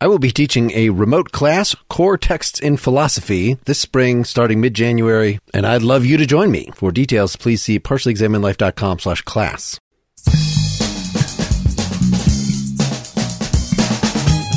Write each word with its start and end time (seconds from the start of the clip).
I 0.00 0.06
will 0.06 0.20
be 0.20 0.30
teaching 0.30 0.70
a 0.76 0.90
remote 0.90 1.32
class, 1.32 1.74
Core 1.88 2.16
Texts 2.16 2.60
in 2.60 2.76
Philosophy, 2.76 3.58
this 3.64 3.80
spring 3.80 4.22
starting 4.22 4.60
mid-January, 4.60 5.40
and 5.52 5.66
I'd 5.66 5.82
love 5.82 6.04
you 6.06 6.16
to 6.18 6.24
join 6.24 6.52
me. 6.52 6.70
For 6.74 6.92
details, 6.92 7.34
please 7.34 7.62
see 7.62 7.80
partiallyexaminedlife.com 7.80 9.00
slash 9.00 9.22
class. 9.22 9.80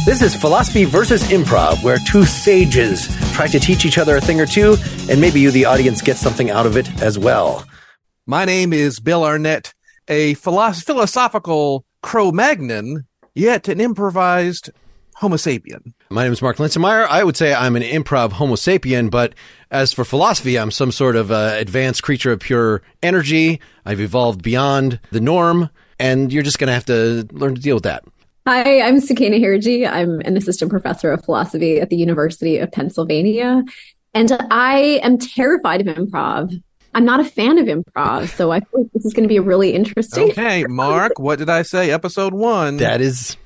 This 0.06 0.22
is 0.22 0.36
Philosophy 0.36 0.84
versus 0.84 1.24
Improv, 1.24 1.84
where 1.84 1.98
two 2.08 2.24
sages 2.24 3.08
try 3.34 3.48
to 3.48 3.60
teach 3.60 3.84
each 3.84 3.98
other 3.98 4.18
a 4.18 4.22
thing 4.22 4.40
or 4.40 4.46
two, 4.46 4.76
and 5.10 5.20
maybe 5.20 5.40
you, 5.40 5.50
the 5.50 5.66
audience, 5.66 6.04
get 6.04 6.18
something 6.18 6.52
out 6.52 6.68
of 6.68 6.78
it 6.78 6.88
as 7.02 7.18
well. 7.18 7.66
My 8.28 8.46
name 8.46 8.74
is 8.74 9.00
Bill 9.00 9.24
Arnett, 9.24 9.74
a 10.08 10.36
philosoph- 10.36 10.86
philosophical 10.86 11.84
Cro-Magnon, 12.04 13.08
yet 13.34 13.68
an 13.68 13.82
improvised 13.82 14.70
Homo 15.22 15.36
sapien. 15.36 15.94
My 16.10 16.24
name 16.24 16.34
is 16.34 16.42
Mark 16.42 16.58
Linsenmayer. 16.58 17.06
I 17.08 17.24
would 17.24 17.38
say 17.38 17.54
I'm 17.54 17.76
an 17.76 17.84
improv 17.84 18.32
Homo 18.32 18.56
sapien, 18.56 19.12
but 19.12 19.36
as 19.70 19.94
for 19.94 20.04
philosophy, 20.04 20.58
I'm 20.58 20.72
some 20.72 20.92
sort 20.92 21.16
of 21.16 21.32
uh, 21.32 21.54
advanced 21.58 22.02
creature 22.02 22.32
of 22.32 22.40
pure 22.40 22.82
energy. 23.04 23.62
I've 23.86 24.02
evolved 24.02 24.42
beyond 24.42 25.00
the 25.12 25.22
norm, 25.22 25.70
and 26.00 26.34
you're 26.34 26.42
just 26.42 26.58
going 26.58 26.70
to 26.70 26.74
have 26.74 26.86
to 26.86 27.28
learn 27.34 27.54
to 27.54 27.62
deal 27.62 27.76
with 27.76 27.84
that. 27.84 28.04
Hi, 28.48 28.82
I'm 28.82 29.00
Sukaina 29.00 29.40
Hirji. 29.40 29.88
I'm 29.88 30.22
an 30.22 30.38
assistant 30.38 30.72
professor 30.72 31.12
of 31.12 31.24
philosophy 31.24 31.80
at 31.80 31.92
the 31.92 31.98
University 31.98 32.58
of 32.58 32.72
Pennsylvania, 32.72 33.64
and 34.16 34.32
I 34.50 35.02
am 35.04 35.20
terrified 35.20 35.88
of 35.88 35.96
improv. 35.96 36.60
I'm 36.96 37.06
not 37.06 37.20
a 37.20 37.26
fan 37.26 37.60
of 37.60 37.68
improv, 37.68 38.28
so 38.30 38.52
I 38.52 38.62
feel 38.62 38.82
like 38.82 38.92
this 38.94 39.06
is 39.06 39.14
going 39.14 39.24
to 39.24 39.30
be 39.30 39.38
really 39.38 39.74
interesting. 39.74 40.32
Okay, 40.32 40.64
Mark, 40.64 41.20
what 41.20 41.38
did 41.38 41.48
I 41.48 41.62
say? 41.62 41.92
Episode 41.92 42.34
one. 42.34 42.78
That 42.78 43.02
is 43.02 43.38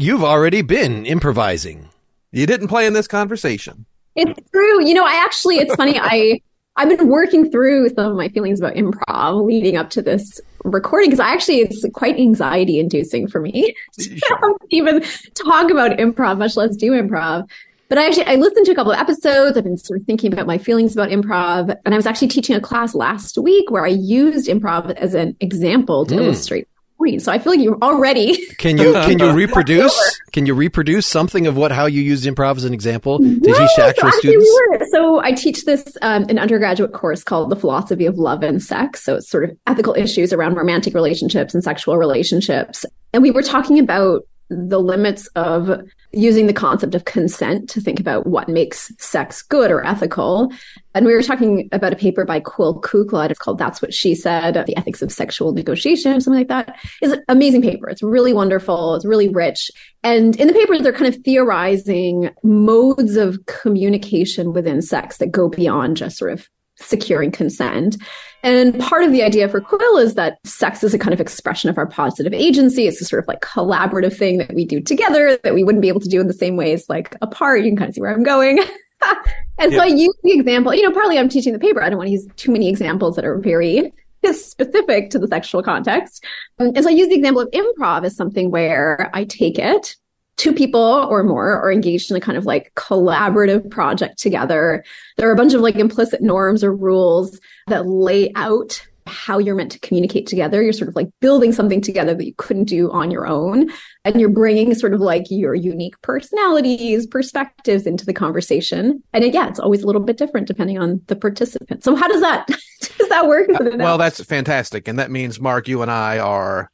You've 0.00 0.24
already 0.24 0.62
been 0.62 1.04
improvising. 1.04 1.90
You 2.32 2.46
didn't 2.46 2.68
play 2.68 2.86
in 2.86 2.94
this 2.94 3.06
conversation. 3.06 3.84
It's 4.16 4.50
true. 4.50 4.82
You 4.82 4.94
know, 4.94 5.04
I 5.04 5.22
actually, 5.22 5.56
it's 5.56 5.74
funny. 5.74 6.00
I 6.00 6.40
I've 6.76 6.88
been 6.88 7.08
working 7.08 7.50
through 7.50 7.90
some 7.90 8.12
of 8.12 8.16
my 8.16 8.30
feelings 8.30 8.60
about 8.60 8.76
improv 8.76 9.44
leading 9.44 9.76
up 9.76 9.90
to 9.90 10.00
this 10.00 10.40
recording 10.64 11.10
because 11.10 11.20
I 11.20 11.34
actually 11.34 11.58
it's 11.58 11.84
quite 11.92 12.18
anxiety 12.18 12.78
inducing 12.78 13.28
for 13.28 13.42
me 13.42 13.74
to 13.98 14.56
even 14.70 15.04
talk 15.34 15.70
about 15.70 15.98
improv, 15.98 16.38
much 16.38 16.56
less 16.56 16.76
do 16.76 16.92
improv. 16.92 17.46
But 17.90 17.98
I 17.98 18.06
actually 18.06 18.24
I 18.24 18.36
listened 18.36 18.64
to 18.64 18.72
a 18.72 18.74
couple 18.74 18.92
of 18.92 18.98
episodes. 18.98 19.58
I've 19.58 19.64
been 19.64 19.76
sort 19.76 20.00
of 20.00 20.06
thinking 20.06 20.32
about 20.32 20.46
my 20.46 20.56
feelings 20.56 20.94
about 20.94 21.10
improv, 21.10 21.76
and 21.84 21.92
I 21.92 21.98
was 21.98 22.06
actually 22.06 22.28
teaching 22.28 22.56
a 22.56 22.60
class 22.62 22.94
last 22.94 23.36
week 23.36 23.70
where 23.70 23.84
I 23.84 23.88
used 23.88 24.48
improv 24.48 24.92
as 24.92 25.12
an 25.12 25.36
example 25.40 26.06
to 26.06 26.14
mm. 26.14 26.22
illustrate 26.22 26.69
point. 27.00 27.22
So 27.22 27.32
I 27.32 27.38
feel 27.38 27.52
like 27.52 27.60
you're 27.60 27.78
already. 27.82 28.46
Can 28.56 28.78
you 28.78 28.92
can 28.92 29.18
you 29.18 29.32
reproduce? 29.44 30.20
can 30.32 30.46
you 30.46 30.54
reproduce 30.54 31.06
something 31.06 31.46
of 31.46 31.56
what 31.56 31.72
how 31.72 31.86
you 31.86 32.02
used 32.02 32.24
improv 32.24 32.56
as 32.56 32.64
an 32.64 32.74
example 32.74 33.18
to 33.18 33.24
no, 33.24 33.58
teach 33.58 33.78
actual 33.78 34.12
so 34.12 34.18
students? 34.18 34.90
So 34.92 35.20
I 35.20 35.32
teach 35.32 35.64
this 35.64 35.96
um, 36.02 36.24
an 36.28 36.38
undergraduate 36.38 36.92
course 36.92 37.24
called 37.24 37.50
the 37.50 37.56
philosophy 37.56 38.06
of 38.06 38.18
love 38.18 38.42
and 38.42 38.62
sex. 38.62 39.02
So 39.02 39.16
it's 39.16 39.28
sort 39.28 39.44
of 39.44 39.56
ethical 39.66 39.94
issues 39.94 40.32
around 40.32 40.54
romantic 40.54 40.94
relationships 40.94 41.54
and 41.54 41.64
sexual 41.64 41.96
relationships. 41.96 42.84
And 43.12 43.22
we 43.22 43.30
were 43.30 43.42
talking 43.42 43.78
about 43.78 44.22
the 44.50 44.80
limits 44.80 45.26
of 45.28 45.80
using 46.12 46.46
the 46.48 46.52
concept 46.52 46.94
of 46.94 47.04
consent 47.04 47.68
to 47.70 47.80
think 47.80 48.00
about 48.00 48.26
what 48.26 48.48
makes 48.48 48.92
sex 48.98 49.42
good 49.42 49.70
or 49.70 49.86
ethical. 49.86 50.52
And 50.92 51.06
we 51.06 51.14
were 51.14 51.22
talking 51.22 51.68
about 51.70 51.92
a 51.92 51.96
paper 51.96 52.24
by 52.24 52.40
Quill 52.40 52.80
Kukla. 52.80 53.30
It's 53.30 53.38
called 53.38 53.58
That's 53.58 53.80
What 53.80 53.94
She 53.94 54.14
Said, 54.14 54.54
The 54.66 54.76
Ethics 54.76 55.02
of 55.02 55.12
Sexual 55.12 55.52
Negotiation, 55.52 56.12
or 56.12 56.20
something 56.20 56.40
like 56.40 56.48
that. 56.48 56.76
It's 57.00 57.12
an 57.12 57.22
amazing 57.28 57.62
paper. 57.62 57.88
It's 57.88 58.02
really 58.02 58.32
wonderful. 58.32 58.96
It's 58.96 59.04
really 59.04 59.28
rich. 59.28 59.70
And 60.02 60.34
in 60.40 60.48
the 60.48 60.54
paper, 60.54 60.78
they're 60.78 60.92
kind 60.92 61.14
of 61.14 61.22
theorizing 61.22 62.30
modes 62.42 63.16
of 63.16 63.38
communication 63.46 64.52
within 64.52 64.82
sex 64.82 65.18
that 65.18 65.30
go 65.30 65.48
beyond 65.48 65.96
just 65.96 66.18
sort 66.18 66.32
of 66.32 66.48
securing 66.80 67.30
consent. 67.30 67.96
And 68.42 68.78
part 68.80 69.04
of 69.04 69.12
the 69.12 69.22
idea 69.22 69.48
for 69.48 69.60
Quill 69.60 69.98
is 69.98 70.14
that 70.14 70.38
sex 70.44 70.82
is 70.82 70.94
a 70.94 70.98
kind 70.98 71.12
of 71.12 71.20
expression 71.20 71.68
of 71.68 71.76
our 71.76 71.86
positive 71.86 72.32
agency. 72.32 72.86
It's 72.86 73.00
a 73.00 73.04
sort 73.04 73.22
of 73.22 73.28
like 73.28 73.42
collaborative 73.42 74.16
thing 74.16 74.38
that 74.38 74.54
we 74.54 74.64
do 74.64 74.80
together 74.80 75.38
that 75.44 75.54
we 75.54 75.62
wouldn't 75.62 75.82
be 75.82 75.88
able 75.88 76.00
to 76.00 76.08
do 76.08 76.20
in 76.20 76.26
the 76.26 76.32
same 76.32 76.56
ways 76.56 76.88
like 76.88 77.16
apart. 77.20 77.62
You 77.62 77.70
can 77.70 77.76
kind 77.76 77.88
of 77.90 77.94
see 77.94 78.00
where 78.00 78.12
I'm 78.12 78.22
going. 78.22 78.58
and 79.58 79.72
yeah. 79.72 79.78
so 79.78 79.82
I 79.82 79.86
use 79.86 80.14
the 80.22 80.32
example, 80.32 80.74
you 80.74 80.82
know, 80.82 80.92
partly 80.92 81.18
I'm 81.18 81.28
teaching 81.28 81.52
the 81.52 81.58
paper. 81.58 81.82
I 81.82 81.90
don't 81.90 81.98
want 81.98 82.08
to 82.08 82.12
use 82.12 82.26
too 82.36 82.50
many 82.50 82.68
examples 82.68 83.16
that 83.16 83.24
are 83.24 83.38
very 83.38 83.92
specific 84.24 85.10
to 85.10 85.18
the 85.18 85.26
sexual 85.28 85.62
context. 85.62 86.24
Um, 86.58 86.68
and 86.74 86.82
so 86.82 86.90
I 86.90 86.92
use 86.92 87.08
the 87.08 87.16
example 87.16 87.42
of 87.42 87.50
improv 87.50 88.04
as 88.04 88.16
something 88.16 88.50
where 88.50 89.10
I 89.14 89.24
take 89.24 89.58
it 89.58 89.96
two 90.40 90.54
people 90.54 90.80
or 90.80 91.22
more 91.22 91.52
are 91.62 91.70
engaged 91.70 92.10
in 92.10 92.16
a 92.16 92.20
kind 92.20 92.38
of 92.38 92.46
like 92.46 92.72
collaborative 92.74 93.70
project 93.70 94.18
together. 94.18 94.82
There 95.18 95.28
are 95.28 95.32
a 95.32 95.36
bunch 95.36 95.52
of 95.52 95.60
like 95.60 95.76
implicit 95.76 96.22
norms 96.22 96.64
or 96.64 96.74
rules 96.74 97.38
that 97.66 97.86
lay 97.86 98.32
out 98.36 98.82
how 99.06 99.38
you're 99.38 99.54
meant 99.54 99.72
to 99.72 99.78
communicate 99.80 100.26
together. 100.26 100.62
You're 100.62 100.72
sort 100.72 100.88
of 100.88 100.96
like 100.96 101.08
building 101.20 101.52
something 101.52 101.82
together 101.82 102.14
that 102.14 102.24
you 102.24 102.32
couldn't 102.38 102.64
do 102.64 102.90
on 102.90 103.10
your 103.10 103.26
own. 103.26 103.70
And 104.06 104.18
you're 104.18 104.30
bringing 104.30 104.74
sort 104.74 104.94
of 104.94 105.00
like 105.00 105.24
your 105.28 105.54
unique 105.54 106.00
personalities, 106.00 107.06
perspectives 107.06 107.86
into 107.86 108.06
the 108.06 108.14
conversation. 108.14 109.02
And 109.12 109.24
it, 109.24 109.34
yeah, 109.34 109.46
it's 109.48 109.60
always 109.60 109.82
a 109.82 109.86
little 109.86 110.00
bit 110.00 110.16
different 110.16 110.46
depending 110.46 110.78
on 110.78 111.02
the 111.08 111.16
participant. 111.16 111.84
So 111.84 111.94
how 111.96 112.08
does 112.08 112.22
that, 112.22 112.46
does 112.80 113.08
that 113.10 113.28
work? 113.28 113.50
Uh, 113.50 113.76
well, 113.76 113.98
that's 113.98 114.24
fantastic. 114.24 114.88
And 114.88 114.98
that 114.98 115.10
means 115.10 115.38
Mark, 115.38 115.68
you 115.68 115.82
and 115.82 115.90
I 115.90 116.18
are 116.18 116.70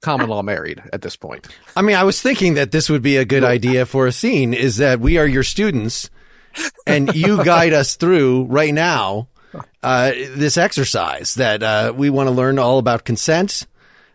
common 0.00 0.28
law 0.28 0.42
married 0.42 0.82
at 0.92 1.02
this 1.02 1.16
point. 1.16 1.46
I 1.76 1.82
mean, 1.82 1.96
I 1.96 2.04
was 2.04 2.22
thinking 2.22 2.54
that 2.54 2.70
this 2.70 2.88
would 2.88 3.02
be 3.02 3.16
a 3.16 3.24
good 3.24 3.44
idea 3.44 3.86
for 3.86 4.06
a 4.06 4.12
scene 4.12 4.54
is 4.54 4.76
that 4.76 5.00
we 5.00 5.18
are 5.18 5.26
your 5.26 5.42
students 5.42 6.10
and 6.86 7.14
you 7.14 7.42
guide 7.44 7.72
us 7.72 7.96
through 7.96 8.44
right 8.44 8.72
now 8.72 9.28
uh, 9.82 10.12
this 10.36 10.56
exercise 10.56 11.34
that 11.34 11.62
uh, 11.62 11.92
we 11.96 12.10
want 12.10 12.28
to 12.28 12.34
learn 12.34 12.58
all 12.58 12.78
about 12.78 13.04
consent. 13.04 13.66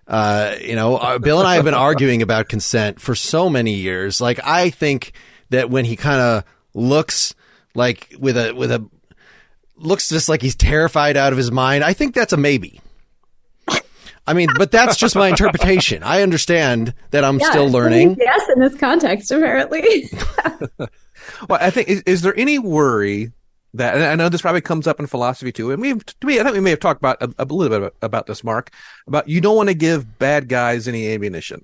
Uh, 0.07 0.55
you 0.61 0.75
know, 0.75 0.97
uh, 0.97 1.17
Bill 1.17 1.39
and 1.39 1.47
I 1.47 1.55
have 1.55 1.65
been 1.65 1.73
arguing 1.73 2.21
about 2.21 2.49
consent 2.49 2.99
for 2.99 3.15
so 3.15 3.49
many 3.49 3.73
years. 3.73 4.19
Like, 4.19 4.39
I 4.43 4.69
think 4.69 5.13
that 5.49 5.69
when 5.69 5.85
he 5.85 5.95
kind 5.95 6.19
of 6.19 6.43
looks 6.73 7.33
like 7.73 8.13
with 8.19 8.37
a, 8.37 8.53
with 8.53 8.71
a, 8.71 8.85
looks 9.77 10.09
just 10.09 10.29
like 10.29 10.41
he's 10.41 10.55
terrified 10.55 11.17
out 11.17 11.31
of 11.31 11.37
his 11.37 11.51
mind, 11.51 11.83
I 11.83 11.93
think 11.93 12.13
that's 12.13 12.33
a 12.33 12.37
maybe. 12.37 12.81
I 14.25 14.33
mean, 14.33 14.49
but 14.57 14.71
that's 14.71 14.95
just 14.95 15.15
my 15.15 15.27
interpretation. 15.27 16.01
I 16.03 16.21
understand 16.21 16.93
that 17.11 17.23
I'm 17.23 17.39
yeah, 17.39 17.49
still 17.49 17.69
learning. 17.69 18.17
Yes, 18.19 18.49
in 18.55 18.61
this 18.61 18.75
context, 18.75 19.31
apparently. 19.31 20.09
well, 20.79 21.59
I 21.59 21.69
think 21.69 21.89
is, 21.89 22.01
is, 22.05 22.21
there 22.21 22.37
any 22.37 22.57
worry 22.57 23.31
that 23.73 24.01
I 24.01 24.15
know 24.15 24.29
this 24.29 24.41
probably 24.41 24.61
comes 24.61 24.87
up 24.87 24.99
in 24.99 25.07
philosophy 25.07 25.51
too, 25.51 25.71
and 25.71 25.81
we've 25.81 26.05
to 26.05 26.27
me, 26.27 26.39
I 26.39 26.43
think 26.43 26.55
we 26.55 26.61
may 26.61 26.69
have 26.69 26.79
talked 26.79 27.01
about 27.01 27.21
a, 27.21 27.33
a 27.37 27.45
little 27.45 27.79
bit 27.79 27.93
about 28.01 28.27
this, 28.27 28.43
Mark, 28.43 28.71
about 29.07 29.27
you 29.27 29.41
don't 29.41 29.57
want 29.57 29.69
to 29.69 29.75
give 29.75 30.19
bad 30.19 30.47
guys 30.47 30.87
any 30.87 31.09
ammunition. 31.09 31.63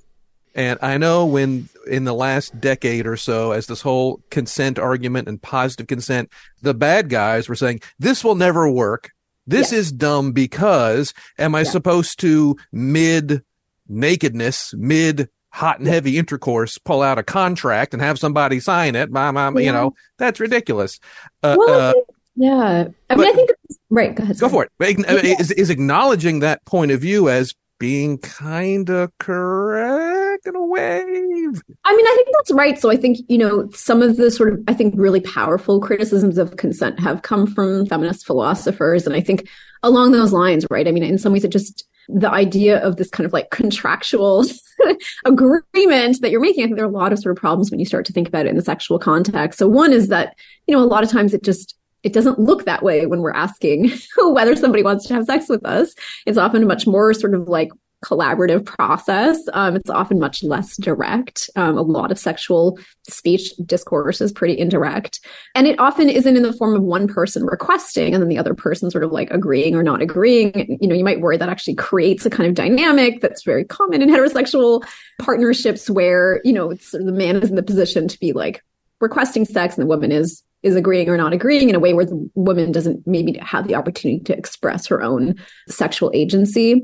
And 0.53 0.79
I 0.81 0.97
know 0.97 1.25
when 1.25 1.69
in 1.87 2.03
the 2.03 2.13
last 2.13 2.59
decade 2.59 3.07
or 3.07 3.15
so, 3.15 3.53
as 3.53 3.67
this 3.67 3.81
whole 3.81 4.19
consent 4.31 4.79
argument 4.79 5.29
and 5.29 5.41
positive 5.41 5.87
consent, 5.87 6.29
the 6.61 6.73
bad 6.73 7.07
guys 7.07 7.47
were 7.47 7.55
saying 7.55 7.81
this 7.99 8.23
will 8.23 8.35
never 8.35 8.69
work 8.69 9.11
this 9.49 9.71
is 9.71 9.91
dumb 9.91 10.31
because 10.31 11.13
am 11.37 11.55
I 11.55 11.63
supposed 11.63 12.19
to 12.21 12.55
mid 12.71 13.43
nakedness, 13.87 14.73
mid 14.77 15.29
hot 15.51 15.79
and 15.79 15.87
heavy 15.87 16.17
intercourse, 16.17 16.77
pull 16.77 17.01
out 17.01 17.17
a 17.17 17.23
contract 17.23 17.93
and 17.93 18.01
have 18.01 18.19
somebody 18.19 18.59
sign 18.59 18.95
it? 18.95 19.11
My, 19.11 19.31
my, 19.31 19.49
yeah. 19.49 19.59
you 19.59 19.71
know, 19.71 19.93
that's 20.17 20.39
ridiculous. 20.39 20.99
Uh, 21.43 21.55
well, 21.57 21.89
uh, 21.89 21.93
yeah. 22.35 22.87
I 23.09 23.15
mean, 23.15 23.27
I 23.27 23.31
think, 23.33 23.49
right. 23.89 24.15
Go 24.15 24.23
ahead. 24.23 24.39
Go 24.39 24.49
for 24.49 24.65
it. 24.79 25.39
Is, 25.39 25.51
is 25.51 25.69
acknowledging 25.69 26.39
that 26.39 26.63
point 26.65 26.91
of 26.91 27.01
view 27.01 27.29
as 27.29 27.53
being 27.79 28.17
kind 28.17 28.89
of 28.89 29.17
correct 29.17 30.45
in 30.45 30.55
a 30.55 30.65
way. 30.65 31.01
I 31.01 31.05
mean, 31.05 32.05
I 32.05 32.13
think 32.15 32.27
that's 32.35 32.51
right. 32.51 32.77
So 32.77 32.91
I 32.91 32.97
think, 32.97 33.17
you 33.27 33.37
know, 33.37 33.69
some 33.73 34.01
of 34.01 34.17
the 34.17 34.29
sort 34.29 34.53
of, 34.53 34.59
I 34.67 34.73
think, 34.73 34.93
really 34.97 35.21
powerful 35.21 35.79
criticisms 35.79 36.37
of 36.37 36.57
consent 36.57 36.99
have 36.99 37.21
come 37.21 37.47
from 37.47 37.85
feminist 37.85 38.25
philosophers. 38.25 39.07
And 39.07 39.15
I 39.15 39.21
think 39.21 39.47
along 39.81 40.11
those 40.11 40.33
lines, 40.33 40.65
right? 40.69 40.87
I 40.87 40.91
mean, 40.91 41.03
in 41.03 41.17
some 41.17 41.31
ways, 41.31 41.45
it 41.45 41.51
just, 41.51 41.87
the 42.09 42.31
idea 42.31 42.79
of 42.79 42.97
this 42.97 43.09
kind 43.09 43.25
of 43.25 43.33
like 43.33 43.49
contractual 43.51 44.43
agreement 45.25 46.21
that 46.21 46.31
you're 46.31 46.41
making, 46.41 46.63
I 46.63 46.67
think 46.67 46.75
there 46.75 46.85
are 46.85 46.89
a 46.89 46.91
lot 46.91 47.13
of 47.13 47.19
sort 47.19 47.37
of 47.37 47.39
problems 47.39 47.71
when 47.71 47.79
you 47.79 47.85
start 47.85 48.05
to 48.07 48.13
think 48.13 48.27
about 48.27 48.45
it 48.45 48.49
in 48.49 48.55
the 48.55 48.61
sexual 48.61 48.99
context. 48.99 49.57
So 49.57 49.67
one 49.67 49.93
is 49.93 50.09
that, 50.09 50.35
you 50.67 50.75
know, 50.75 50.83
a 50.83 50.85
lot 50.85 51.03
of 51.03 51.09
times 51.09 51.33
it 51.33 51.43
just, 51.43 51.75
it 52.03 52.13
doesn't 52.13 52.39
look 52.39 52.65
that 52.65 52.83
way 52.83 53.05
when 53.05 53.21
we're 53.21 53.31
asking 53.31 53.91
whether 54.17 54.55
somebody 54.55 54.83
wants 54.83 55.07
to 55.07 55.13
have 55.13 55.25
sex 55.25 55.49
with 55.49 55.65
us. 55.65 55.93
It's 56.25 56.37
often 56.37 56.63
a 56.63 56.65
much 56.65 56.87
more 56.87 57.13
sort 57.13 57.33
of 57.33 57.47
like 57.47 57.69
collaborative 58.03 58.65
process. 58.65 59.37
Um, 59.53 59.75
it's 59.75 59.89
often 59.89 60.19
much 60.19 60.41
less 60.41 60.77
direct. 60.77 61.49
Um, 61.55 61.77
a 61.77 61.81
lot 61.81 62.11
of 62.11 62.19
sexual 62.19 62.79
speech 63.07 63.51
discourse 63.65 64.21
is 64.21 64.31
pretty 64.31 64.57
indirect. 64.57 65.19
And 65.53 65.67
it 65.67 65.79
often 65.79 66.07
isn't 66.07 66.37
in 66.37 66.43
the 66.43 66.53
form 66.53 66.75
of 66.75 66.81
one 66.81 67.07
person 67.07 67.45
requesting 67.45 68.13
and 68.13 68.21
then 68.21 68.29
the 68.29 68.37
other 68.37 68.53
person 68.53 68.89
sort 68.89 69.03
of 69.03 69.11
like 69.11 69.29
agreeing 69.31 69.75
or 69.75 69.83
not 69.83 70.01
agreeing. 70.01 70.77
You 70.81 70.87
know, 70.87 70.95
you 70.95 71.03
might 71.03 71.19
worry 71.19 71.37
that 71.37 71.49
actually 71.49 71.75
creates 71.75 72.25
a 72.25 72.29
kind 72.29 72.47
of 72.47 72.55
dynamic 72.55 73.19
that's 73.21 73.43
very 73.43 73.65
common 73.65 74.01
in 74.01 74.09
heterosexual 74.09 74.85
partnerships 75.19 75.89
where, 75.89 76.39
you 76.45 76.53
know, 76.53 76.71
it's 76.71 76.91
sort 76.91 77.01
of 77.01 77.07
the 77.07 77.13
man 77.13 77.35
is 77.35 77.49
in 77.49 77.55
the 77.55 77.63
position 77.63 78.07
to 78.07 78.19
be 78.19 78.31
like 78.31 78.63
requesting 79.01 79.45
sex 79.45 79.75
and 79.75 79.83
the 79.83 79.89
woman 79.89 80.11
is 80.11 80.43
is 80.63 80.75
agreeing 80.75 81.09
or 81.09 81.17
not 81.17 81.33
agreeing 81.33 81.69
in 81.69 81.75
a 81.75 81.79
way 81.79 81.93
where 81.93 82.05
the 82.05 82.29
woman 82.35 82.71
doesn't 82.71 83.05
maybe 83.07 83.37
have 83.41 83.67
the 83.67 83.75
opportunity 83.75 84.19
to 84.21 84.37
express 84.37 84.87
her 84.87 85.01
own 85.01 85.35
sexual 85.67 86.11
agency. 86.13 86.83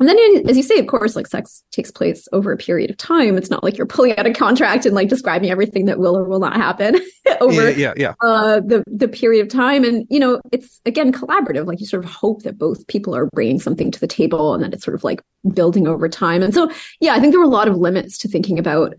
And 0.00 0.08
then, 0.08 0.18
as 0.48 0.56
you 0.56 0.64
say, 0.64 0.78
of 0.78 0.88
course, 0.88 1.14
like 1.14 1.28
sex 1.28 1.62
takes 1.70 1.90
place 1.90 2.26
over 2.32 2.50
a 2.50 2.56
period 2.56 2.90
of 2.90 2.96
time. 2.96 3.36
It's 3.36 3.50
not 3.50 3.62
like 3.62 3.78
you're 3.78 3.86
pulling 3.86 4.16
out 4.18 4.26
a 4.26 4.32
contract 4.32 4.86
and 4.86 4.94
like 4.94 5.08
describing 5.08 5.50
everything 5.50 5.84
that 5.84 6.00
will 6.00 6.16
or 6.16 6.24
will 6.24 6.40
not 6.40 6.56
happen 6.56 6.96
over 7.40 7.70
yeah, 7.70 7.92
yeah, 7.96 8.14
yeah. 8.20 8.28
Uh, 8.28 8.60
the 8.60 8.82
the 8.88 9.06
period 9.06 9.42
of 9.42 9.52
time. 9.52 9.84
And 9.84 10.04
you 10.10 10.18
know, 10.18 10.40
it's 10.50 10.80
again 10.84 11.12
collaborative. 11.12 11.66
Like 11.66 11.78
you 11.78 11.86
sort 11.86 12.04
of 12.04 12.10
hope 12.10 12.42
that 12.42 12.58
both 12.58 12.84
people 12.88 13.14
are 13.14 13.26
bringing 13.26 13.60
something 13.60 13.92
to 13.92 14.00
the 14.00 14.08
table, 14.08 14.52
and 14.52 14.64
that 14.64 14.74
it's 14.74 14.84
sort 14.84 14.96
of 14.96 15.04
like 15.04 15.22
building 15.52 15.86
over 15.86 16.08
time. 16.08 16.42
And 16.42 16.52
so, 16.52 16.68
yeah, 16.98 17.14
I 17.14 17.20
think 17.20 17.32
there 17.32 17.40
were 17.40 17.46
a 17.46 17.48
lot 17.48 17.68
of 17.68 17.76
limits 17.76 18.18
to 18.18 18.28
thinking 18.28 18.58
about 18.58 18.94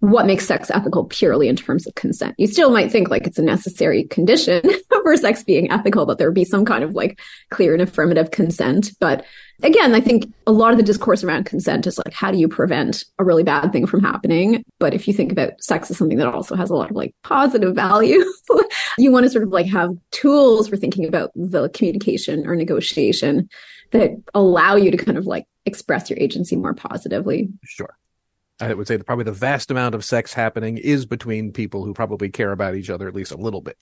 what 0.00 0.26
makes 0.26 0.46
sex 0.46 0.70
ethical 0.70 1.04
purely 1.06 1.48
in 1.48 1.56
terms 1.56 1.86
of 1.86 1.94
consent. 1.94 2.34
You 2.38 2.46
still 2.46 2.70
might 2.70 2.90
think 2.90 3.10
like 3.10 3.26
it's 3.26 3.38
a 3.38 3.42
necessary 3.42 4.04
condition 4.04 4.62
for 4.90 5.16
sex 5.16 5.42
being 5.42 5.70
ethical 5.70 6.06
that 6.06 6.18
there 6.18 6.30
be 6.30 6.44
some 6.44 6.64
kind 6.64 6.84
of 6.84 6.94
like 6.94 7.18
clear 7.50 7.72
and 7.72 7.82
affirmative 7.82 8.30
consent. 8.30 8.92
But 9.00 9.24
again, 9.62 9.94
I 9.94 10.00
think 10.00 10.32
a 10.46 10.52
lot 10.52 10.70
of 10.70 10.76
the 10.76 10.84
discourse 10.84 11.24
around 11.24 11.46
consent 11.46 11.86
is 11.86 11.98
like, 11.98 12.12
how 12.12 12.30
do 12.30 12.38
you 12.38 12.46
prevent 12.46 13.04
a 13.18 13.24
really 13.24 13.42
bad 13.42 13.72
thing 13.72 13.86
from 13.86 14.00
happening? 14.00 14.62
But 14.78 14.94
if 14.94 15.08
you 15.08 15.14
think 15.14 15.32
about 15.32 15.60
sex 15.60 15.90
as 15.90 15.98
something 15.98 16.18
that 16.18 16.32
also 16.32 16.54
has 16.54 16.70
a 16.70 16.76
lot 16.76 16.90
of 16.90 16.96
like 16.96 17.14
positive 17.24 17.74
value, 17.74 18.24
you 18.98 19.10
want 19.10 19.24
to 19.24 19.30
sort 19.30 19.44
of 19.44 19.50
like 19.50 19.66
have 19.66 19.96
tools 20.12 20.68
for 20.68 20.76
thinking 20.76 21.06
about 21.06 21.32
the 21.34 21.68
communication 21.70 22.46
or 22.46 22.54
negotiation 22.54 23.48
that 23.90 24.10
allow 24.32 24.76
you 24.76 24.92
to 24.92 24.96
kind 24.96 25.18
of 25.18 25.26
like 25.26 25.46
express 25.66 26.08
your 26.08 26.18
agency 26.20 26.54
more 26.54 26.74
positively. 26.74 27.48
Sure. 27.64 27.96
I 28.60 28.74
would 28.74 28.88
say 28.88 28.96
that 28.96 29.04
probably 29.04 29.24
the 29.24 29.32
vast 29.32 29.70
amount 29.70 29.94
of 29.94 30.04
sex 30.04 30.32
happening 30.32 30.78
is 30.78 31.06
between 31.06 31.52
people 31.52 31.84
who 31.84 31.94
probably 31.94 32.28
care 32.28 32.52
about 32.52 32.74
each 32.74 32.90
other 32.90 33.06
at 33.06 33.14
least 33.14 33.30
a 33.30 33.36
little 33.36 33.60
bit. 33.60 33.78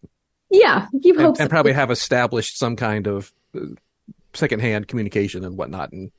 Yeah, 0.50 0.86
you 0.92 1.14
hope 1.14 1.28
and, 1.28 1.36
so. 1.36 1.42
and 1.42 1.50
probably 1.50 1.72
have 1.72 1.90
established 1.90 2.58
some 2.58 2.76
kind 2.76 3.06
of 3.06 3.32
uh, 3.54 3.60
secondhand 4.34 4.88
communication 4.88 5.44
and 5.44 5.56
whatnot. 5.56 5.92
And 5.92 6.12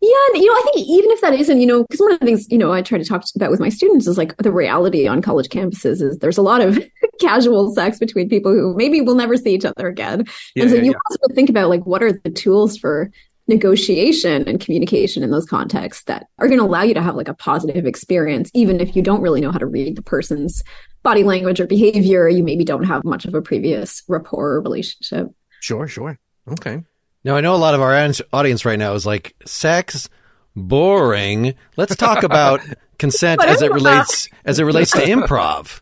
Yeah, 0.00 0.10
and, 0.28 0.42
you 0.42 0.46
know, 0.46 0.52
I 0.52 0.62
think 0.62 0.86
even 0.86 1.10
if 1.10 1.20
that 1.22 1.34
isn't, 1.34 1.60
you 1.60 1.66
know, 1.66 1.82
because 1.82 2.00
one 2.00 2.12
of 2.12 2.20
the 2.20 2.26
things, 2.26 2.46
you 2.50 2.58
know, 2.58 2.72
I 2.72 2.82
try 2.82 2.98
to 2.98 3.04
talk 3.04 3.24
about 3.34 3.50
with 3.50 3.60
my 3.60 3.70
students 3.70 4.06
is 4.06 4.18
like 4.18 4.36
the 4.36 4.52
reality 4.52 5.08
on 5.08 5.22
college 5.22 5.48
campuses 5.48 6.02
is 6.02 6.18
there's 6.18 6.38
a 6.38 6.42
lot 6.42 6.60
of 6.60 6.78
casual 7.20 7.72
sex 7.74 7.98
between 7.98 8.28
people 8.28 8.52
who 8.52 8.74
maybe 8.76 9.00
will 9.00 9.14
never 9.14 9.36
see 9.36 9.54
each 9.54 9.64
other 9.64 9.88
again. 9.88 10.26
Yeah, 10.54 10.64
and 10.64 10.70
so 10.70 10.76
yeah, 10.76 10.82
you 10.82 10.90
yeah. 10.92 10.98
also 11.10 11.34
think 11.34 11.48
about 11.50 11.70
like 11.70 11.84
what 11.86 12.02
are 12.02 12.12
the 12.12 12.30
tools 12.30 12.76
for 12.76 13.10
negotiation 13.48 14.48
and 14.48 14.60
communication 14.60 15.22
in 15.22 15.30
those 15.30 15.46
contexts 15.46 16.04
that 16.04 16.26
are 16.38 16.46
going 16.46 16.58
to 16.58 16.64
allow 16.64 16.82
you 16.82 16.94
to 16.94 17.02
have 17.02 17.16
like 17.16 17.28
a 17.28 17.34
positive 17.34 17.86
experience, 17.86 18.50
even 18.54 18.80
if 18.80 18.94
you 18.94 19.02
don't 19.02 19.20
really 19.20 19.40
know 19.40 19.50
how 19.50 19.58
to 19.58 19.66
read 19.66 19.96
the 19.96 20.02
person's 20.02 20.62
body 21.02 21.24
language 21.24 21.60
or 21.60 21.66
behavior. 21.66 22.28
You 22.28 22.42
maybe 22.42 22.64
don't 22.64 22.84
have 22.84 23.04
much 23.04 23.24
of 23.24 23.34
a 23.34 23.42
previous 23.42 24.02
rapport 24.08 24.52
or 24.52 24.60
relationship. 24.60 25.28
sure, 25.60 25.88
sure. 25.88 26.18
Okay. 26.48 26.82
Now 27.24 27.36
I 27.36 27.40
know 27.40 27.54
a 27.54 27.56
lot 27.56 27.74
of 27.74 27.80
our 27.80 27.94
audience 28.32 28.64
right 28.64 28.78
now 28.78 28.94
is 28.94 29.06
like 29.06 29.34
sex 29.44 30.08
boring. 30.54 31.54
Let's 31.76 31.96
talk 31.96 32.22
about 32.22 32.60
consent 32.98 33.42
as 33.42 33.62
it 33.62 33.72
relates 33.72 34.28
as 34.44 34.60
it 34.60 34.64
relates 34.64 34.92
to 34.92 34.98
improv. 34.98 35.80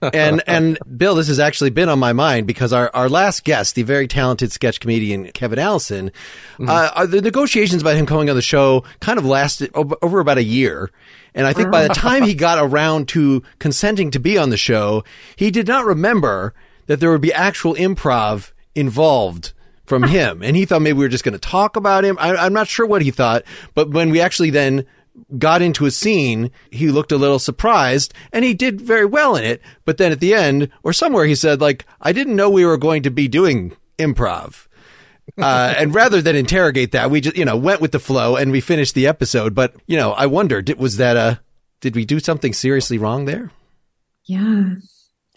And 0.00 0.42
and 0.46 0.78
Bill, 0.96 1.16
this 1.16 1.28
has 1.28 1.40
actually 1.40 1.70
been 1.70 1.88
on 1.88 1.98
my 1.98 2.12
mind 2.12 2.46
because 2.46 2.72
our, 2.72 2.90
our 2.94 3.08
last 3.08 3.44
guest, 3.44 3.74
the 3.74 3.82
very 3.82 4.06
talented 4.06 4.52
sketch 4.52 4.78
comedian 4.78 5.32
Kevin 5.32 5.58
Allison, 5.58 6.12
uh, 6.60 6.90
uh, 6.94 7.06
the 7.06 7.20
negotiations 7.20 7.82
about 7.82 7.96
him 7.96 8.06
coming 8.06 8.30
on 8.30 8.36
the 8.36 8.42
show 8.42 8.84
kind 9.00 9.18
of 9.18 9.24
lasted 9.26 9.70
over 9.74 10.20
about 10.20 10.38
a 10.38 10.44
year. 10.44 10.90
And 11.34 11.46
I 11.46 11.52
think 11.52 11.70
by 11.70 11.86
the 11.86 11.94
time 11.94 12.24
he 12.24 12.34
got 12.34 12.58
around 12.58 13.08
to 13.08 13.42
consenting 13.58 14.10
to 14.12 14.20
be 14.20 14.36
on 14.36 14.50
the 14.50 14.56
show, 14.56 15.04
he 15.36 15.50
did 15.50 15.66
not 15.66 15.84
remember 15.84 16.54
that 16.86 16.98
there 16.98 17.10
would 17.10 17.20
be 17.20 17.32
actual 17.32 17.74
improv 17.74 18.50
involved 18.74 19.52
from 19.90 20.04
him. 20.04 20.42
And 20.42 20.56
he 20.56 20.64
thought 20.64 20.80
maybe 20.80 20.96
we 20.96 21.04
were 21.04 21.10
just 21.10 21.24
going 21.24 21.34
to 21.34 21.38
talk 21.38 21.76
about 21.76 22.04
him. 22.04 22.16
I, 22.18 22.34
I'm 22.34 22.54
not 22.54 22.68
sure 22.68 22.86
what 22.86 23.02
he 23.02 23.10
thought, 23.10 23.42
but 23.74 23.90
when 23.90 24.08
we 24.08 24.22
actually 24.22 24.48
then 24.48 24.86
got 25.36 25.60
into 25.60 25.84
a 25.84 25.90
scene, 25.90 26.50
he 26.70 26.90
looked 26.90 27.12
a 27.12 27.18
little 27.18 27.38
surprised 27.38 28.14
and 28.32 28.42
he 28.42 28.54
did 28.54 28.80
very 28.80 29.04
well 29.04 29.36
in 29.36 29.44
it. 29.44 29.60
But 29.84 29.98
then 29.98 30.12
at 30.12 30.20
the 30.20 30.32
end 30.32 30.70
or 30.82 30.94
somewhere 30.94 31.26
he 31.26 31.34
said 31.34 31.60
like, 31.60 31.84
I 32.00 32.12
didn't 32.12 32.36
know 32.36 32.48
we 32.48 32.64
were 32.64 32.78
going 32.78 33.02
to 33.02 33.10
be 33.10 33.28
doing 33.28 33.76
improv. 33.98 34.66
Uh, 35.36 35.74
and 35.76 35.94
rather 35.94 36.22
than 36.22 36.34
interrogate 36.34 36.92
that, 36.92 37.10
we 37.10 37.20
just, 37.20 37.36
you 37.36 37.44
know, 37.44 37.56
went 37.56 37.80
with 37.80 37.92
the 37.92 37.98
flow 37.98 38.36
and 38.36 38.50
we 38.50 38.60
finished 38.60 38.94
the 38.94 39.06
episode. 39.06 39.54
But, 39.54 39.74
you 39.86 39.96
know, 39.96 40.12
I 40.12 40.26
wonder, 40.26 40.62
did, 40.62 40.78
was 40.78 40.96
that 40.96 41.16
a, 41.16 41.40
did 41.80 41.94
we 41.94 42.04
do 42.04 42.18
something 42.18 42.52
seriously 42.52 42.98
wrong 42.98 43.26
there? 43.26 43.50
Yeah. 44.24 44.74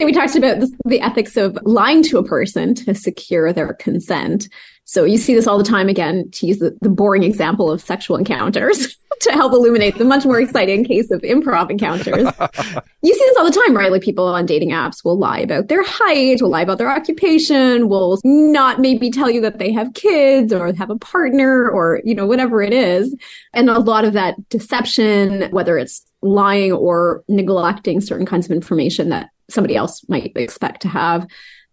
We 0.00 0.12
talked 0.12 0.34
about 0.34 0.58
this, 0.58 0.72
the 0.84 1.00
ethics 1.00 1.36
of 1.36 1.56
lying 1.62 2.02
to 2.04 2.18
a 2.18 2.24
person 2.24 2.74
to 2.74 2.94
secure 2.94 3.52
their 3.52 3.74
consent. 3.74 4.48
So 4.86 5.04
you 5.04 5.16
see 5.16 5.34
this 5.34 5.46
all 5.46 5.56
the 5.56 5.64
time 5.64 5.88
again, 5.88 6.28
to 6.32 6.46
use 6.46 6.58
the, 6.58 6.76
the 6.82 6.90
boring 6.90 7.22
example 7.22 7.70
of 7.70 7.80
sexual 7.80 8.16
encounters 8.16 8.96
to 9.20 9.32
help 9.32 9.52
illuminate 9.52 9.96
the 9.96 10.04
much 10.04 10.26
more 10.26 10.40
exciting 10.40 10.84
case 10.84 11.12
of 11.12 11.22
improv 11.22 11.70
encounters. 11.70 12.26
you 13.02 13.14
see 13.14 13.24
this 13.24 13.36
all 13.38 13.44
the 13.44 13.56
time, 13.64 13.74
right? 13.74 13.92
Like 13.92 14.02
people 14.02 14.26
on 14.26 14.46
dating 14.46 14.70
apps 14.70 15.04
will 15.04 15.16
lie 15.16 15.38
about 15.38 15.68
their 15.68 15.84
height, 15.84 16.42
will 16.42 16.50
lie 16.50 16.62
about 16.62 16.78
their 16.78 16.90
occupation, 16.90 17.88
will 17.88 18.18
not 18.24 18.80
maybe 18.80 19.10
tell 19.10 19.30
you 19.30 19.40
that 19.42 19.58
they 19.58 19.72
have 19.72 19.94
kids 19.94 20.52
or 20.52 20.72
have 20.74 20.90
a 20.90 20.98
partner 20.98 21.70
or, 21.70 22.02
you 22.04 22.16
know, 22.16 22.26
whatever 22.26 22.62
it 22.62 22.72
is. 22.72 23.14
And 23.52 23.70
a 23.70 23.78
lot 23.78 24.04
of 24.04 24.12
that 24.14 24.34
deception, 24.48 25.50
whether 25.52 25.78
it's 25.78 26.04
lying 26.20 26.72
or 26.72 27.22
neglecting 27.28 28.00
certain 28.00 28.26
kinds 28.26 28.46
of 28.46 28.52
information 28.52 29.10
that 29.10 29.30
somebody 29.50 29.76
else 29.76 30.06
might 30.08 30.32
expect 30.36 30.82
to 30.82 30.88
have. 30.88 31.26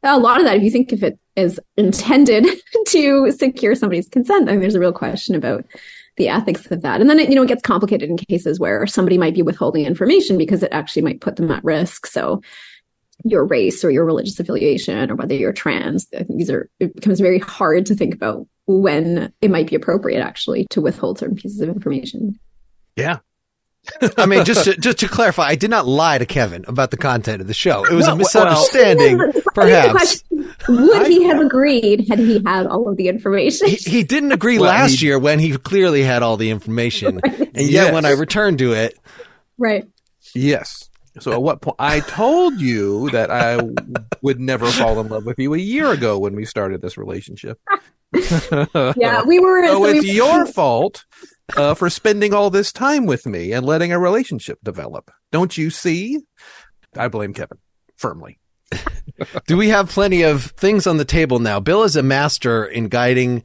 A 0.04 0.18
lot 0.18 0.40
of 0.40 0.46
that, 0.46 0.58
if 0.58 0.64
you 0.64 0.72
think 0.72 0.92
if 0.92 1.04
it 1.04 1.20
is 1.36 1.60
intended 1.78 2.48
to 2.88 3.32
secure 3.32 3.76
somebody's 3.76 4.10
consent, 4.10 4.50
I 4.50 4.54
think 4.54 4.62
there's 4.62 4.76
a 4.76 4.80
real 4.80 4.94
question 4.94 5.36
about 5.36 5.66
the 6.18 6.28
ethics 6.28 6.70
of 6.72 6.82
that. 6.82 7.02
And 7.02 7.10
then 7.10 7.20
it, 7.20 7.30
you 7.30 7.36
know, 7.36 7.44
it 7.44 7.48
gets 7.48 7.62
complicated 7.62 8.10
in 8.10 8.18
cases 8.18 8.60
where 8.60 8.86
somebody 8.88 9.18
might 9.18 9.34
be 9.34 9.42
withholding 9.42 9.86
information 9.86 10.38
because 10.38 10.64
it 10.64 10.72
actually 10.72 11.04
might 11.04 11.22
put 11.22 11.36
them 11.36 11.52
at 11.52 11.64
risk. 11.64 12.06
So 12.08 12.42
your 13.24 13.46
race 13.46 13.84
or 13.84 13.92
your 13.92 14.06
religious 14.06 14.40
affiliation 14.40 15.12
or 15.12 15.16
whether 15.16 15.36
you're 15.36 15.54
trans, 15.54 16.08
I 16.14 16.24
think 16.24 16.38
these 16.38 16.50
are, 16.50 16.70
it 16.80 16.96
becomes 16.96 17.20
very 17.20 17.40
hard 17.40 17.86
to 17.88 17.96
think 17.96 18.14
about 18.14 18.48
when 18.66 19.32
it 19.42 19.52
might 19.52 19.68
be 19.68 19.76
appropriate 19.76 20.22
actually 20.22 20.66
to 20.72 20.82
withhold 20.82 21.20
certain 21.20 21.36
pieces 21.36 21.62
of 21.62 21.70
information. 21.70 22.40
Yeah. 22.96 23.20
I 24.18 24.26
mean, 24.28 24.46
just 24.46 24.66
to, 24.66 24.78
just 24.78 25.00
to 25.00 25.08
clarify, 25.08 25.48
I 25.48 25.56
did 25.56 25.70
not 25.72 25.88
lie 25.88 26.18
to 26.20 26.26
Kevin 26.26 26.64
about 26.68 26.92
the 26.92 26.98
content 26.98 27.42
of 27.42 27.48
the 27.48 27.54
show. 27.54 27.84
It 27.84 27.94
was 27.94 28.06
Well, 28.06 28.16
a 28.16 28.18
misunderstanding, 28.18 29.20
I 29.20 29.32
think 29.32 29.44
the 29.44 29.52
perhaps. 29.56 30.24
would 30.70 31.08
he 31.08 31.24
have 31.24 31.40
agreed 31.42 32.08
had 32.08 32.20
he 32.20 32.42
had 32.46 32.68
all 32.68 32.88
of 32.88 32.98
the 32.98 33.08
information? 33.08 33.68
He, 33.68 33.76
he 33.76 34.04
didn't 34.04 34.32
agree 34.34 34.60
Well, 34.60 34.70
last 34.70 35.00
he- 35.00 35.08
year 35.08 35.18
when 35.18 35.40
he 35.40 35.58
clearly 35.58 36.04
had 36.04 36.22
all 36.22 36.38
the 36.38 36.52
information, 36.52 37.20
and 37.24 37.48
yet 37.56 37.86
Yes. 37.86 37.94
when 37.94 38.06
I 38.06 38.12
returned 38.12 38.60
to 38.60 38.74
it, 38.74 38.98
right. 39.58 39.88
Yes. 40.36 40.90
So 41.20 41.34
at 41.34 41.42
what 41.42 41.60
point 41.62 41.76
I 41.80 42.00
told 42.02 42.62
you 42.62 43.10
that 43.10 43.30
I 43.32 43.60
would 44.22 44.40
never 44.40 44.68
fall 44.68 45.00
in 45.02 45.10
love 45.10 45.26
with 45.26 45.40
you 45.40 45.54
a 45.54 45.58
year 45.58 45.92
ago 45.92 46.18
when 46.20 46.36
we 46.36 46.46
started 46.46 46.82
this 46.82 46.98
relationship. 46.98 47.60
Yeah, 48.14 49.24
we 49.24 49.40
were. 49.40 49.66
So 49.68 49.74
so 49.74 49.86
it's 49.86 50.02
we- 50.04 50.12
your 50.12 50.46
fault 50.46 51.06
uh, 51.58 51.74
for 51.74 51.90
spending 51.90 52.34
all 52.34 52.50
this 52.50 52.72
time 52.72 53.06
with 53.06 53.26
me 53.26 53.52
and 53.52 53.66
letting 53.66 53.92
a 53.92 54.00
relationship 54.00 54.60
develop. 54.64 55.12
Don't 55.32 55.58
you 55.58 55.70
see? 55.70 56.20
I 56.98 57.08
blame 57.08 57.34
Kevin 57.34 57.58
firmly. 57.98 58.40
do 59.48 59.58
we 59.58 59.70
have 59.70 59.90
plenty 59.90 60.24
of 60.24 60.44
things 60.44 60.88
on 60.88 60.98
the 60.98 61.06
table 61.06 61.40
now? 61.40 61.60
Bill 61.60 61.84
is 61.84 61.96
a 61.96 62.04
master 62.04 62.66
in 62.66 62.88
guiding 62.88 63.44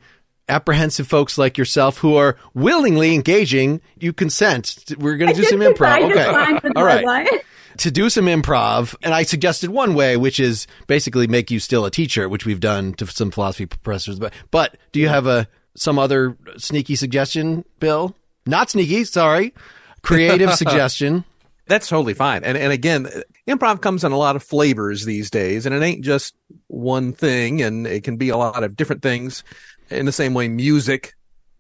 apprehensive 0.48 1.08
folks 1.08 1.36
like 1.36 1.58
yourself 1.58 1.98
who 1.98 2.14
are 2.14 2.36
willingly 2.54 3.14
engaging. 3.14 3.80
You 3.96 4.12
consent. 4.12 4.84
We're 4.98 5.16
going 5.16 5.34
to 5.34 5.40
do 5.40 5.44
some 5.44 5.60
improv. 5.60 6.10
Okay, 6.10 6.70
all 6.76 6.84
right. 6.84 6.98
deadline. 6.98 7.26
to 7.78 7.90
do 7.90 8.08
some 8.08 8.26
improv, 8.26 8.94
and 9.02 9.12
I 9.12 9.22
suggested 9.22 9.70
one 9.70 9.94
way, 9.94 10.16
which 10.16 10.40
is 10.40 10.66
basically 10.86 11.26
make 11.26 11.50
you 11.50 11.60
still 11.60 11.84
a 11.84 11.90
teacher, 11.90 12.28
which 12.28 12.46
we've 12.46 12.60
done 12.60 12.94
to 12.94 13.06
some 13.06 13.30
philosophy 13.30 13.66
professors. 13.66 14.18
But 14.18 14.32
but 14.50 14.76
do 14.92 15.00
you 15.00 15.08
have 15.08 15.26
a 15.26 15.48
some 15.76 15.99
other 15.99 16.37
sneaky 16.56 16.97
suggestion, 16.97 17.64
Bill? 17.80 18.16
Not 18.47 18.71
sneaky, 18.71 19.04
sorry. 19.04 19.54
Creative 20.02 20.52
suggestion. 20.54 21.25
That's 21.66 21.88
totally 21.88 22.14
fine. 22.14 22.45
And 22.45 22.56
and 22.56 22.73
again, 22.73 23.09
improv 23.49 23.80
comes 23.80 24.04
in 24.04 24.12
a 24.12 24.16
lot 24.16 24.37
of 24.37 24.42
flavors 24.42 25.04
these 25.04 25.30
days, 25.30 25.66
and 25.66 25.75
it 25.75 25.83
ain't 25.83 26.04
just 26.04 26.35
one 26.68 27.12
thing, 27.12 27.61
and 27.61 27.87
it 27.87 28.04
can 28.04 28.16
be 28.16 28.28
a 28.28 28.37
lot 28.37 28.62
of 28.62 28.76
different 28.76 29.02
things. 29.02 29.42
In 29.90 30.06
the 30.06 30.12
same 30.12 30.35
way, 30.35 30.49
music. 30.49 31.14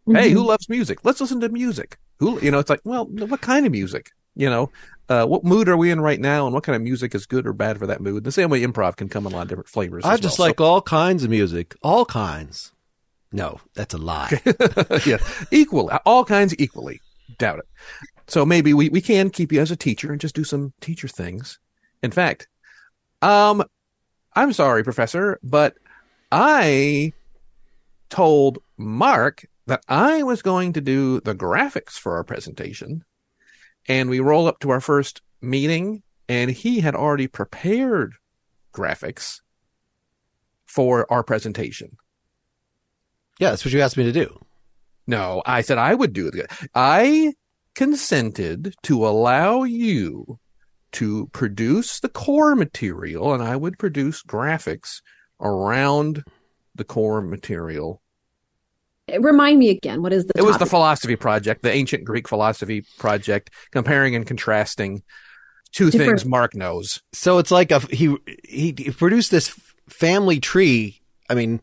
Hey, 0.08 0.30
who 0.30 0.44
loves 0.44 0.68
music? 0.68 1.04
Let's 1.04 1.20
listen 1.20 1.40
to 1.40 1.48
music. 1.48 1.98
Who, 2.18 2.40
you 2.40 2.50
know, 2.52 2.60
it's 2.60 2.70
like, 2.70 2.80
well, 2.84 3.06
what 3.06 3.40
kind 3.40 3.66
of 3.66 3.72
music? 3.72 4.12
You 4.36 4.48
know, 4.48 4.70
uh, 5.08 5.26
what 5.26 5.44
mood 5.44 5.68
are 5.68 5.76
we 5.76 5.90
in 5.90 6.00
right 6.00 6.20
now, 6.20 6.46
and 6.46 6.54
what 6.54 6.62
kind 6.62 6.76
of 6.76 6.82
music 6.82 7.14
is 7.14 7.26
good 7.26 7.46
or 7.46 7.52
bad 7.52 7.78
for 7.78 7.86
that 7.88 8.00
mood? 8.00 8.24
The 8.24 8.32
same 8.32 8.50
way 8.50 8.62
improv 8.62 8.96
can 8.96 9.08
come 9.08 9.26
in 9.26 9.32
a 9.32 9.36
lot 9.36 9.42
of 9.42 9.48
different 9.48 9.68
flavors. 9.68 10.04
I 10.04 10.14
as 10.14 10.20
just 10.20 10.38
well. 10.38 10.48
like 10.48 10.60
all 10.60 10.82
kinds 10.82 11.24
of 11.24 11.30
music, 11.30 11.74
all 11.82 12.04
kinds. 12.04 12.72
No, 13.36 13.60
that's 13.74 13.92
a 13.92 13.98
lie. 13.98 14.40
Yeah, 15.06 15.18
equal, 15.50 15.90
all 16.06 16.24
kinds 16.24 16.54
equally. 16.58 17.02
Doubt 17.36 17.58
it. 17.58 17.66
So 18.28 18.46
maybe 18.46 18.72
we, 18.72 18.88
we 18.88 19.02
can 19.02 19.28
keep 19.28 19.52
you 19.52 19.60
as 19.60 19.70
a 19.70 19.76
teacher 19.76 20.10
and 20.10 20.18
just 20.18 20.34
do 20.34 20.42
some 20.42 20.72
teacher 20.80 21.06
things. 21.06 21.58
In 22.02 22.10
fact, 22.10 22.48
um, 23.20 23.62
I'm 24.34 24.54
sorry, 24.54 24.82
Professor, 24.82 25.38
but 25.42 25.74
I 26.32 27.12
told 28.08 28.58
Mark 28.78 29.44
that 29.66 29.82
I 29.86 30.22
was 30.22 30.40
going 30.40 30.72
to 30.72 30.80
do 30.80 31.20
the 31.20 31.34
graphics 31.34 31.92
for 31.92 32.16
our 32.16 32.24
presentation. 32.24 33.04
And 33.86 34.08
we 34.08 34.18
roll 34.18 34.46
up 34.46 34.60
to 34.60 34.70
our 34.70 34.80
first 34.80 35.20
meeting, 35.42 36.02
and 36.26 36.50
he 36.50 36.80
had 36.80 36.94
already 36.94 37.26
prepared 37.26 38.14
graphics 38.72 39.42
for 40.64 41.06
our 41.12 41.22
presentation. 41.22 41.98
Yeah, 43.38 43.50
that's 43.50 43.64
what 43.64 43.72
you 43.72 43.80
asked 43.80 43.96
me 43.96 44.04
to 44.04 44.12
do. 44.12 44.38
No, 45.06 45.42
I 45.46 45.60
said 45.60 45.78
I 45.78 45.94
would 45.94 46.12
do 46.12 46.28
it. 46.28 46.50
I 46.74 47.34
consented 47.74 48.74
to 48.82 49.06
allow 49.06 49.62
you 49.62 50.38
to 50.92 51.28
produce 51.28 52.00
the 52.00 52.08
core 52.08 52.54
material, 52.56 53.34
and 53.34 53.42
I 53.42 53.54
would 53.56 53.78
produce 53.78 54.22
graphics 54.22 55.02
around 55.40 56.24
the 56.74 56.84
core 56.84 57.20
material. 57.20 58.02
Remind 59.20 59.58
me 59.58 59.68
again, 59.68 60.02
what 60.02 60.12
is 60.12 60.26
the 60.26 60.32
It 60.36 60.42
was 60.42 60.58
the 60.58 60.66
philosophy 60.66 61.14
project, 61.14 61.62
the 61.62 61.70
ancient 61.70 62.04
Greek 62.04 62.26
philosophy 62.26 62.84
project, 62.98 63.50
comparing 63.70 64.16
and 64.16 64.26
contrasting 64.26 65.02
two 65.70 65.90
Different- 65.90 66.10
things 66.10 66.24
Mark 66.24 66.54
knows. 66.54 67.02
So 67.12 67.38
it's 67.38 67.50
like 67.52 67.70
a 67.70 67.80
he 67.80 68.16
he 68.42 68.74
he 68.76 68.90
produced 68.90 69.30
this 69.30 69.48
family 69.88 70.40
tree. 70.40 71.02
I 71.30 71.34
mean, 71.34 71.60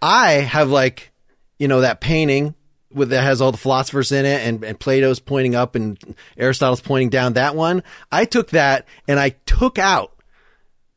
I 0.00 0.32
have 0.32 0.70
like 0.70 1.12
you 1.58 1.68
know 1.68 1.80
that 1.80 2.00
painting 2.00 2.54
with 2.92 3.10
that 3.10 3.22
has 3.22 3.40
all 3.40 3.52
the 3.52 3.58
philosophers 3.58 4.10
in 4.12 4.24
it 4.24 4.46
and, 4.46 4.64
and 4.64 4.80
Plato's 4.80 5.20
pointing 5.20 5.54
up 5.54 5.74
and 5.74 5.98
Aristotle's 6.36 6.80
pointing 6.80 7.10
down. 7.10 7.34
That 7.34 7.54
one, 7.54 7.82
I 8.10 8.24
took 8.24 8.50
that 8.50 8.86
and 9.06 9.20
I 9.20 9.30
took 9.44 9.78
out 9.78 10.12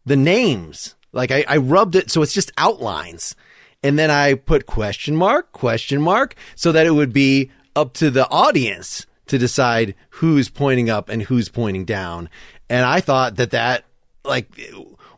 the 0.05 0.15
names. 0.15 0.95
Like 1.11 1.31
I, 1.31 1.43
I 1.47 1.57
rubbed 1.57 1.95
it 1.95 2.09
so 2.09 2.21
it's 2.21 2.33
just 2.33 2.51
outlines. 2.57 3.35
And 3.81 3.97
then 3.97 4.11
I 4.11 4.33
put 4.33 4.65
question 4.65 5.15
mark, 5.15 5.51
question 5.51 6.01
mark, 6.01 6.35
so 6.55 6.71
that 6.71 6.85
it 6.85 6.91
would 6.91 7.13
be 7.13 7.51
up 7.75 7.93
to 7.93 8.09
the 8.09 8.29
audience 8.29 9.05
to 9.27 9.37
decide 9.37 9.95
who's 10.09 10.49
pointing 10.49 10.89
up 10.89 11.07
and 11.07 11.23
who's 11.23 11.49
pointing 11.49 11.85
down. 11.85 12.29
And 12.69 12.85
I 12.85 12.99
thought 12.99 13.37
that 13.37 13.51
that, 13.51 13.85
like, 14.25 14.47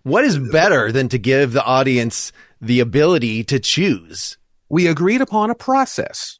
what 0.03 0.23
is 0.23 0.37
better 0.37 0.91
than 0.91 1.09
to 1.09 1.17
give 1.17 1.53
the 1.53 1.63
audience 1.63 2.31
the 2.61 2.79
ability 2.79 3.43
to 3.45 3.59
choose? 3.59 4.37
We 4.69 4.87
agreed 4.87 5.21
upon 5.21 5.49
a 5.49 5.55
process. 5.55 6.39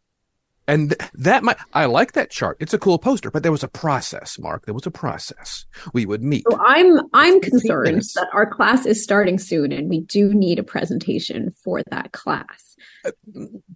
And 0.68 0.92
th- 0.92 1.12
that 1.16 1.44
might, 1.44 1.58
I 1.74 1.86
like 1.86 2.14
that 2.14 2.30
chart. 2.30 2.56
It's 2.60 2.74
a 2.74 2.78
cool 2.78 2.98
poster, 2.98 3.30
but 3.32 3.44
there 3.44 3.52
was 3.52 3.64
a 3.64 3.68
process, 3.68 4.40
Mark. 4.40 4.66
There 4.66 4.74
was 4.74 4.86
a 4.86 4.92
process. 4.92 5.66
We 5.92 6.06
would 6.06 6.24
meet. 6.24 6.46
So 6.50 6.58
I'm 6.66 7.00
I'm 7.14 7.42
concerned 7.42 7.86
minutes. 7.86 8.14
that 8.14 8.30
our 8.32 8.46
class 8.46 8.86
is 8.86 9.04
starting 9.04 9.38
soon 9.38 9.72
and 9.74 9.90
we 9.90 10.02
do 10.02 10.34
need 10.34 10.60
a 10.60 10.64
presentation 10.64 11.54
for 11.64 11.82
that 11.90 12.14
class. 12.14 12.76
Uh, 13.04 13.12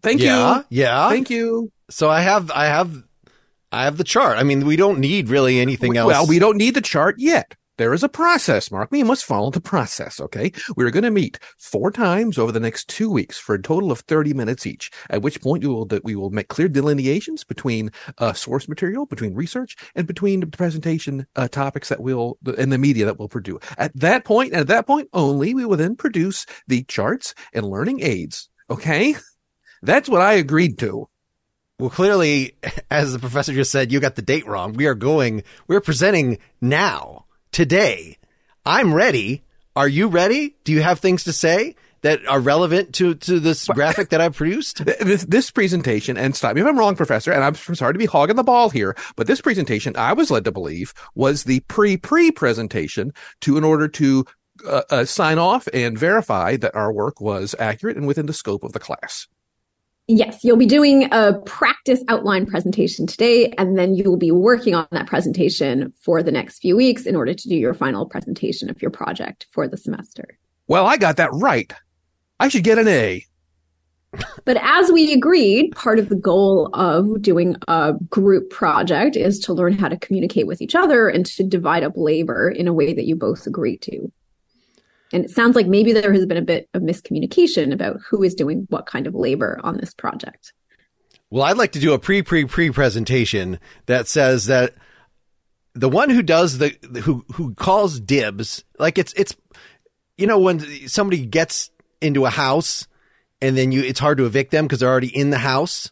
thank 0.01 0.21
yeah, 0.21 0.59
you. 0.59 0.65
yeah. 0.69 1.09
Thank 1.09 1.29
you. 1.29 1.71
so 1.89 2.09
I 2.09 2.21
have, 2.21 2.49
I 2.51 2.67
have, 2.67 3.03
I 3.71 3.83
have 3.83 3.97
the 3.97 4.05
chart. 4.05 4.37
I 4.37 4.43
mean, 4.43 4.65
we 4.65 4.77
don't 4.77 4.99
need 4.99 5.27
really 5.27 5.59
anything 5.59 5.97
else. 5.97 6.07
Well, 6.07 6.27
we 6.27 6.39
don't 6.39 6.55
need 6.55 6.75
the 6.75 6.81
chart 6.81 7.15
yet. 7.17 7.55
There 7.77 7.93
is 7.93 8.03
a 8.03 8.09
process, 8.09 8.71
Mark. 8.71 8.89
We 8.89 9.03
must 9.03 9.25
follow 9.25 9.51
the 9.51 9.59
process, 9.59 10.21
okay? 10.21 10.53
We're 10.77 10.91
going 10.91 11.03
to 11.03 11.11
meet 11.11 11.39
four 11.57 11.91
times 11.91 12.37
over 12.37 12.53
the 12.53 12.59
next 12.59 12.87
two 12.87 13.09
weeks 13.09 13.37
for 13.37 13.55
a 13.55 13.61
total 13.61 13.91
of 13.91 13.99
30 13.99 14.33
minutes 14.33 14.65
each, 14.65 14.89
at 15.09 15.21
which 15.21 15.41
point 15.41 15.63
we 15.63 15.69
will, 15.69 15.87
we 16.03 16.15
will 16.15 16.29
make 16.29 16.47
clear 16.47 16.69
delineations 16.69 17.43
between 17.43 17.91
uh, 18.17 18.31
source 18.31 18.69
material, 18.69 19.05
between 19.05 19.35
research, 19.35 19.75
and 19.93 20.07
between 20.07 20.39
the 20.39 20.47
presentation 20.47 21.27
uh, 21.35 21.49
topics 21.49 21.89
that 21.89 21.99
we'll, 21.99 22.37
and 22.57 22.71
the 22.71 22.77
media 22.77 23.03
that 23.05 23.19
we'll 23.19 23.27
produce. 23.27 23.61
At 23.77 23.93
that 23.99 24.23
point, 24.23 24.53
at 24.53 24.67
that 24.67 24.87
point 24.87 25.09
only, 25.11 25.53
we 25.53 25.65
will 25.65 25.77
then 25.77 25.97
produce 25.97 26.45
the 26.67 26.83
charts 26.83 27.35
and 27.53 27.69
learning 27.69 28.01
aids, 28.01 28.47
okay? 28.69 29.15
That's 29.81 30.07
what 30.07 30.21
I 30.21 30.33
agreed 30.33 30.79
to. 30.79 31.09
Well, 31.77 31.89
clearly, 31.89 32.55
as 32.89 33.11
the 33.11 33.19
professor 33.19 33.53
just 33.53 33.71
said, 33.71 33.91
you 33.91 33.99
got 33.99 34.15
the 34.15 34.21
date 34.21 34.47
wrong. 34.47 34.73
We 34.73 34.87
are 34.87 34.95
going, 34.95 35.43
we're 35.67 35.81
presenting 35.81 36.37
now, 36.61 37.24
today. 37.55 38.17
I'm 38.65 38.93
ready. 38.93 39.41
Are 39.77 39.87
you 39.87 40.09
ready? 40.09 40.57
Do 40.65 40.73
you 40.73 40.81
have 40.81 40.99
things 40.99 41.23
to 41.23 41.31
say 41.31 41.77
that 42.01 42.19
are 42.27 42.41
relevant 42.41 42.93
to, 42.95 43.15
to 43.15 43.39
this 43.39 43.65
graphic 43.69 44.09
that 44.09 44.19
I 44.19 44.27
produced? 44.27 44.83
this, 44.99 45.23
this 45.23 45.51
presentation, 45.51 46.17
and 46.17 46.35
stop 46.35 46.53
me 46.53 46.61
if 46.61 46.67
I'm 46.67 46.77
wrong, 46.77 46.97
Professor, 46.97 47.31
and 47.31 47.45
I'm 47.45 47.55
sorry 47.55 47.93
to 47.93 47.97
be 47.97 48.07
hogging 48.07 48.35
the 48.35 48.43
ball 48.43 48.69
here, 48.69 48.93
but 49.15 49.27
this 49.27 49.39
presentation, 49.39 49.95
I 49.95 50.11
was 50.11 50.29
led 50.29 50.43
to 50.43 50.51
believe, 50.51 50.93
was 51.15 51.45
the 51.45 51.61
pre-pre 51.61 52.29
presentation 52.31 53.13
to 53.39 53.57
in 53.57 53.63
order 53.63 53.87
to 53.87 54.25
uh, 54.67 54.81
uh, 54.89 55.05
sign 55.05 55.37
off 55.37 55.65
and 55.73 55.97
verify 55.97 56.57
that 56.57 56.75
our 56.75 56.91
work 56.91 57.21
was 57.21 57.55
accurate 57.57 57.95
and 57.95 58.05
within 58.05 58.25
the 58.25 58.33
scope 58.33 58.65
of 58.65 58.73
the 58.73 58.81
class. 58.81 59.29
Yes, 60.07 60.43
you'll 60.43 60.57
be 60.57 60.67
doing 60.67 61.07
a 61.11 61.33
practice 61.45 62.03
outline 62.09 62.45
presentation 62.45 63.07
today, 63.07 63.51
and 63.57 63.75
then 63.75 63.95
you 63.95 64.03
will 64.03 64.17
be 64.17 64.31
working 64.31 64.75
on 64.75 64.87
that 64.91 65.07
presentation 65.07 65.91
for 65.99 66.21
the 66.21 66.31
next 66.31 66.59
few 66.59 66.75
weeks 66.75 67.07
in 67.07 67.15
order 67.15 67.33
to 67.33 67.49
do 67.49 67.55
your 67.55 67.73
final 67.73 68.05
presentation 68.05 68.69
of 68.69 68.79
your 68.83 68.91
project 68.91 69.47
for 69.51 69.67
the 69.67 69.77
semester. 69.77 70.37
Well, 70.67 70.85
I 70.85 70.97
got 70.97 71.17
that 71.17 71.31
right. 71.33 71.73
I 72.39 72.49
should 72.49 72.63
get 72.63 72.77
an 72.77 72.87
A. 72.87 73.25
But 74.45 74.57
as 74.61 74.91
we 74.91 75.11
agreed, 75.11 75.71
part 75.71 75.97
of 75.97 76.09
the 76.09 76.15
goal 76.15 76.69
of 76.73 77.21
doing 77.21 77.55
a 77.67 77.93
group 78.09 78.51
project 78.51 79.15
is 79.15 79.39
to 79.39 79.53
learn 79.53 79.73
how 79.73 79.89
to 79.89 79.97
communicate 79.97 80.45
with 80.45 80.61
each 80.61 80.75
other 80.75 81.09
and 81.09 81.25
to 81.25 81.43
divide 81.43 81.83
up 81.83 81.93
labor 81.95 82.49
in 82.49 82.67
a 82.67 82.73
way 82.73 82.93
that 82.93 83.05
you 83.05 83.15
both 83.15 83.47
agree 83.47 83.77
to. 83.79 84.11
And 85.13 85.23
it 85.25 85.31
sounds 85.31 85.55
like 85.55 85.67
maybe 85.67 85.93
there 85.93 86.13
has 86.13 86.25
been 86.25 86.37
a 86.37 86.41
bit 86.41 86.67
of 86.73 86.81
miscommunication 86.81 87.71
about 87.73 87.97
who 88.09 88.23
is 88.23 88.35
doing 88.35 88.65
what 88.69 88.85
kind 88.85 89.07
of 89.07 89.13
labor 89.13 89.59
on 89.63 89.77
this 89.77 89.93
project. 89.93 90.51
Well, 91.29 91.43
I'd 91.43 91.57
like 91.57 91.73
to 91.73 91.79
do 91.79 91.93
a 91.93 91.99
pre 91.99 92.21
pre 92.21 92.45
pre 92.45 92.71
presentation 92.71 93.59
that 93.85 94.07
says 94.07 94.45
that 94.45 94.73
the 95.73 95.89
one 95.89 96.09
who 96.09 96.23
does 96.23 96.57
the 96.57 96.69
who 97.03 97.25
who 97.33 97.53
calls 97.53 97.99
dibs, 97.99 98.63
like 98.79 98.97
it's 98.97 99.13
it's 99.13 99.35
you 100.17 100.27
know 100.27 100.39
when 100.39 100.59
somebody 100.87 101.25
gets 101.25 101.69
into 102.01 102.25
a 102.25 102.29
house 102.29 102.87
and 103.41 103.57
then 103.57 103.71
you 103.71 103.83
it's 103.83 103.99
hard 103.99 104.17
to 104.17 104.25
evict 104.25 104.51
them 104.51 104.65
because 104.65 104.79
they're 104.79 104.89
already 104.89 105.15
in 105.15 105.29
the 105.29 105.39
house. 105.39 105.91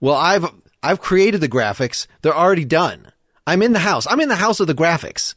Well, 0.00 0.14
I've 0.14 0.46
I've 0.82 1.00
created 1.00 1.40
the 1.40 1.48
graphics; 1.48 2.06
they're 2.22 2.36
already 2.36 2.64
done. 2.64 3.12
I'm 3.46 3.62
in 3.62 3.72
the 3.72 3.78
house. 3.80 4.06
I'm 4.08 4.20
in 4.20 4.28
the 4.28 4.36
house 4.36 4.60
of 4.60 4.66
the 4.66 4.74
graphics. 4.74 5.34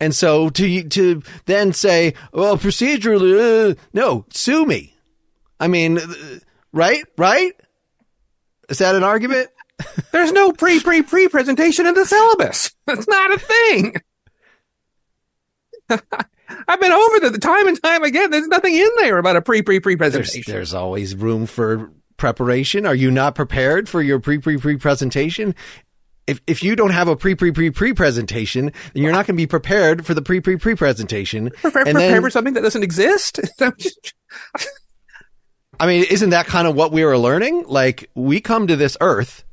And 0.00 0.14
so 0.14 0.48
to 0.50 0.82
to 0.88 1.22
then 1.44 1.72
say, 1.72 2.14
well, 2.32 2.56
procedurally, 2.56 3.72
uh, 3.72 3.74
no, 3.92 4.24
sue 4.30 4.64
me. 4.64 4.94
I 5.60 5.68
mean, 5.68 5.98
uh, 5.98 6.06
right, 6.72 7.04
right? 7.18 7.52
Is 8.70 8.78
that 8.78 8.94
an 8.94 9.04
argument? 9.04 9.50
There's 10.12 10.32
no 10.32 10.52
pre-pre-pre 10.52 11.28
presentation 11.28 11.86
in 11.86 11.94
the 11.94 12.06
syllabus. 12.06 12.72
That's 12.86 13.08
not 13.08 13.34
a 13.34 13.38
thing. 13.38 13.94
I've 16.68 16.80
been 16.80 16.92
over 16.92 17.30
the 17.30 17.38
time 17.38 17.68
and 17.68 17.80
time 17.82 18.02
again. 18.02 18.30
There's 18.30 18.48
nothing 18.48 18.74
in 18.74 18.88
there 18.98 19.18
about 19.18 19.36
a 19.36 19.42
pre-pre-pre 19.42 19.94
There's, 19.96 20.12
presentation. 20.12 20.52
there's 20.52 20.74
always 20.74 21.14
room 21.14 21.46
for 21.46 21.90
preparation. 22.16 22.86
Are 22.86 22.94
you 22.94 23.10
not 23.10 23.34
prepared 23.34 23.88
for 23.88 24.02
your 24.02 24.20
pre 24.20 24.38
pre 24.38 24.56
pre 24.56 24.76
presentation? 24.76 25.54
If 26.26 26.40
if 26.46 26.62
you 26.62 26.76
don't 26.76 26.90
have 26.90 27.08
a 27.08 27.16
pre 27.16 27.34
pre 27.34 27.50
pre 27.50 27.70
pre 27.70 27.92
presentation, 27.92 28.66
then 28.94 29.02
you're 29.02 29.10
not 29.12 29.26
going 29.26 29.36
to 29.36 29.42
be 29.42 29.46
prepared 29.46 30.06
for 30.06 30.14
the 30.14 30.22
pre 30.22 30.40
pre 30.40 30.56
pre 30.56 30.74
presentation. 30.74 31.50
Prepare, 31.50 31.82
And 31.82 31.94
prepare 31.96 32.10
then- 32.12 32.22
for 32.22 32.30
something 32.30 32.54
that 32.54 32.62
doesn't 32.62 32.82
exist. 32.82 33.40
I 35.80 35.86
mean, 35.86 36.04
isn't 36.10 36.30
that 36.30 36.46
kind 36.46 36.68
of 36.68 36.74
what 36.76 36.92
we 36.92 37.04
were 37.04 37.16
learning? 37.18 37.64
Like 37.66 38.10
we 38.14 38.40
come 38.40 38.66
to 38.66 38.76
this 38.76 38.96
earth 39.00 39.44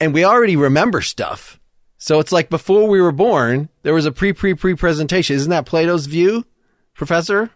and 0.00 0.14
we 0.14 0.24
already 0.24 0.56
remember 0.56 1.02
stuff. 1.02 1.60
So 1.98 2.18
it's 2.18 2.32
like 2.32 2.48
before 2.50 2.88
we 2.88 3.00
were 3.00 3.12
born, 3.12 3.68
there 3.82 3.94
was 3.94 4.06
a 4.06 4.12
pre 4.12 4.32
pre 4.32 4.54
pre 4.54 4.74
presentation. 4.74 5.36
Isn't 5.36 5.50
that 5.50 5.66
Plato's 5.66 6.06
view, 6.06 6.44
Professor? 6.94 7.50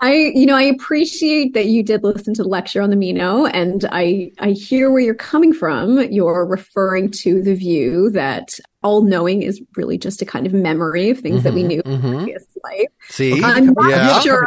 I, 0.00 0.12
you 0.34 0.46
know, 0.46 0.54
I 0.54 0.62
appreciate 0.62 1.54
that 1.54 1.66
you 1.66 1.82
did 1.82 2.04
listen 2.04 2.32
to 2.34 2.42
the 2.44 2.48
lecture 2.48 2.80
on 2.80 2.90
the 2.90 2.96
Meno, 2.96 3.46
and 3.46 3.84
I, 3.90 4.30
I 4.38 4.50
hear 4.50 4.90
where 4.92 5.00
you're 5.00 5.14
coming 5.14 5.52
from. 5.52 6.00
You're 6.12 6.46
referring 6.46 7.10
to 7.12 7.42
the 7.42 7.54
view 7.54 8.08
that 8.10 8.60
all 8.84 9.02
knowing 9.02 9.42
is 9.42 9.60
really 9.76 9.98
just 9.98 10.22
a 10.22 10.26
kind 10.26 10.46
of 10.46 10.52
memory 10.52 11.10
of 11.10 11.18
things 11.18 11.42
that 11.42 11.52
we 11.52 11.62
Mhm, 11.64 11.66
knew 11.66 11.82
in 11.84 12.00
mhm. 12.00 12.16
previous 12.18 12.44
life. 12.62 12.86
See, 13.08 13.42
I'm 13.42 13.74
not 13.74 13.90
Yeah. 13.90 14.20
sure. 14.20 14.46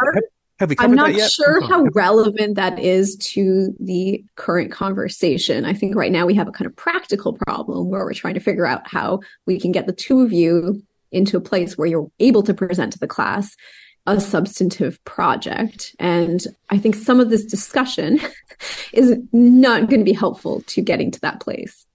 Have 0.58 0.70
we 0.70 0.76
covered 0.76 0.90
I'm 0.90 0.94
not 0.96 1.08
that 1.08 1.16
yet? 1.18 1.30
sure 1.30 1.60
how 1.68 1.82
relevant 1.94 2.54
that 2.54 2.78
is 2.78 3.16
to 3.16 3.74
the 3.78 4.24
current 4.36 4.70
conversation. 4.72 5.66
I 5.66 5.74
think 5.74 5.96
right 5.96 6.12
now 6.12 6.24
we 6.24 6.34
have 6.34 6.48
a 6.48 6.52
kind 6.52 6.66
of 6.66 6.74
practical 6.76 7.34
problem 7.34 7.90
where 7.90 8.04
we're 8.04 8.14
trying 8.14 8.34
to 8.34 8.40
figure 8.40 8.64
out 8.66 8.86
how 8.86 9.20
we 9.46 9.60
can 9.60 9.72
get 9.72 9.86
the 9.86 9.92
two 9.92 10.20
of 10.22 10.32
you 10.32 10.82
into 11.10 11.36
a 11.36 11.40
place 11.42 11.76
where 11.76 11.86
you're 11.88 12.08
able 12.20 12.42
to 12.44 12.54
present 12.54 12.92
to 12.94 12.98
the 12.98 13.08
class 13.08 13.54
a 14.06 14.20
substantive 14.20 15.02
project. 15.04 15.94
And 15.98 16.44
I 16.70 16.78
think 16.78 16.94
some 16.94 17.20
of 17.20 17.30
this 17.30 17.44
discussion 17.44 18.20
is 18.92 19.16
not 19.32 19.88
going 19.88 20.00
to 20.00 20.04
be 20.04 20.12
helpful 20.12 20.62
to 20.68 20.82
getting 20.82 21.10
to 21.12 21.20
that 21.20 21.40
place. 21.40 21.86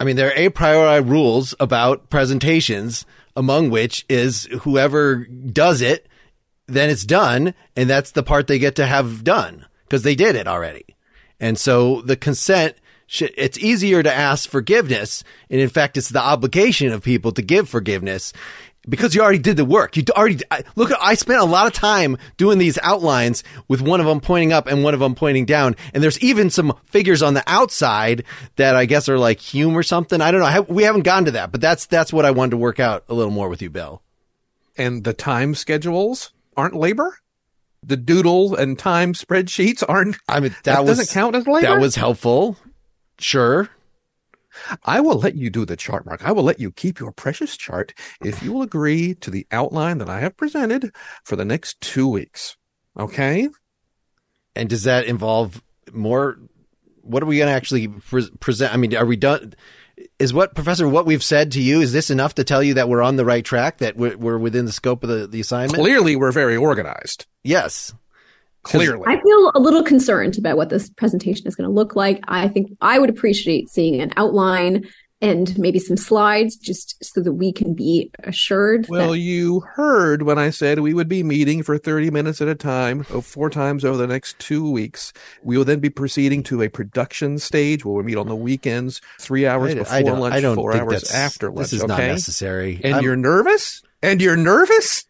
I 0.00 0.04
mean, 0.04 0.16
there 0.16 0.30
are 0.30 0.36
a 0.36 0.48
priori 0.48 1.00
rules 1.00 1.54
about 1.60 2.10
presentations, 2.10 3.06
among 3.36 3.70
which 3.70 4.04
is 4.08 4.44
whoever 4.62 5.26
does 5.26 5.80
it, 5.80 6.08
then 6.66 6.90
it's 6.90 7.04
done. 7.04 7.54
And 7.76 7.88
that's 7.88 8.12
the 8.12 8.22
part 8.22 8.46
they 8.46 8.58
get 8.58 8.74
to 8.76 8.86
have 8.86 9.22
done 9.22 9.66
because 9.84 10.02
they 10.02 10.14
did 10.14 10.34
it 10.34 10.48
already. 10.48 10.84
And 11.38 11.58
so 11.58 12.00
the 12.02 12.16
consent, 12.16 12.76
it's 13.20 13.58
easier 13.58 14.02
to 14.02 14.12
ask 14.12 14.48
forgiveness. 14.48 15.22
And 15.50 15.60
in 15.60 15.68
fact, 15.68 15.96
it's 15.96 16.08
the 16.08 16.22
obligation 16.22 16.92
of 16.92 17.02
people 17.02 17.32
to 17.32 17.42
give 17.42 17.68
forgiveness 17.68 18.32
because 18.88 19.14
you 19.14 19.22
already 19.22 19.38
did 19.38 19.56
the 19.56 19.64
work. 19.64 19.96
You 19.96 20.02
already 20.10 20.40
I, 20.50 20.64
look. 20.76 20.90
I 21.00 21.14
spent 21.14 21.40
a 21.40 21.44
lot 21.44 21.66
of 21.66 21.72
time 21.72 22.16
doing 22.36 22.58
these 22.58 22.78
outlines 22.82 23.44
with 23.68 23.80
one 23.80 24.00
of 24.00 24.06
them 24.06 24.20
pointing 24.20 24.52
up 24.52 24.66
and 24.66 24.82
one 24.82 24.94
of 24.94 25.00
them 25.00 25.14
pointing 25.14 25.44
down. 25.44 25.76
And 25.94 26.02
there's 26.02 26.18
even 26.20 26.50
some 26.50 26.76
figures 26.86 27.22
on 27.22 27.34
the 27.34 27.44
outside 27.46 28.24
that 28.56 28.74
I 28.74 28.84
guess 28.86 29.08
are 29.08 29.18
like 29.18 29.38
Hume 29.40 29.76
or 29.76 29.82
something. 29.82 30.20
I 30.20 30.30
don't 30.30 30.40
know. 30.40 30.46
I 30.46 30.60
we 30.60 30.82
haven't 30.82 31.02
gone 31.02 31.24
to 31.26 31.30
that, 31.32 31.52
but 31.52 31.60
that's 31.60 31.86
that's 31.86 32.12
what 32.12 32.24
I 32.24 32.30
wanted 32.32 32.50
to 32.52 32.56
work 32.56 32.80
out 32.80 33.04
a 33.08 33.14
little 33.14 33.32
more 33.32 33.48
with 33.48 33.62
you, 33.62 33.70
Bill. 33.70 34.02
And 34.76 35.04
the 35.04 35.12
time 35.12 35.54
schedules 35.54 36.32
aren't 36.56 36.74
labor. 36.74 37.18
The 37.84 37.96
doodle 37.96 38.54
and 38.54 38.78
time 38.78 39.12
spreadsheets 39.12 39.82
aren't. 39.88 40.16
I 40.28 40.40
mean, 40.40 40.50
that, 40.50 40.64
That, 40.64 40.84
was 40.84 40.98
doesn't 40.98 41.12
count 41.12 41.34
as 41.34 41.46
labor. 41.46 41.66
that 41.66 41.80
was 41.80 41.96
helpful. 41.96 42.56
Sure. 43.18 43.68
I 44.84 45.00
will 45.00 45.18
let 45.18 45.34
you 45.34 45.50
do 45.50 45.64
the 45.64 45.76
chart, 45.76 46.06
Mark. 46.06 46.26
I 46.26 46.32
will 46.32 46.42
let 46.42 46.60
you 46.60 46.70
keep 46.70 46.98
your 46.98 47.12
precious 47.12 47.56
chart 47.56 47.94
if 48.24 48.42
you 48.42 48.52
will 48.52 48.62
agree 48.62 49.14
to 49.16 49.30
the 49.30 49.46
outline 49.50 49.98
that 49.98 50.08
I 50.08 50.20
have 50.20 50.36
presented 50.36 50.94
for 51.24 51.36
the 51.36 51.44
next 51.44 51.80
two 51.80 52.08
weeks. 52.08 52.56
Okay. 52.98 53.48
And 54.54 54.68
does 54.68 54.84
that 54.84 55.06
involve 55.06 55.62
more? 55.92 56.38
What 57.02 57.22
are 57.22 57.26
we 57.26 57.38
going 57.38 57.48
to 57.48 57.54
actually 57.54 57.88
pre- 57.88 58.30
present? 58.40 58.72
I 58.72 58.76
mean, 58.76 58.94
are 58.94 59.06
we 59.06 59.16
done? 59.16 59.54
Is 60.18 60.32
what 60.32 60.54
Professor, 60.54 60.88
what 60.88 61.06
we've 61.06 61.22
said 61.22 61.52
to 61.52 61.62
you, 61.62 61.80
is 61.80 61.92
this 61.92 62.10
enough 62.10 62.34
to 62.36 62.44
tell 62.44 62.62
you 62.62 62.74
that 62.74 62.88
we're 62.88 63.02
on 63.02 63.16
the 63.16 63.24
right 63.24 63.44
track, 63.44 63.78
that 63.78 63.96
we're, 63.96 64.16
we're 64.16 64.38
within 64.38 64.64
the 64.64 64.72
scope 64.72 65.02
of 65.02 65.10
the, 65.10 65.26
the 65.26 65.40
assignment? 65.40 65.74
Clearly, 65.74 66.16
we're 66.16 66.32
very 66.32 66.56
organized. 66.56 67.26
Yes. 67.44 67.94
Clearly. 68.62 69.04
I 69.06 69.20
feel 69.20 69.52
a 69.54 69.60
little 69.60 69.82
concerned 69.82 70.38
about 70.38 70.56
what 70.56 70.68
this 70.68 70.88
presentation 70.90 71.46
is 71.46 71.56
going 71.56 71.68
to 71.68 71.74
look 71.74 71.96
like. 71.96 72.20
I 72.28 72.48
think 72.48 72.70
I 72.80 72.98
would 72.98 73.10
appreciate 73.10 73.68
seeing 73.68 74.00
an 74.00 74.12
outline 74.16 74.86
and 75.22 75.56
maybe 75.56 75.78
some 75.78 75.96
slides 75.96 76.56
just 76.56 77.02
so 77.02 77.20
that 77.22 77.32
we 77.32 77.52
can 77.52 77.74
be 77.74 78.10
assured 78.24 78.88
Well, 78.88 79.12
that 79.12 79.18
you 79.18 79.60
heard 79.60 80.22
when 80.22 80.36
I 80.36 80.50
said 80.50 80.80
we 80.80 80.94
would 80.94 81.08
be 81.08 81.22
meeting 81.22 81.62
for 81.62 81.78
30 81.78 82.10
minutes 82.10 82.40
at 82.40 82.48
a 82.48 82.56
time, 82.56 83.06
oh, 83.10 83.20
four 83.20 83.48
times 83.48 83.84
over 83.84 83.96
the 83.96 84.08
next 84.08 84.38
two 84.40 84.68
weeks. 84.68 85.12
We 85.44 85.56
will 85.56 85.64
then 85.64 85.78
be 85.78 85.90
proceeding 85.90 86.42
to 86.44 86.62
a 86.62 86.68
production 86.68 87.38
stage 87.38 87.84
where 87.84 87.94
we 87.94 88.02
meet 88.02 88.16
on 88.16 88.28
the 88.28 88.36
weekends, 88.36 89.00
three 89.20 89.46
hours 89.46 89.70
I, 89.70 89.74
before 89.74 89.94
I 89.94 90.02
don't, 90.02 90.18
lunch, 90.18 90.34
I 90.34 90.40
don't 90.40 90.56
four 90.56 90.76
hours 90.76 91.12
after 91.12 91.50
lunch. 91.50 91.58
This 91.58 91.72
is 91.74 91.84
okay? 91.84 91.88
not 91.88 91.98
necessary. 91.98 92.80
And 92.82 92.96
I'm- 92.96 93.04
you're 93.04 93.16
nervous? 93.16 93.82
And 94.02 94.20
you're 94.20 94.36
nervous? 94.36 95.04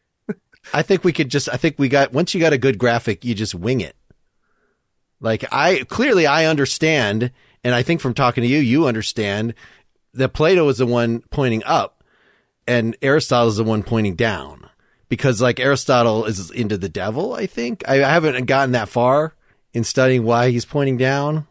I 0.73 0.83
think 0.83 1.05
we 1.05 1.13
could 1.13 1.29
just, 1.29 1.49
I 1.49 1.57
think 1.57 1.79
we 1.79 1.89
got, 1.89 2.13
once 2.13 2.35
you 2.35 2.41
got 2.41 2.53
a 2.53 2.59
good 2.59 2.79
graphic, 2.79 3.25
you 3.25 3.35
just 3.35 3.55
wing 3.55 3.81
it. 3.81 3.97
Like 5.21 5.45
I, 5.53 5.85
clearly 5.89 6.27
I 6.27 6.47
understand. 6.47 7.31
And 7.65 7.75
I 7.75 7.83
think 7.83 8.01
from 8.01 8.15
talking 8.15 8.43
to 8.43 8.49
you, 8.49 8.59
you 8.59 8.87
understand 8.87 9.55
that 10.15 10.33
Plato 10.33 10.69
is 10.69 10.79
the 10.79 10.87
one 10.87 11.21
pointing 11.31 11.63
up 11.65 12.03
and 12.67 12.97
Aristotle 13.03 13.49
is 13.49 13.57
the 13.57 13.65
one 13.65 13.83
pointing 13.83 14.15
down 14.15 14.69
because 15.09 15.43
like 15.43 15.61
Aristotle 15.61 16.25
is 16.25 16.51
into 16.51 16.77
the 16.77 16.89
devil. 16.89 17.35
I 17.35 17.47
think 17.47 17.83
I, 17.87 18.05
I 18.05 18.09
haven't 18.09 18.47
gotten 18.47 18.73
that 18.73 18.89
far 18.89 19.35
in 19.73 19.85
studying 19.85 20.25
why 20.25 20.51
he's 20.51 20.65
pointing 20.65 20.97
down. 20.97 21.47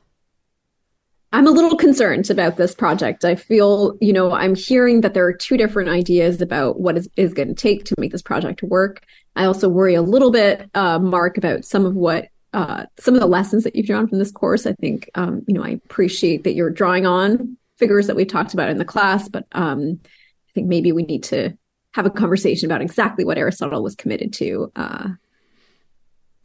I'm 1.34 1.48
a 1.48 1.52
little 1.52 1.78
concerned 1.78 2.30
about 2.30 2.58
this 2.58 2.76
project. 2.76 3.24
I 3.24 3.36
feel, 3.36 3.98
you 4.02 4.12
know, 4.12 4.32
I'm 4.32 4.54
hearing 4.54 5.02
that 5.02 5.14
there 5.14 5.26
are 5.26 5.34
two 5.34 5.56
different 5.56 5.90
ideas 5.90 6.42
about 6.42 6.80
what 6.80 6.98
is, 6.98 7.10
is 7.16 7.34
going 7.34 7.48
to 7.48 7.54
take 7.54 7.86
to 7.86 7.96
make 7.98 8.12
this 8.12 8.22
project 8.22 8.62
work. 8.64 9.04
I 9.36 9.46
also 9.46 9.70
worry 9.70 9.96
a 9.96 10.02
little 10.02 10.32
bit, 10.32 10.70
uh, 10.74 11.00
Mark, 11.00 11.38
about 11.38 11.64
some 11.64 11.86
of 11.86 11.96
what, 11.96 12.28
uh, 12.54 12.86
some 13.00 13.14
of 13.14 13.22
the 13.22 13.28
lessons 13.28 13.64
that 13.64 13.76
you've 13.76 13.86
drawn 13.88 14.10
from 14.10 14.20
this 14.20 14.32
course. 14.32 14.66
I 14.66 14.74
think, 14.74 15.10
um, 15.16 15.44
you 15.48 15.54
know, 15.54 15.64
I 15.64 15.70
appreciate 15.70 16.44
that 16.44 16.54
you're 16.54 16.70
drawing 16.70 17.06
on 17.06 17.58
figures 17.78 18.08
that 18.08 18.18
we've 18.18 18.28
talked 18.28 18.54
about 18.54 18.70
in 18.70 18.78
the 18.78 18.86
class, 18.86 19.30
but 19.30 19.46
um, 19.54 20.00
I 20.04 20.52
think 20.54 20.68
maybe 20.68 20.92
we 20.92 21.04
need 21.04 21.24
to 21.24 21.58
have 21.94 22.06
a 22.06 22.10
conversation 22.10 22.70
about 22.70 22.82
exactly 22.82 23.24
what 23.24 23.38
Aristotle 23.38 23.82
was 23.82 23.96
committed 23.96 24.34
to. 24.34 24.72
Uh, 24.76 25.10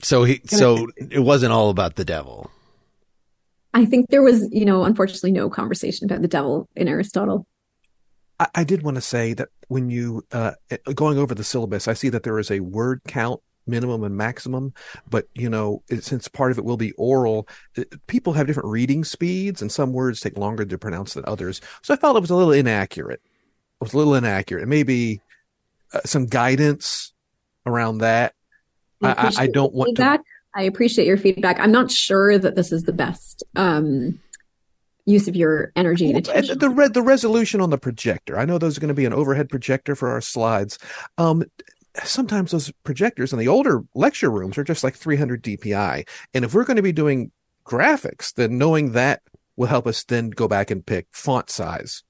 So 0.00 0.24
he, 0.24 0.40
so 0.44 0.86
it 1.10 1.20
wasn't 1.20 1.52
all 1.52 1.70
about 1.70 1.96
the 1.96 2.04
devil. 2.04 2.50
I 3.76 3.84
think 3.84 4.08
there 4.08 4.22
was, 4.22 4.48
you 4.50 4.64
know, 4.64 4.84
unfortunately 4.84 5.32
no 5.32 5.50
conversation 5.50 6.06
about 6.06 6.22
the 6.22 6.28
devil 6.28 6.66
in 6.74 6.88
Aristotle. 6.88 7.46
I, 8.40 8.48
I 8.54 8.64
did 8.64 8.82
want 8.82 8.94
to 8.94 9.02
say 9.02 9.34
that 9.34 9.50
when 9.68 9.90
you, 9.90 10.24
uh, 10.32 10.52
going 10.94 11.18
over 11.18 11.34
the 11.34 11.44
syllabus, 11.44 11.86
I 11.86 11.92
see 11.92 12.08
that 12.08 12.22
there 12.22 12.38
is 12.38 12.50
a 12.50 12.60
word 12.60 13.02
count 13.06 13.42
minimum 13.68 14.04
and 14.04 14.16
maximum 14.16 14.72
but 15.10 15.26
you 15.34 15.50
know 15.50 15.82
it, 15.88 16.04
since 16.04 16.28
part 16.28 16.52
of 16.52 16.58
it 16.58 16.64
will 16.64 16.76
be 16.76 16.92
oral 16.92 17.48
it, 17.74 18.06
people 18.06 18.32
have 18.32 18.46
different 18.46 18.68
reading 18.68 19.02
speeds 19.02 19.60
and 19.60 19.72
some 19.72 19.92
words 19.92 20.20
take 20.20 20.38
longer 20.38 20.64
to 20.64 20.78
pronounce 20.78 21.14
than 21.14 21.24
others 21.26 21.60
so 21.82 21.92
i 21.92 21.96
felt 21.96 22.16
it 22.16 22.20
was 22.20 22.30
a 22.30 22.36
little 22.36 22.52
inaccurate 22.52 23.20
it 23.24 23.84
was 23.84 23.92
a 23.92 23.98
little 23.98 24.14
inaccurate 24.14 24.60
And 24.60 24.70
maybe 24.70 25.20
uh, 25.92 25.98
some 26.04 26.26
guidance 26.26 27.12
around 27.66 27.98
that 27.98 28.34
I, 29.02 29.08
I, 29.10 29.32
I 29.42 29.46
don't 29.48 29.74
want 29.74 29.96
to. 29.96 30.20
I 30.56 30.62
appreciate 30.62 31.06
your 31.06 31.18
feedback. 31.18 31.60
I'm 31.60 31.70
not 31.70 31.90
sure 31.90 32.38
that 32.38 32.56
this 32.56 32.72
is 32.72 32.84
the 32.84 32.92
best 32.92 33.44
um, 33.56 34.18
use 35.04 35.28
of 35.28 35.36
your 35.36 35.70
energy 35.76 36.08
and 36.08 36.16
attention. 36.16 36.58
the 36.58 36.70
re- 36.70 36.88
the 36.88 37.02
resolution 37.02 37.60
on 37.60 37.68
the 37.68 37.76
projector. 37.76 38.38
I 38.38 38.46
know 38.46 38.56
those 38.56 38.78
are 38.78 38.80
going 38.80 38.88
to 38.88 38.94
be 38.94 39.04
an 39.04 39.12
overhead 39.12 39.50
projector 39.50 39.94
for 39.94 40.08
our 40.08 40.22
slides. 40.22 40.78
Um, 41.18 41.44
sometimes 42.02 42.52
those 42.52 42.72
projectors 42.84 43.34
in 43.34 43.38
the 43.38 43.48
older 43.48 43.82
lecture 43.94 44.30
rooms 44.30 44.56
are 44.56 44.64
just 44.64 44.82
like 44.82 44.94
300 44.94 45.42
dpi, 45.42 46.08
and 46.32 46.44
if 46.44 46.54
we're 46.54 46.64
going 46.64 46.76
to 46.76 46.82
be 46.82 46.92
doing 46.92 47.32
graphics, 47.66 48.32
then 48.32 48.56
knowing 48.56 48.92
that 48.92 49.20
will 49.56 49.66
help 49.66 49.86
us 49.86 50.04
then 50.04 50.30
go 50.30 50.48
back 50.48 50.70
and 50.70 50.86
pick 50.86 51.06
font 51.12 51.50
size. 51.50 52.02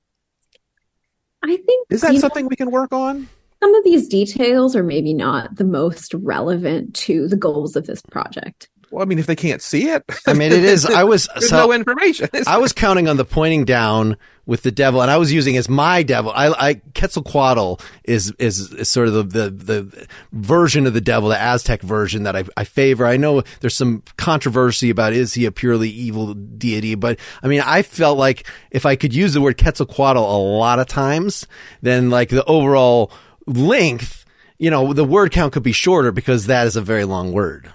I 1.42 1.56
think 1.56 1.87
Is 1.90 2.00
that 2.02 2.09
you 2.09 2.14
know, 2.14 2.20
something 2.20 2.46
we 2.46 2.56
can 2.56 2.70
work 2.70 2.92
on? 2.92 3.28
Some 3.61 3.75
of 3.75 3.85
these 3.85 4.09
details 4.09 4.77
are 4.77 4.83
maybe 4.83 5.14
not 5.14 5.57
the 5.57 5.64
most 5.64 6.14
relevant 6.14 6.95
to 6.95 7.29
the 7.29 7.37
goals 7.37 7.77
of 7.77 7.87
this 7.87 8.03
project. 8.11 8.69
Well, 8.90 9.03
I 9.03 9.07
mean, 9.07 9.19
if 9.19 9.27
they 9.27 9.37
can't 9.37 9.61
see 9.61 9.88
it, 9.88 10.05
I 10.27 10.33
mean, 10.33 10.53
it 10.53 10.64
is. 10.64 10.87
I 10.87 11.05
was 11.05 11.29
so 11.38 11.66
no 11.66 11.73
information. 11.73 12.29
I 12.47 12.59
was 12.59 12.73
counting 12.73 13.09
on 13.09 13.16
the 13.16 13.25
pointing 13.25 13.64
down 13.64 14.16
with 14.47 14.62
the 14.62 14.71
devil, 14.71 15.03
and 15.03 15.11
I 15.11 15.16
was 15.16 15.33
using 15.33 15.57
as 15.57 15.69
my 15.69 16.05
devil. 16.05 16.31
I, 16.33 16.69
I 16.69 16.75
Quetzalcoatl 16.95 17.81
is, 18.05 18.33
is 18.38 18.73
is 18.73 18.88
sort 18.88 19.09
of 19.09 19.33
the, 19.33 19.51
the 19.51 19.51
the 19.51 20.07
version 20.33 20.87
of 20.87 20.95
the 20.95 21.01
devil, 21.01 21.29
the 21.31 21.40
Aztec 21.40 21.83
version 21.83 22.23
that 22.23 22.37
I, 22.37 22.45
I 22.57 22.62
favor. 22.62 23.07
I 23.07 23.16
know 23.16 23.42
there's 23.61 23.77
some 23.77 24.05
controversy 24.19 24.88
about 24.88 25.12
is 25.12 25.35
he 25.35 25.47
a 25.47 25.53
purely 25.53 25.90
evil 25.90 26.35
deity, 26.35 26.95
but 26.95 27.19
I 27.42 27.49
mean, 27.49 27.62
I 27.62 27.83
felt 27.83 28.19
like 28.19 28.47
if 28.71 28.87
I 28.87 28.95
could 28.95 29.12
use 29.12 29.35
the 29.35 29.40
word 29.40 29.59
Quetzalcoatl 29.59 30.19
a 30.19 30.38
lot 30.38 30.79
of 30.79 30.87
times, 30.87 31.47
then 31.83 32.09
like 32.09 32.29
the 32.29 32.45
overall 32.45 33.11
length, 33.46 34.24
you 34.59 34.70
know, 34.70 34.92
the 34.92 35.04
word 35.04 35.32
count 35.32 35.52
could 35.52 35.62
be 35.62 35.72
shorter 35.72 36.12
because 36.12 36.46
that 36.46 36.66
is 36.66 36.76
a 36.76 36.82
very 36.82 37.04
long 37.04 37.32
word. 37.32 37.70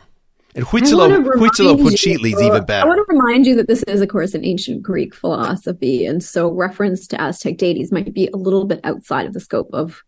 And 0.54 0.66
I 0.66 0.70
wanna 0.70 1.22
Huitzilopochtli 1.22 2.34
is 2.34 2.42
even 2.42 2.66
better. 2.66 2.86
I 2.86 2.90
want 2.90 3.08
to 3.08 3.16
remind 3.16 3.46
you 3.46 3.56
that 3.56 3.68
this 3.68 3.84
is, 3.84 4.02
of 4.02 4.10
course, 4.10 4.34
an 4.34 4.44
ancient 4.44 4.84
Greek 4.84 5.16
philosophy, 5.16 6.06
and 6.06 6.22
so 6.22 6.52
reference 6.52 7.08
to 7.08 7.22
Aztec 7.22 7.58
deities 7.58 7.90
might 7.92 8.14
be 8.14 8.28
a 8.34 8.36
little 8.36 8.66
bit 8.66 8.82
outside 8.84 9.26
of 9.26 9.34
the 9.34 9.40
scope 9.40 9.70
of 9.72 10.04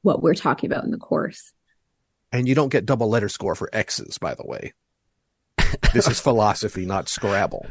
what 0.00 0.22
we're 0.22 0.34
talking 0.34 0.72
about 0.72 0.84
in 0.84 0.90
the 0.90 0.96
course. 0.96 1.52
and 2.32 2.48
you 2.48 2.54
don't 2.54 2.70
get 2.70 2.86
double 2.86 3.10
letter 3.10 3.28
score 3.28 3.54
for 3.54 3.68
X's, 3.74 4.16
by 4.16 4.34
the 4.34 4.46
way. 4.46 4.72
This 5.92 6.08
is 6.08 6.18
philosophy, 6.28 6.86
not 6.86 7.10
Scrabble. 7.10 7.66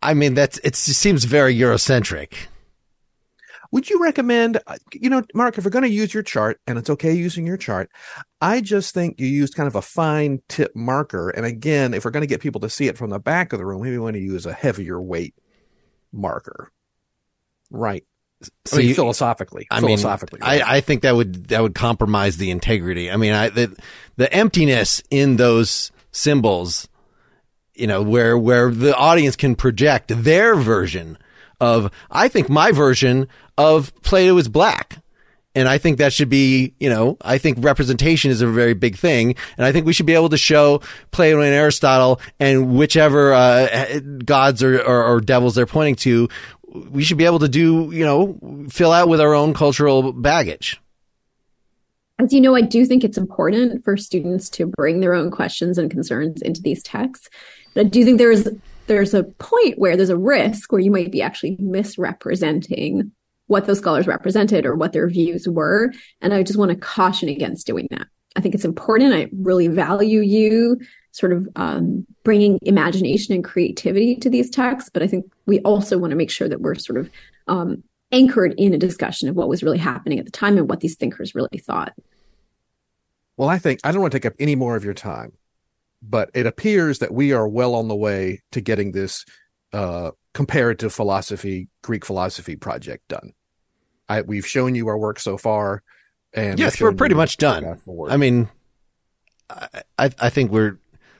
I 0.00 0.14
mean, 0.14 0.34
that's 0.34 0.58
it 0.62 0.76
seems 0.76 1.24
very 1.24 1.56
Eurocentric. 1.56 2.34
Would 3.72 3.90
you 3.90 4.02
recommend, 4.02 4.60
uh, 4.66 4.76
you 4.92 5.10
know, 5.10 5.22
Mark, 5.34 5.58
if 5.58 5.64
we're 5.64 5.70
going 5.70 5.84
to 5.84 5.90
use 5.90 6.14
your 6.14 6.22
chart 6.22 6.60
and 6.66 6.78
it's 6.78 6.90
okay 6.90 7.12
using 7.12 7.46
your 7.46 7.56
chart, 7.56 7.90
I 8.40 8.60
just 8.60 8.94
think 8.94 9.18
you 9.18 9.26
used 9.26 9.54
kind 9.54 9.66
of 9.66 9.74
a 9.74 9.82
fine 9.82 10.40
tip 10.48 10.76
marker. 10.76 11.30
And 11.30 11.44
again, 11.44 11.94
if 11.94 12.04
we're 12.04 12.10
going 12.10 12.22
to 12.22 12.28
get 12.28 12.40
people 12.40 12.60
to 12.60 12.70
see 12.70 12.86
it 12.86 12.98
from 12.98 13.10
the 13.10 13.18
back 13.18 13.52
of 13.52 13.58
the 13.58 13.66
room, 13.66 13.82
maybe 13.82 13.96
we 13.96 14.04
want 14.04 14.14
to 14.14 14.22
use 14.22 14.46
a 14.46 14.52
heavier 14.52 15.00
weight 15.00 15.34
marker. 16.12 16.70
Right 17.70 18.04
I 18.72 18.76
mean, 18.76 18.94
philosophically. 18.94 19.66
I 19.70 19.80
philosophically, 19.80 20.40
mean, 20.40 20.48
right? 20.48 20.62
I, 20.62 20.76
I 20.76 20.80
think 20.80 21.02
that 21.02 21.14
would 21.14 21.48
that 21.48 21.62
would 21.62 21.74
compromise 21.74 22.36
the 22.36 22.50
integrity. 22.50 23.10
I 23.10 23.16
mean, 23.16 23.32
I, 23.32 23.48
the 23.48 23.76
the 24.16 24.32
emptiness 24.32 25.02
in 25.10 25.36
those 25.36 25.92
symbols, 26.10 26.88
you 27.74 27.86
know, 27.86 28.02
where 28.02 28.36
where 28.36 28.70
the 28.70 28.96
audience 28.96 29.36
can 29.36 29.54
project 29.54 30.12
their 30.14 30.54
version 30.56 31.18
of. 31.60 31.90
I 32.10 32.28
think 32.28 32.48
my 32.48 32.72
version 32.72 33.28
of 33.62 33.94
Plato 34.02 34.36
is 34.36 34.48
black. 34.48 34.98
And 35.54 35.68
I 35.68 35.76
think 35.76 35.98
that 35.98 36.14
should 36.14 36.30
be, 36.30 36.72
you 36.80 36.88
know, 36.88 37.18
I 37.20 37.36
think 37.36 37.58
representation 37.60 38.30
is 38.30 38.40
a 38.40 38.46
very 38.46 38.72
big 38.72 38.96
thing. 38.96 39.34
And 39.58 39.66
I 39.66 39.72
think 39.72 39.84
we 39.84 39.92
should 39.92 40.06
be 40.06 40.14
able 40.14 40.30
to 40.30 40.38
show 40.38 40.80
Plato 41.10 41.40
and 41.40 41.54
Aristotle 41.54 42.20
and 42.40 42.74
whichever 42.74 43.34
uh, 43.34 44.00
gods 44.24 44.62
or, 44.62 44.80
or, 44.80 45.04
or 45.04 45.20
devils 45.20 45.54
they're 45.54 45.66
pointing 45.66 45.96
to, 45.96 46.28
we 46.90 47.04
should 47.04 47.18
be 47.18 47.26
able 47.26 47.40
to 47.40 47.48
do, 47.48 47.90
you 47.92 48.04
know, 48.04 48.66
fill 48.70 48.92
out 48.92 49.08
with 49.08 49.20
our 49.20 49.34
own 49.34 49.52
cultural 49.52 50.12
baggage. 50.12 50.80
As 52.18 52.32
you 52.32 52.40
know, 52.40 52.54
I 52.54 52.62
do 52.62 52.86
think 52.86 53.04
it's 53.04 53.18
important 53.18 53.84
for 53.84 53.96
students 53.96 54.48
to 54.50 54.66
bring 54.66 55.00
their 55.00 55.12
own 55.12 55.30
questions 55.30 55.76
and 55.76 55.90
concerns 55.90 56.40
into 56.40 56.62
these 56.62 56.82
texts. 56.82 57.28
But 57.74 57.86
I 57.86 57.88
do 57.88 58.04
think 58.04 58.18
there's 58.18 58.48
there's 58.86 59.14
a 59.14 59.24
point 59.24 59.78
where 59.78 59.96
there's 59.96 60.10
a 60.10 60.16
risk 60.16 60.72
where 60.72 60.80
you 60.80 60.90
might 60.90 61.12
be 61.12 61.22
actually 61.22 61.56
misrepresenting 61.58 63.12
what 63.46 63.66
those 63.66 63.78
scholars 63.78 64.06
represented 64.06 64.64
or 64.64 64.74
what 64.74 64.92
their 64.92 65.08
views 65.08 65.48
were. 65.48 65.92
And 66.20 66.32
I 66.32 66.42
just 66.42 66.58
want 66.58 66.70
to 66.70 66.76
caution 66.76 67.28
against 67.28 67.66
doing 67.66 67.88
that. 67.90 68.06
I 68.36 68.40
think 68.40 68.54
it's 68.54 68.64
important. 68.64 69.12
I 69.12 69.28
really 69.32 69.68
value 69.68 70.20
you 70.20 70.80
sort 71.10 71.32
of 71.32 71.46
um, 71.56 72.06
bringing 72.24 72.58
imagination 72.62 73.34
and 73.34 73.44
creativity 73.44 74.16
to 74.16 74.30
these 74.30 74.48
texts, 74.48 74.90
but 74.92 75.02
I 75.02 75.06
think 75.06 75.30
we 75.46 75.60
also 75.60 75.98
want 75.98 76.12
to 76.12 76.16
make 76.16 76.30
sure 76.30 76.48
that 76.48 76.62
we're 76.62 76.74
sort 76.74 76.98
of 76.98 77.10
um, 77.48 77.82
anchored 78.10 78.54
in 78.56 78.72
a 78.72 78.78
discussion 78.78 79.28
of 79.28 79.36
what 79.36 79.48
was 79.48 79.62
really 79.62 79.78
happening 79.78 80.18
at 80.18 80.24
the 80.24 80.30
time 80.30 80.56
and 80.56 80.68
what 80.68 80.80
these 80.80 80.96
thinkers 80.96 81.34
really 81.34 81.58
thought. 81.58 81.92
Well, 83.36 83.48
I 83.48 83.58
think 83.58 83.80
I 83.84 83.92
don't 83.92 84.00
want 84.00 84.12
to 84.12 84.18
take 84.18 84.26
up 84.26 84.34
any 84.38 84.54
more 84.54 84.76
of 84.76 84.84
your 84.84 84.94
time, 84.94 85.32
but 86.02 86.30
it 86.34 86.46
appears 86.46 87.00
that 87.00 87.12
we 87.12 87.32
are 87.32 87.48
well 87.48 87.74
on 87.74 87.88
the 87.88 87.96
way 87.96 88.40
to 88.52 88.60
getting 88.60 88.92
this 88.92 89.24
uh, 89.72 90.12
comparative 90.34 90.92
philosophy, 90.92 91.68
Greek 91.82 92.04
philosophy 92.04 92.56
project 92.56 93.08
done. 93.08 93.32
I, 94.08 94.22
we've 94.22 94.46
shown 94.46 94.74
you 94.74 94.88
our 94.88 94.98
work 94.98 95.18
so 95.18 95.36
far, 95.38 95.82
and 96.32 96.58
yes, 96.58 96.80
we're 96.80 96.92
pretty 96.92 97.14
much 97.14 97.36
done. 97.36 97.80
I 98.08 98.16
mean, 98.16 98.48
I, 99.48 100.10
I 100.18 100.30
think 100.30 100.50
we're. 100.50 100.78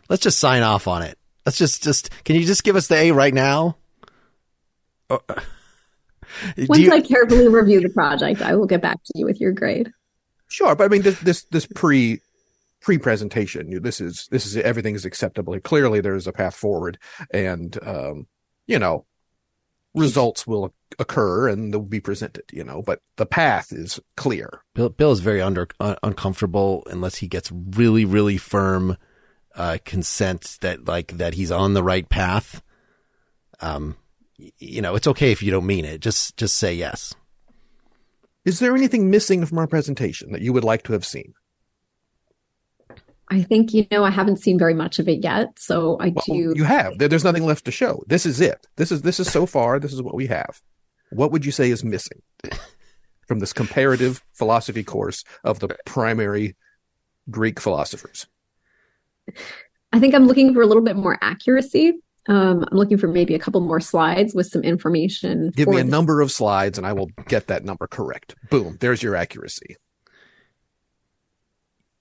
Let's 0.09 0.23
just 0.23 0.39
sign 0.39 0.63
off 0.63 0.89
on 0.89 1.03
it. 1.03 1.19
Let's 1.47 1.59
just 1.59 1.83
just. 1.83 2.11
Can 2.25 2.37
you 2.37 2.45
just 2.45 2.65
give 2.65 2.77
us 2.77 2.89
the 2.89 2.97
A 2.97 3.11
right 3.13 3.33
now? 3.33 3.77
Uh, 5.09 5.19
Once 6.69 6.81
you, 6.81 6.93
I 6.93 7.01
carefully 7.01 7.49
review 7.49 7.81
the 7.81 7.91
project, 7.91 8.43
I 8.43 8.55
will 8.57 8.67
get 8.67 8.81
back 8.81 9.03
to 9.05 9.13
you 9.15 9.25
with 9.27 9.41
your 9.41 9.53
grade. 9.53 9.93
Sure, 10.49 10.75
but 10.75 10.85
I 10.85 10.89
mean 10.89 11.03
this 11.03 11.19
this 11.21 11.45
this 11.45 11.67
pre 11.67 12.21
pre 12.81 12.99
presentation. 12.99 13.83
This 13.83 14.01
is 14.01 14.29
this 14.31 14.45
is 14.45 14.57
everything 14.57 14.95
is 14.95 15.05
acceptable. 15.05 15.59
Clearly, 15.61 16.01
there 16.01 16.15
is 16.15 16.27
a 16.27 16.33
path 16.33 16.55
forward, 16.55 16.99
and 17.33 17.79
um, 17.83 18.27
you 18.67 18.79
know, 18.79 19.07
results 19.95 20.47
will 20.47 20.75
occur 20.99 21.49
and 21.49 21.73
they'll 21.73 21.81
be 21.81 22.01
presented, 22.01 22.45
you 22.53 22.65
know, 22.65 22.83
but 22.83 23.01
the 23.17 23.27
path 23.27 23.73
is 23.73 24.01
clear. 24.17 24.63
Bill, 24.75 24.89
Bill 24.89 25.13
is 25.13 25.21
very 25.21 25.41
under 25.41 25.69
uh, 25.81 25.97
uncomfortable 26.03 26.83
unless 26.91 27.17
he 27.17 27.29
gets 27.29 27.51
really, 27.53 28.05
really 28.05 28.37
firm 28.37 28.97
uh, 29.55 29.79
consent 29.85 30.59
that 30.61 30.87
like 30.87 31.09
that 31.19 31.35
he's 31.35 31.51
on 31.51 31.75
the 31.75 31.83
right 31.83 32.09
path. 32.09 32.63
Um, 33.61 33.97
you 34.37 34.83
know, 34.83 34.95
it's 34.95 35.07
okay 35.07 35.31
if 35.31 35.43
you 35.43 35.51
don't 35.51 35.67
mean 35.67 35.85
it. 35.85 36.01
Just 36.01 36.37
just 36.37 36.57
say 36.57 36.75
yes. 36.75 37.15
Is 38.45 38.59
there 38.59 38.75
anything 38.75 39.11
missing 39.11 39.47
from 39.47 39.59
our 39.59 39.69
presentation 39.69 40.33
that 40.33 40.43
you 40.43 40.53
would 40.53 40.65
like 40.65 40.83
to 40.85 40.95
have 40.95 41.07
seen? 41.07 41.35
I 43.33 43.43
think, 43.43 43.73
you 43.73 43.87
know, 43.91 44.05
I 44.05 44.11
haven't 44.11 44.41
seen 44.41 44.59
very 44.59 44.75
much 44.75 44.99
of 44.99 45.09
it 45.09 45.25
yet. 45.25 45.59
So 45.59 45.97
I 46.01 46.09
well, 46.09 46.25
do. 46.27 46.53
You 46.55 46.65
have. 46.65 46.99
There's 46.99 47.25
nothing 47.25 47.47
left 47.47 47.65
to 47.65 47.71
show. 47.71 48.03
This 48.07 48.27
is 48.27 48.43
it. 48.43 48.67
This 48.77 48.93
is, 48.93 49.01
this 49.03 49.19
is 49.19 49.33
so 49.33 49.47
far, 49.47 49.81
this 49.81 49.93
is 49.95 50.03
what 50.03 50.15
we 50.15 50.27
have. 50.27 50.61
What 51.11 51.33
would 51.33 51.47
you 51.47 51.51
say 51.51 51.71
is 51.71 51.83
missing 51.83 52.21
from 53.27 53.39
this 53.39 53.55
comparative 53.55 54.23
philosophy 54.35 54.85
course 54.85 55.25
of 55.45 55.61
the 55.61 55.75
primary 55.87 56.57
Greek 57.31 57.59
philosophers? 57.59 58.27
I 59.95 59.99
think 59.99 60.15
I'm 60.15 60.27
looking 60.27 60.53
for 60.53 60.61
a 60.61 60.67
little 60.67 60.83
bit 60.83 60.97
more 60.97 61.19
accuracy. 61.23 61.95
Um, 62.29 62.67
I'm 62.71 62.77
looking 62.77 62.99
for 62.99 63.09
maybe 63.09 63.35
a 63.35 63.39
couple 63.39 63.63
more 63.63 63.81
slides 63.81 64.35
with 64.35 64.47
some 64.47 64.63
information. 64.63 65.53
Give 65.57 65.69
me 65.69 65.81
a 65.81 65.85
number 65.85 66.21
of 66.21 66.31
slides 66.31 66.77
and 66.77 66.87
I 66.87 66.93
will 66.93 67.09
get 67.29 67.47
that 67.47 67.65
number 67.65 67.87
correct. 67.87 68.35
Boom. 68.51 68.77
There's 68.79 69.03
your 69.03 69.17
accuracy 69.17 69.77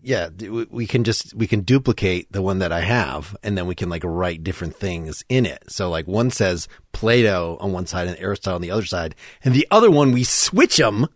yeah, 0.04 0.30
we 0.30 0.88
can 0.88 1.04
just, 1.04 1.34
we 1.34 1.48
can 1.48 1.62
duplicate 1.62 2.32
the 2.32 2.42
one 2.42 2.60
that 2.60 2.72
I 2.72 2.82
have 2.82 3.36
and 3.44 3.58
then 3.58 3.68
we 3.68 3.76
can 3.76 3.90
like 3.90 4.04
write 4.04 4.44
different 4.44 4.76
things 4.76 5.24
in 5.30 5.46
it. 5.46 5.64
So 5.68 5.90
like 5.90 6.08
one 6.08 6.32
says 6.32 6.68
Plato 6.92 7.58
on 7.60 7.72
one 7.72 7.86
side 7.86 8.08
and 8.08 8.18
Aristotle 8.18 8.56
on 8.56 8.62
the 8.62 8.72
other 8.72 8.86
side 8.86 9.16
and 9.44 9.54
the 9.54 9.68
other 9.70 9.92
one 9.92 10.12
we 10.12 10.24
switch 10.24 10.78
them. 10.78 11.08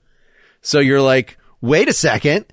So 0.61 0.79
you're 0.79 1.01
like, 1.01 1.37
wait 1.61 1.89
a 1.89 1.93
second. 1.93 2.45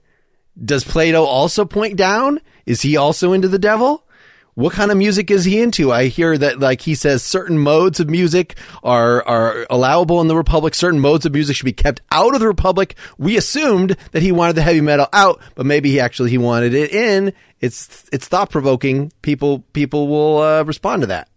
Does 0.63 0.85
Plato 0.85 1.25
also 1.25 1.65
point 1.65 1.97
down? 1.97 2.41
Is 2.67 2.83
he 2.83 2.97
also 2.97 3.33
into 3.33 3.49
the 3.49 3.59
devil? 3.59 4.07
What 4.55 4.75
kind 4.75 4.91
of 4.91 4.99
music 4.99 5.31
is 5.31 5.45
he 5.45 5.61
into? 5.63 5.93
I 5.93 6.07
hear 6.07 6.37
that 6.37 6.61
like 6.61 6.83
he 6.83 6.95
says 6.95 7.23
certain 7.23 7.59
modes 7.59 8.01
of 8.01 8.11
music 8.11 8.57
are 8.83 9.27
are 9.27 9.67
allowable 9.71 10.21
in 10.21 10.29
the 10.29 10.37
Republic. 10.37 10.75
Certain 10.75 11.01
modes 11.01 11.25
of 11.25 11.33
music 11.33 11.57
should 11.57 11.65
be 11.65 11.73
kept 11.73 12.03
out 12.11 12.35
of 12.35 12.41
the 12.41 12.47
Republic. 12.47 12.97
We 13.17 13.37
assumed 13.37 13.97
that 14.13 14.23
he 14.23 14.33
wanted 14.33 14.57
the 14.57 14.63
heavy 14.63 14.81
metal 14.81 15.09
out, 15.13 15.41
but 15.55 15.67
maybe 15.67 15.91
he 15.91 16.01
actually 16.01 16.31
he 16.31 16.39
wanted 16.39 16.75
it 16.75 16.93
in. 16.93 17.33
It's 17.61 18.05
it's 18.13 18.29
thought 18.29 18.51
provoking. 18.51 19.13
People 19.23 19.61
people 19.73 20.09
will 20.09 20.39
uh, 20.39 20.63
respond 20.65 21.03
to 21.03 21.07
that. 21.07 21.29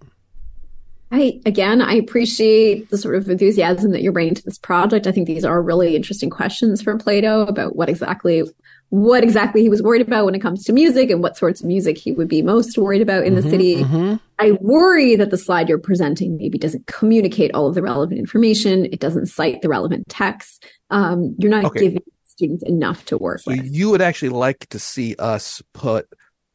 I 1.12 1.40
again, 1.46 1.82
I 1.82 1.94
appreciate 1.94 2.90
the 2.90 2.98
sort 2.98 3.16
of 3.16 3.30
enthusiasm 3.30 3.92
that 3.92 4.02
you're 4.02 4.12
bringing 4.12 4.36
to 4.36 4.44
this 4.44 4.58
project. 4.58 5.08
I 5.08 5.14
think 5.14 5.28
these 5.28 5.46
are 5.46 5.62
really 5.62 5.96
interesting 5.96 6.30
questions 6.30 6.82
from 6.82 7.00
Plato 7.00 7.42
about 7.42 7.76
what 7.76 7.88
exactly 7.88 8.44
what 8.90 9.24
exactly 9.24 9.62
he 9.62 9.70
was 9.70 9.82
worried 9.82 10.02
about 10.02 10.26
when 10.26 10.36
it 10.36 10.40
comes 10.40 10.64
to 10.64 10.74
music 10.74 11.10
and 11.10 11.22
what 11.22 11.38
sorts 11.38 11.62
of 11.62 11.68
music 11.68 11.98
he 11.98 12.12
would 12.12 12.28
be 12.28 12.42
most 12.42 12.78
worried 12.78 13.02
about 13.02 13.26
in 13.26 13.34
mm-hmm, 13.34 13.42
the 13.42 13.50
city. 13.50 13.84
Mm-hmm. 13.84 14.16
I 14.40 14.52
worry 14.62 15.16
that 15.16 15.32
the 15.32 15.38
slide 15.38 15.70
you're 15.70 15.80
presenting 15.80 16.38
maybe 16.38 16.58
doesn't 16.58 16.88
communicate 16.88 17.54
all 17.54 17.68
of 17.68 17.76
the 17.76 17.82
relevant 17.82 18.20
information. 18.20 18.86
It 18.86 19.00
doesn't 19.00 19.28
cite 19.28 19.62
the 19.62 19.70
relevant 19.70 20.08
texts. 20.08 20.60
Um, 20.92 21.36
you're 21.40 21.52
not 21.52 21.66
okay. 21.66 21.80
giving 21.80 22.04
students 22.26 22.64
enough 22.64 23.06
to 23.06 23.18
work 23.18 23.42
so 23.42 23.52
with. 23.52 23.66
You 23.66 23.90
would 23.90 24.02
actually 24.02 24.30
like 24.30 24.68
to 24.70 24.80
see 24.80 25.16
us 25.18 25.62
put 25.74 26.08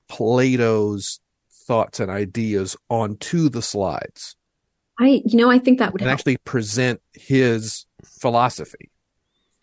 Plato's 0.08 1.20
thoughts 1.66 2.00
and 2.00 2.10
ideas 2.10 2.76
onto 2.88 3.48
the 3.48 3.62
slides. 3.62 4.36
I, 4.98 5.22
you 5.24 5.38
know, 5.38 5.50
I 5.50 5.58
think 5.58 5.78
that 5.78 5.92
would 5.92 6.02
actually 6.02 6.36
present 6.38 7.00
his 7.14 7.86
philosophy. 8.04 8.90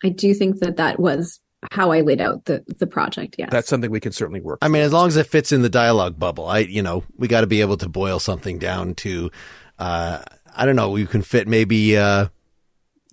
I 0.02 0.08
do 0.08 0.34
think 0.34 0.58
that 0.60 0.76
that 0.76 0.98
was 0.98 1.40
how 1.72 1.90
I 1.90 2.02
laid 2.02 2.20
out 2.20 2.44
the 2.44 2.64
the 2.78 2.86
project. 2.86 3.36
Yes, 3.38 3.48
that's 3.50 3.68
something 3.68 3.90
we 3.90 4.00
can 4.00 4.12
certainly 4.12 4.40
work. 4.40 4.58
I 4.62 4.68
mean, 4.68 4.82
as 4.82 4.92
long 4.92 5.08
as 5.08 5.16
it 5.16 5.26
fits 5.26 5.52
in 5.52 5.62
the 5.62 5.68
dialogue 5.68 6.18
bubble, 6.18 6.46
I 6.46 6.60
you 6.60 6.82
know 6.82 7.04
we 7.16 7.28
got 7.28 7.40
to 7.42 7.46
be 7.46 7.60
able 7.60 7.76
to 7.78 7.88
boil 7.88 8.18
something 8.18 8.58
down 8.58 8.94
to, 8.96 9.30
uh, 9.78 10.22
I 10.56 10.66
don't 10.66 10.76
know, 10.76 10.96
you 10.96 11.06
can 11.06 11.22
fit 11.22 11.48
maybe 11.48 11.96
uh, 11.96 12.28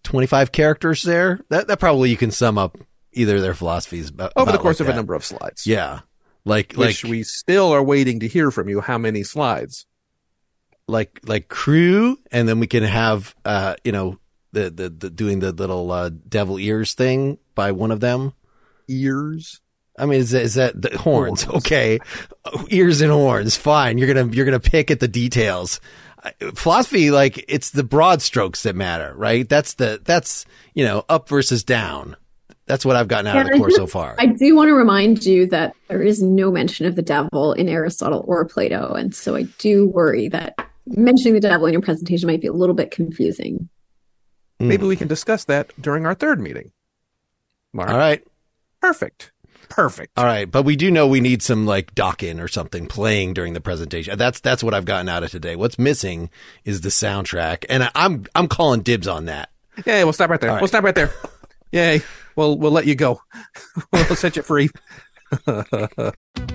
twenty 0.03 0.27
five 0.27 0.51
characters 0.51 1.03
there. 1.03 1.39
That 1.49 1.67
that 1.67 1.79
probably 1.79 2.09
you 2.11 2.17
can 2.17 2.31
sum 2.31 2.57
up 2.57 2.77
either 3.13 3.39
their 3.39 3.53
philosophies 3.53 4.09
about, 4.09 4.33
over 4.35 4.51
the 4.51 4.57
course 4.57 4.79
like 4.79 4.81
of 4.81 4.87
that. 4.87 4.93
a 4.93 4.95
number 4.95 5.15
of 5.15 5.25
slides. 5.25 5.65
Yeah, 5.65 6.01
like 6.43 6.73
which 6.73 7.03
like 7.03 7.09
we 7.09 7.23
still 7.23 7.71
are 7.71 7.83
waiting 7.83 8.19
to 8.19 8.27
hear 8.27 8.51
from 8.51 8.69
you. 8.69 8.81
How 8.81 8.97
many 8.97 9.23
slides? 9.23 9.87
Like 10.87 11.19
like 11.23 11.47
crew, 11.47 12.19
and 12.31 12.47
then 12.47 12.59
we 12.59 12.67
can 12.67 12.83
have 12.83 13.33
uh 13.43 13.75
you 13.83 13.91
know 13.91 14.19
the, 14.55 14.69
the, 14.71 14.89
the 14.89 15.09
doing 15.09 15.39
the 15.39 15.51
little 15.51 15.91
uh, 15.91 16.09
devil 16.27 16.57
ears 16.57 16.95
thing 16.95 17.37
by 17.53 17.71
one 17.71 17.91
of 17.91 17.99
them. 17.99 18.33
Ears. 18.87 19.61
I 19.97 20.05
mean, 20.05 20.19
is 20.19 20.31
that, 20.31 20.41
is 20.41 20.55
that 20.55 20.81
the 20.81 20.97
horns? 20.97 21.43
horns? 21.43 21.57
Okay, 21.57 21.99
ears 22.69 23.01
and 23.01 23.11
horns. 23.11 23.55
Fine. 23.55 23.97
You're 23.97 24.11
gonna 24.11 24.31
you're 24.33 24.45
gonna 24.45 24.59
pick 24.59 24.89
at 24.89 24.99
the 24.99 25.07
details. 25.07 25.79
Philosophy, 26.55 27.11
like 27.11 27.45
it's 27.47 27.69
the 27.69 27.83
broad 27.83 28.21
strokes 28.21 28.63
that 28.63 28.75
matter, 28.75 29.13
right? 29.15 29.47
That's 29.47 29.75
the 29.75 30.01
that's 30.03 30.45
you 30.73 30.83
know 30.83 31.05
up 31.07 31.29
versus 31.29 31.63
down. 31.63 32.15
That's 32.65 32.83
what 32.83 32.95
I've 32.95 33.07
gotten 33.07 33.27
out 33.27 33.35
yeah, 33.35 33.41
of 33.41 33.47
the 33.49 33.57
course 33.57 33.75
so 33.75 33.85
far. 33.85 34.15
I 34.17 34.25
do 34.25 34.55
want 34.55 34.69
to 34.69 34.73
remind 34.73 35.23
you 35.23 35.45
that 35.49 35.75
there 35.87 36.01
is 36.01 36.23
no 36.23 36.49
mention 36.49 36.87
of 36.87 36.95
the 36.95 37.03
devil 37.03 37.53
in 37.53 37.69
Aristotle 37.69 38.25
or 38.27 38.43
Plato, 38.45 38.93
and 38.93 39.13
so 39.13 39.35
I 39.35 39.43
do 39.59 39.87
worry 39.87 40.29
that 40.29 40.55
mentioning 40.87 41.33
the 41.33 41.41
devil 41.41 41.67
in 41.67 41.73
your 41.73 41.81
presentation 41.81 42.27
might 42.27 42.41
be 42.41 42.47
a 42.47 42.53
little 42.53 42.75
bit 42.75 42.91
confusing. 42.91 43.69
Maybe 44.59 44.83
mm. 44.83 44.89
we 44.89 44.95
can 44.95 45.07
discuss 45.07 45.45
that 45.45 45.71
during 45.81 46.05
our 46.05 46.13
third 46.13 46.39
meeting. 46.39 46.71
Mark. 47.73 47.89
All 47.89 47.97
right. 47.97 48.25
Perfect. 48.81 49.31
Perfect. 49.69 50.11
All 50.17 50.25
right, 50.25 50.49
but 50.49 50.63
we 50.63 50.75
do 50.75 50.91
know 50.91 51.07
we 51.07 51.19
need 51.19 51.41
some 51.41 51.65
like 51.65 51.93
Dokken 51.95 52.41
or 52.41 52.47
something 52.47 52.87
playing 52.87 53.33
during 53.33 53.53
the 53.53 53.61
presentation. 53.61 54.17
That's 54.17 54.39
that's 54.39 54.63
what 54.63 54.73
I've 54.73 54.85
gotten 54.85 55.09
out 55.09 55.23
of 55.23 55.31
today. 55.31 55.55
What's 55.55 55.79
missing 55.79 56.29
is 56.63 56.81
the 56.81 56.89
soundtrack, 56.89 57.65
and 57.67 57.89
I'm 57.95 58.25
I'm 58.35 58.47
calling 58.47 58.81
dibs 58.81 59.07
on 59.07 59.25
that. 59.25 59.49
Yeah, 59.85 60.03
we'll 60.03 60.13
stop 60.13 60.29
right 60.29 60.39
there. 60.39 60.51
All 60.51 60.55
right. 60.57 60.61
We'll 60.61 60.67
stop 60.67 60.83
right 60.83 60.95
there. 60.95 61.11
Yay. 61.71 62.01
We'll 62.35 62.57
we'll 62.57 62.71
let 62.71 62.85
you 62.85 62.95
go. 62.95 63.21
we'll 63.93 64.15
set 64.15 64.35
you 64.35 64.43
free. 64.43 64.69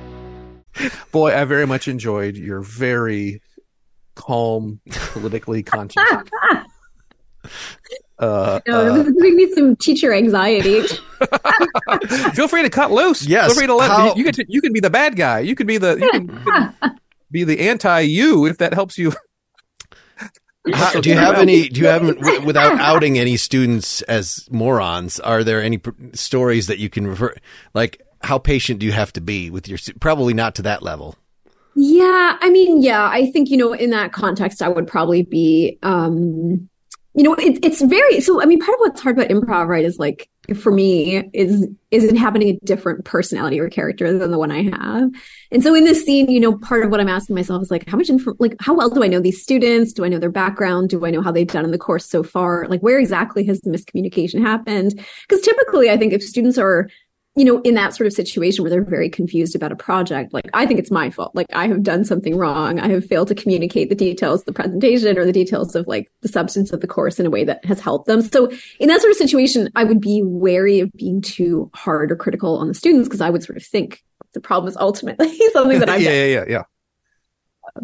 Boy, 1.11 1.35
I 1.35 1.43
very 1.45 1.67
much 1.67 1.87
enjoyed 1.87 2.35
your 2.37 2.61
very 2.61 3.41
calm, 4.15 4.79
politically 4.91 5.63
conscious. 5.63 6.03
Uh, 8.19 8.59
No, 8.67 8.93
this 8.93 9.07
is 9.07 9.13
giving 9.13 9.35
me 9.35 9.51
some 9.51 9.75
teacher 9.75 10.13
anxiety. 10.13 10.81
feel 12.33 12.47
free 12.47 12.61
to 12.61 12.69
cut 12.69 12.91
loose. 12.91 13.25
Yes, 13.25 13.47
Feel 13.47 13.55
free 13.55 13.67
to 13.67 13.73
let 13.75 13.89
how- 13.89 14.13
you 14.15 14.23
can 14.25 14.45
you 14.47 14.61
can 14.61 14.71
be 14.73 14.79
the 14.79 14.91
bad 14.91 15.15
guy. 15.15 15.39
You 15.39 15.55
can 15.55 15.65
be 15.65 15.79
the 15.79 15.97
you 15.97 16.11
can, 16.11 16.27
you 16.27 16.35
can 16.45 16.99
be 17.31 17.43
the 17.45 17.61
anti 17.61 18.01
you 18.01 18.45
if 18.45 18.59
that 18.59 18.75
helps 18.75 18.99
you. 18.99 19.11
How, 20.71 21.01
do 21.01 21.09
you 21.09 21.15
have 21.17 21.39
any? 21.39 21.67
Do 21.69 21.81
you 21.81 21.87
have 21.87 22.05
w- 22.05 22.45
without 22.45 22.79
outing 22.79 23.17
any 23.17 23.37
students 23.37 24.03
as 24.03 24.47
morons? 24.51 25.19
Are 25.19 25.43
there 25.43 25.59
any 25.59 25.79
pr- 25.79 25.89
stories 26.13 26.67
that 26.67 26.77
you 26.77 26.91
can 26.91 27.07
refer? 27.07 27.33
Like, 27.73 28.03
how 28.23 28.37
patient 28.37 28.79
do 28.79 28.85
you 28.85 28.91
have 28.91 29.13
to 29.13 29.21
be 29.21 29.49
with 29.49 29.67
your? 29.67 29.79
Probably 29.99 30.33
not 30.33 30.55
to 30.55 30.61
that 30.63 30.83
level. 30.83 31.15
Yeah, 31.73 32.37
I 32.41 32.49
mean, 32.49 32.81
yeah, 32.81 33.07
I 33.07 33.31
think, 33.31 33.49
you 33.49 33.55
know, 33.55 33.71
in 33.71 33.91
that 33.91 34.11
context, 34.11 34.61
I 34.61 34.67
would 34.67 34.87
probably 34.87 35.23
be, 35.23 35.79
um, 35.83 36.69
you 37.13 37.23
know, 37.23 37.33
it, 37.35 37.63
it's 37.63 37.81
very, 37.81 38.19
so, 38.19 38.41
I 38.41 38.45
mean, 38.45 38.59
part 38.59 38.73
of 38.73 38.79
what's 38.81 39.01
hard 39.01 39.17
about 39.17 39.29
improv, 39.29 39.67
right, 39.67 39.85
is 39.85 39.97
like, 39.97 40.29
for 40.53 40.73
me, 40.73 41.29
is, 41.33 41.65
is 41.89 42.03
inhabiting 42.03 42.49
a 42.49 42.65
different 42.65 43.05
personality 43.05 43.57
or 43.57 43.69
character 43.69 44.17
than 44.17 44.31
the 44.31 44.37
one 44.37 44.51
I 44.51 44.63
have. 44.63 45.11
And 45.49 45.63
so 45.63 45.73
in 45.73 45.85
this 45.85 46.03
scene, 46.03 46.29
you 46.29 46.41
know, 46.41 46.57
part 46.57 46.83
of 46.83 46.91
what 46.91 46.99
I'm 46.99 47.07
asking 47.07 47.37
myself 47.37 47.63
is 47.63 47.71
like, 47.71 47.87
how 47.87 47.95
much, 47.95 48.09
info, 48.09 48.33
like, 48.37 48.57
how 48.59 48.73
well 48.73 48.89
do 48.89 49.01
I 49.01 49.07
know 49.07 49.21
these 49.21 49.41
students? 49.41 49.93
Do 49.93 50.03
I 50.03 50.09
know 50.09 50.19
their 50.19 50.29
background? 50.29 50.89
Do 50.89 51.05
I 51.05 51.09
know 51.09 51.21
how 51.21 51.31
they've 51.31 51.47
done 51.47 51.63
in 51.63 51.71
the 51.71 51.77
course 51.77 52.05
so 52.05 52.21
far? 52.21 52.67
Like, 52.67 52.81
where 52.81 52.99
exactly 52.99 53.45
has 53.45 53.61
the 53.61 53.69
miscommunication 53.69 54.41
happened? 54.41 55.01
Because 55.27 55.41
typically, 55.41 55.89
I 55.89 55.95
think 55.95 56.11
if 56.11 56.21
students 56.21 56.57
are, 56.57 56.89
you 57.35 57.45
know, 57.45 57.61
in 57.61 57.75
that 57.75 57.95
sort 57.95 58.07
of 58.07 58.13
situation 58.13 58.61
where 58.61 58.69
they're 58.69 58.83
very 58.83 59.09
confused 59.09 59.55
about 59.55 59.71
a 59.71 59.75
project, 59.75 60.33
like 60.33 60.49
I 60.53 60.65
think 60.65 60.79
it's 60.79 60.91
my 60.91 61.09
fault. 61.09 61.33
Like 61.33 61.47
I 61.53 61.67
have 61.67 61.81
done 61.81 62.03
something 62.03 62.35
wrong. 62.35 62.79
I 62.79 62.89
have 62.89 63.05
failed 63.05 63.29
to 63.29 63.35
communicate 63.35 63.87
the 63.87 63.95
details 63.95 64.41
of 64.41 64.47
the 64.47 64.53
presentation 64.53 65.17
or 65.17 65.23
the 65.23 65.31
details 65.31 65.73
of 65.73 65.87
like 65.87 66.11
the 66.21 66.27
substance 66.27 66.73
of 66.73 66.81
the 66.81 66.87
course 66.87 67.19
in 67.21 67.25
a 67.25 67.29
way 67.29 67.45
that 67.45 67.63
has 67.63 67.79
helped 67.79 68.07
them. 68.07 68.21
So 68.21 68.51
in 68.79 68.89
that 68.89 68.99
sort 68.99 69.11
of 69.11 69.17
situation, 69.17 69.69
I 69.75 69.85
would 69.85 70.01
be 70.01 70.21
wary 70.23 70.81
of 70.81 70.91
being 70.91 71.21
too 71.21 71.71
hard 71.73 72.11
or 72.11 72.17
critical 72.17 72.57
on 72.57 72.67
the 72.67 72.73
students 72.73 73.07
because 73.07 73.21
I 73.21 73.29
would 73.29 73.43
sort 73.43 73.55
of 73.55 73.63
think 73.63 74.03
the 74.33 74.41
problem 74.41 74.69
is 74.69 74.75
ultimately 74.75 75.37
something 75.53 75.79
that 75.79 75.89
I've 75.89 76.01
yeah, 76.01 76.11
yeah, 76.11 76.25
yeah, 76.25 76.45
yeah. 76.49 76.63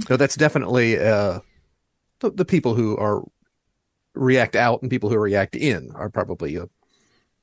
So 0.08 0.18
that's 0.18 0.36
definitely 0.36 1.00
uh, 1.00 1.40
the, 2.20 2.32
the 2.32 2.46
people 2.46 2.74
who 2.74 2.98
are 2.98 3.24
react 4.14 4.58
out 4.58 4.82
and 4.82 4.92
people 4.92 5.10
who 5.10 5.18
react 5.18 5.56
in 5.56 5.92
are 5.96 6.10
probably 6.10 6.58
uh, 6.58 6.66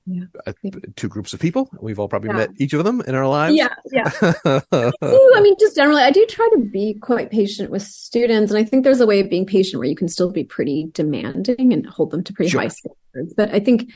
Yeah. 0.07 0.25
uh, 0.47 0.53
two 0.97 1.09
groups 1.09 1.33
of 1.33 1.41
people. 1.41 1.71
We've 1.81 1.99
all 1.99 2.09
probably 2.09 2.29
Yeah. 2.29 2.37
met 2.37 2.51
each 2.59 2.73
of 2.75 2.85
them 2.85 3.01
in 3.07 3.15
our 3.15 3.27
lives. 3.27 3.57
Yeah, 3.57 3.69
yeah. 3.91 4.11
do, 4.21 5.33
I 5.35 5.41
mean, 5.41 5.55
just 5.59 5.77
generally, 5.77 6.03
I 6.03 6.11
do 6.11 6.25
try 6.27 6.47
to 6.55 6.61
be 6.61 6.95
quite 7.01 7.31
patient 7.31 7.71
with 7.71 7.83
students. 7.83 8.53
And 8.53 8.59
I 8.59 8.65
think 8.65 8.85
there's 8.85 9.01
a 9.01 9.07
way 9.07 9.21
of 9.21 9.31
being 9.31 9.47
patient 9.47 9.79
where 9.81 9.89
you 9.89 9.97
can 9.97 10.09
still 10.09 10.31
be 10.31 10.45
pretty 10.45 10.91
demanding 10.93 11.73
and 11.73 11.87
hold 11.87 12.11
them 12.11 12.23
to 12.25 12.33
pretty 12.33 12.51
Sure. 12.51 12.61
high 12.61 12.69
standards. 12.69 13.35
But 13.35 13.55
I 13.55 13.61
think 13.61 13.91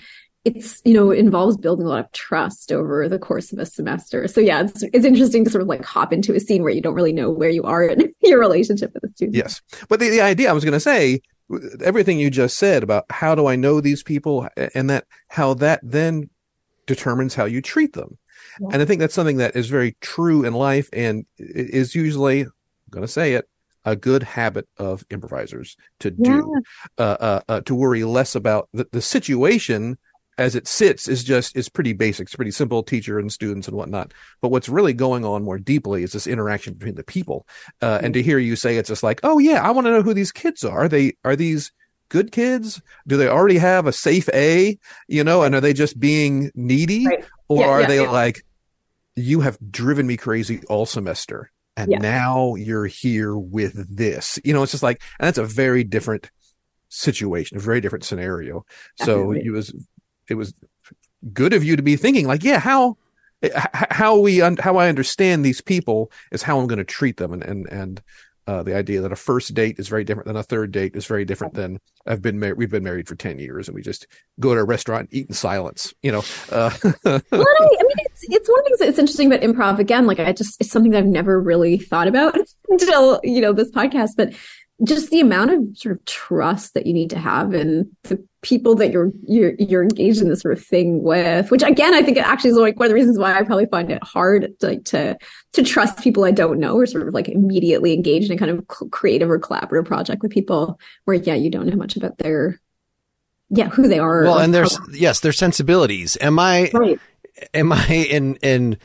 it's, 0.45 0.81
you 0.85 0.95
know, 0.95 1.11
it 1.11 1.19
involves 1.19 1.59
building 1.59 1.85
a 1.85 1.89
lot 1.91 2.05
of 2.05 2.11
trust 2.13 2.73
over 2.73 3.07
the 3.09 3.19
course 3.19 3.53
of 3.53 3.59
a 3.59 3.67
semester. 3.67 4.27
So 4.29 4.41
yeah, 4.41 4.63
it's, 4.63 4.83
it's 4.95 5.05
interesting 5.05 5.45
to 5.45 5.51
sort 5.51 5.61
of 5.63 5.69
like 5.69 5.85
hop 5.85 6.13
into 6.13 6.35
a 6.35 6.41
scene 6.41 6.63
where 6.63 6.73
you 6.73 6.81
don't 6.81 6.95
really 6.95 7.13
know 7.13 7.31
where 7.31 7.51
you 7.51 7.65
are 7.65 7.83
in 7.85 8.15
your 8.23 8.39
relationship 8.41 8.93
with 8.95 9.03
the 9.03 9.09
student. 9.11 9.37
Yes. 9.37 9.61
But 9.89 10.01
the, 10.01 10.09
the 10.09 10.23
idea 10.23 10.49
I 10.49 10.53
was 10.55 10.65
going 10.65 10.73
to 10.73 10.81
say, 10.81 11.21
everything 11.83 12.19
you 12.19 12.31
just 12.31 12.59
said 12.59 12.83
about 12.83 13.07
how 13.11 13.35
do 13.35 13.47
I 13.47 13.57
know 13.57 13.81
these 13.81 14.03
people 14.03 14.49
and 14.75 14.91
that 14.91 15.07
how 15.29 15.55
that 15.55 15.81
then 15.83 16.29
determines 16.87 17.35
how 17.35 17.45
you 17.45 17.63
treat 17.63 17.93
them. 17.93 18.19
Yeah. 18.61 18.69
And 18.73 18.83
I 18.83 18.85
think 18.85 19.01
that's 19.01 19.15
something 19.15 19.39
that 19.39 19.57
is 19.57 19.69
very 19.69 19.97
true 20.01 20.45
in 20.45 20.55
life 20.55 20.89
and 20.93 21.27
is 21.39 21.95
usually, 21.95 22.43
I'm 22.43 22.53
going 22.91 23.07
to 23.07 23.13
say 23.13 23.35
it, 23.35 23.49
a 23.85 23.97
good 23.97 24.23
habit 24.23 24.69
of 24.77 25.05
improvisers 25.11 25.77
to 26.01 26.11
do, 26.11 26.63
uh, 26.99 27.17
uh, 27.21 27.41
uh, 27.49 27.61
to 27.63 27.75
worry 27.75 28.05
less 28.05 28.35
about 28.35 28.69
the, 28.73 28.87
the 28.93 29.01
situation 29.01 29.97
as 30.39 30.55
it 30.55 30.67
sits 30.69 31.09
is 31.09 31.25
just 31.25 31.57
is 31.57 31.69
pretty 31.69 31.93
basic. 31.93 32.27
It's 32.29 32.37
pretty 32.37 32.53
simple, 32.53 32.83
teacher 32.83 33.19
and 33.19 33.31
students 33.31 33.69
and 33.69 33.77
whatnot. 33.77 34.15
But 34.41 34.51
what's 34.51 34.69
really 34.69 34.95
going 34.95 35.25
on 35.25 35.43
more 35.45 35.59
deeply 35.59 36.05
is 36.05 36.13
this 36.13 36.27
interaction 36.27 36.75
between 36.75 36.95
the 36.95 37.05
people. 37.05 37.47
Uh, 37.83 37.99
and 38.03 38.15
to 38.15 38.23
hear 38.23 38.39
you 38.39 38.57
say 38.57 38.77
it's 38.77 38.89
just 38.89 39.03
like, 39.03 39.21
oh 39.25 39.39
yeah, 39.39 39.61
I 39.63 39.73
want 39.73 39.87
to 39.87 39.91
know 39.91 40.03
who 40.03 40.15
these 40.15 40.33
kids 40.33 40.65
are. 40.65 40.85
Are 40.85 40.89
they 40.89 41.15
are 41.25 41.37
these 41.37 41.73
good 42.09 42.33
kids? 42.33 42.81
Do 43.07 43.17
they 43.17 43.29
already 43.29 43.59
have 43.59 43.87
a 43.87 43.93
safe 43.93 44.29
A? 44.33 44.79
You 45.09 45.25
know, 45.25 45.43
and 45.43 45.55
are 45.55 45.61
they 45.61 45.73
just 45.75 45.99
being 46.01 46.51
needy, 46.55 47.07
Right. 47.07 47.25
or 47.49 47.63
Yeah, 47.63 47.69
are 47.69 47.81
yeah, 47.83 47.87
they 47.89 48.03
yeah. 48.03 48.11
like, 48.11 48.43
you 49.17 49.41
have 49.41 49.59
driven 49.71 50.07
me 50.07 50.17
crazy 50.17 50.63
all 50.69 50.87
semester, 50.87 51.51
and 51.77 51.91
now 51.91 52.55
you're 52.55 52.87
here 52.87 53.37
with 53.37 53.95
this? 53.95 54.39
You 54.45 54.55
know, 54.55 54.63
it's 54.63 54.71
just 54.73 54.85
like, 54.85 55.03
and 55.19 55.27
that's 55.27 55.39
a 55.39 55.45
very 55.45 55.83
different 55.85 56.31
situation, 56.89 57.57
a 57.57 57.61
very 57.61 57.81
different 57.81 58.05
scenario. 58.05 58.65
So 58.97 59.33
Definitely. 59.33 59.43
it 59.47 59.51
was 59.51 59.75
it 60.29 60.35
was 60.35 60.55
good 61.33 61.53
of 61.53 61.65
you 61.65 61.77
to 61.77 61.83
be 61.83 61.97
thinking 61.97 62.27
like, 62.27 62.45
yeah, 62.45 62.59
how 62.59 62.97
how 63.73 64.19
we 64.19 64.39
how 64.39 64.77
I 64.77 64.89
understand 64.89 65.45
these 65.45 65.61
people 65.61 66.11
is 66.33 66.43
how 66.43 66.59
I'm 66.59 66.67
going 66.67 66.79
to 66.79 66.85
treat 66.85 67.19
them, 67.19 67.33
and 67.33 67.43
and 67.43 67.69
and 67.71 68.03
uh, 68.49 68.63
the 68.63 68.75
idea 68.75 69.01
that 69.03 69.13
a 69.13 69.17
first 69.17 69.53
date 69.55 69.79
is 69.79 69.89
very 69.89 70.05
different 70.05 70.27
than 70.27 70.37
a 70.37 70.43
third 70.43 70.73
date 70.73 70.97
is 70.97 71.07
very 71.07 71.25
different 71.25 71.55
than 71.55 71.79
I've 72.07 72.23
been 72.23 72.39
married. 72.39 72.57
We've 72.57 72.71
been 72.71 72.83
married 72.83 73.07
for 73.07 73.15
ten 73.15 73.39
years, 73.39 73.69
and 73.69 73.75
we 73.75 73.83
just 73.83 74.07
go 74.41 74.55
to 74.55 74.61
a 74.61 74.65
restaurant 74.65 75.11
and 75.11 75.15
eat 75.15 75.29
in 75.29 75.35
silence. 75.35 75.93
You 76.03 76.13
know, 76.13 76.25
uh, 76.51 76.71
well, 76.83 76.93
I, 77.05 77.21
I 77.31 77.83
mean, 77.83 77.97
it's 77.99 78.25
it's 78.29 78.49
one 78.49 78.59
of 78.61 78.65
the 78.65 78.77
things 78.79 78.79
that's 78.79 78.99
interesting 78.99 79.33
about 79.33 79.43
improv. 79.43 79.79
Again, 79.79 80.07
like 80.07 80.19
I 80.19 80.33
just 80.33 80.61
it's 80.61 80.71
something 80.71 80.93
that 80.93 80.99
I've 80.99 81.07
never 81.07 81.41
really 81.41 81.79
thought 81.79 82.09
about 82.09 82.37
until 82.69 83.21
you 83.23 83.41
know 83.41 83.53
this 83.53 83.71
podcast. 83.71 84.13
But 84.17 84.33
just 84.85 85.11
the 85.11 85.21
amount 85.21 85.51
of 85.51 85.77
sort 85.77 85.97
of 85.97 86.05
trust 86.07 86.75
that 86.75 86.87
you 86.87 86.93
need 86.93 87.11
to 87.11 87.19
have 87.19 87.55
in 87.55 87.95
the 88.05 88.25
people 88.43 88.75
that 88.77 88.93
you're 88.93 89.11
you're 89.27 89.55
you're 89.59 89.83
engaged 89.83 90.21
in 90.21 90.29
this 90.29 90.41
sort 90.41 90.57
of 90.57 90.65
thing 90.65 91.03
with, 91.03 91.51
which 91.51 91.63
again, 91.63 91.95
I 91.95 92.03
think 92.03 92.17
it 92.17 92.27
actually 92.27 92.51
is 92.51 92.57
like 92.57 92.79
one 92.79 92.87
of 92.87 92.91
the 92.91 92.95
reasons 92.95 93.19
why 93.19 93.37
I 93.37 93.43
probably 93.43 93.67
find 93.67 93.91
it 93.91 94.03
hard 94.03 94.53
like 94.63 94.85
to 94.87 95.19
to 95.55 95.63
trust 95.63 96.03
people 96.03 96.25
I 96.25 96.31
don't 96.31 96.59
know 96.59 96.77
or 96.77 96.87
sort 96.87 97.07
of 97.07 97.15
like 97.15 97.29
immediately 97.29 97.93
engage 97.93 98.27
in 98.27 98.33
a 98.33 98.39
kind 98.39 98.51
of 98.51 98.91
creative 98.91 99.31
or 99.31 99.39
collaborative 99.39 99.87
project 99.87 100.23
with 100.23 100.31
people 100.31 100.79
where 101.05 101.17
yeah, 101.17 101.35
you 101.35 101.51
don't 101.51 101.67
know 101.67 101.77
much 101.77 101.97
about 101.97 102.19
their 102.19 102.61
yeah 103.51 103.69
who 103.69 103.89
they 103.89 103.99
are. 103.99 104.23
Well, 104.23 104.39
and 104.39 104.55
there's 104.55 104.79
yes, 104.93 105.21
their 105.21 105.33
sensibilities. 105.33 106.17
Am 106.21 106.39
I 106.39 106.71
right. 106.73 107.01
am 107.55 107.73
I 107.73 107.87
in 107.89 108.37
in 108.37 108.79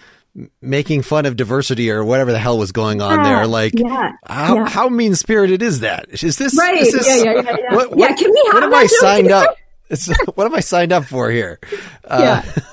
making 0.62 1.02
fun 1.04 1.26
of 1.26 1.36
diversity 1.36 1.92
or 1.92 2.04
whatever 2.04 2.32
the 2.32 2.40
hell 2.40 2.58
was 2.58 2.72
going 2.72 3.02
on 3.02 3.20
Yeah, 3.20 3.24
there? 3.24 3.48
Like, 3.48 3.74
yeah. 3.76 4.14
how 4.26 4.56
yeah. 4.56 4.68
how 4.70 4.90
mean 4.90 5.16
spirited 5.16 5.62
is 5.62 5.82
that? 5.82 6.08
Is 6.24 6.38
this 6.38 6.58
Right. 6.58 6.78
Is 6.78 6.94
this, 6.94 7.08
yeah, 7.08 7.34
yeah, 7.34 7.42
yeah, 7.42 7.56
yeah. 7.70 7.76
What, 7.76 7.98
yeah, 7.98 8.16
can 8.16 8.32
we 8.32 8.44
have 8.48 8.54
what 8.56 8.64
am 8.64 8.74
I 8.74 8.86
signed 8.88 9.32
up? 9.32 9.56
It's, 9.90 10.08
what 10.36 10.48
am 10.48 10.56
I 10.56 10.62
signed 10.62 10.92
up 10.92 11.06
for 11.06 11.30
here? 11.30 11.60
Uh, 12.06 12.42
Yeah. 12.46 12.64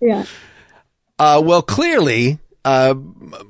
Yeah. 0.00 0.24
Uh, 1.18 1.40
well, 1.42 1.62
clearly, 1.62 2.38
uh, 2.66 2.94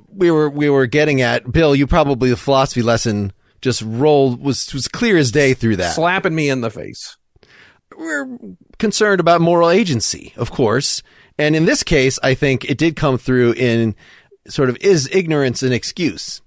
we 0.09 0.31
were 0.31 0.49
we 0.49 0.69
were 0.69 0.85
getting 0.87 1.21
at 1.21 1.51
Bill. 1.51 1.75
You 1.75 1.85
probably 1.85 2.29
the 2.29 2.37
philosophy 2.37 2.81
lesson 2.81 3.33
just 3.61 3.81
rolled 3.81 4.41
was 4.41 4.73
was 4.73 4.87
clear 4.87 5.17
as 5.17 5.31
day 5.31 5.53
through 5.53 5.75
that. 5.77 5.93
slapping 5.95 6.33
me 6.33 6.49
in 6.49 6.61
the 6.61 6.69
face. 6.69 7.17
we're 7.97 8.37
concerned 8.79 9.19
about 9.19 9.41
moral 9.41 9.69
agency, 9.69 10.31
of 10.37 10.51
course. 10.51 11.03
And 11.37 11.55
in 11.55 11.65
this 11.65 11.83
case, 11.83 12.17
I 12.23 12.33
think 12.33 12.65
it 12.65 12.77
did 12.77 12.95
come 12.95 13.17
through 13.17 13.53
in 13.53 13.95
sort 14.47 14.69
of 14.69 14.77
is 14.81 15.09
ignorance 15.11 15.63
an 15.63 15.71
excuse? 15.71 16.41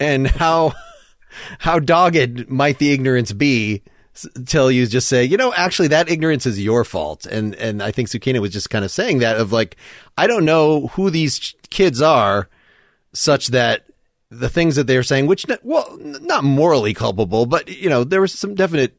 And 0.00 0.26
how, 0.26 0.72
how 1.60 1.78
dogged 1.78 2.48
might 2.48 2.78
the 2.78 2.92
ignorance 2.92 3.32
be 3.32 3.82
till 4.46 4.70
you 4.70 4.86
just 4.86 5.08
say, 5.08 5.24
you 5.24 5.36
know, 5.36 5.52
actually 5.54 5.88
that 5.88 6.10
ignorance 6.10 6.46
is 6.46 6.62
your 6.62 6.84
fault. 6.84 7.26
And, 7.26 7.54
and 7.56 7.82
I 7.82 7.90
think 7.90 8.08
Sukaina 8.08 8.40
was 8.40 8.52
just 8.52 8.70
kind 8.70 8.84
of 8.84 8.90
saying 8.90 9.18
that 9.18 9.36
of 9.36 9.52
like, 9.52 9.76
I 10.16 10.26
don't 10.26 10.44
know 10.44 10.88
who 10.88 11.10
these 11.10 11.54
kids 11.70 12.00
are 12.00 12.48
such 13.12 13.48
that 13.48 13.86
the 14.30 14.48
things 14.48 14.76
that 14.76 14.86
they're 14.86 15.02
saying, 15.02 15.26
which, 15.26 15.46
well, 15.62 15.96
not 16.00 16.44
morally 16.44 16.94
culpable, 16.94 17.46
but 17.46 17.68
you 17.68 17.88
know, 17.88 18.04
there 18.04 18.20
was 18.20 18.32
some 18.32 18.54
definite 18.54 18.96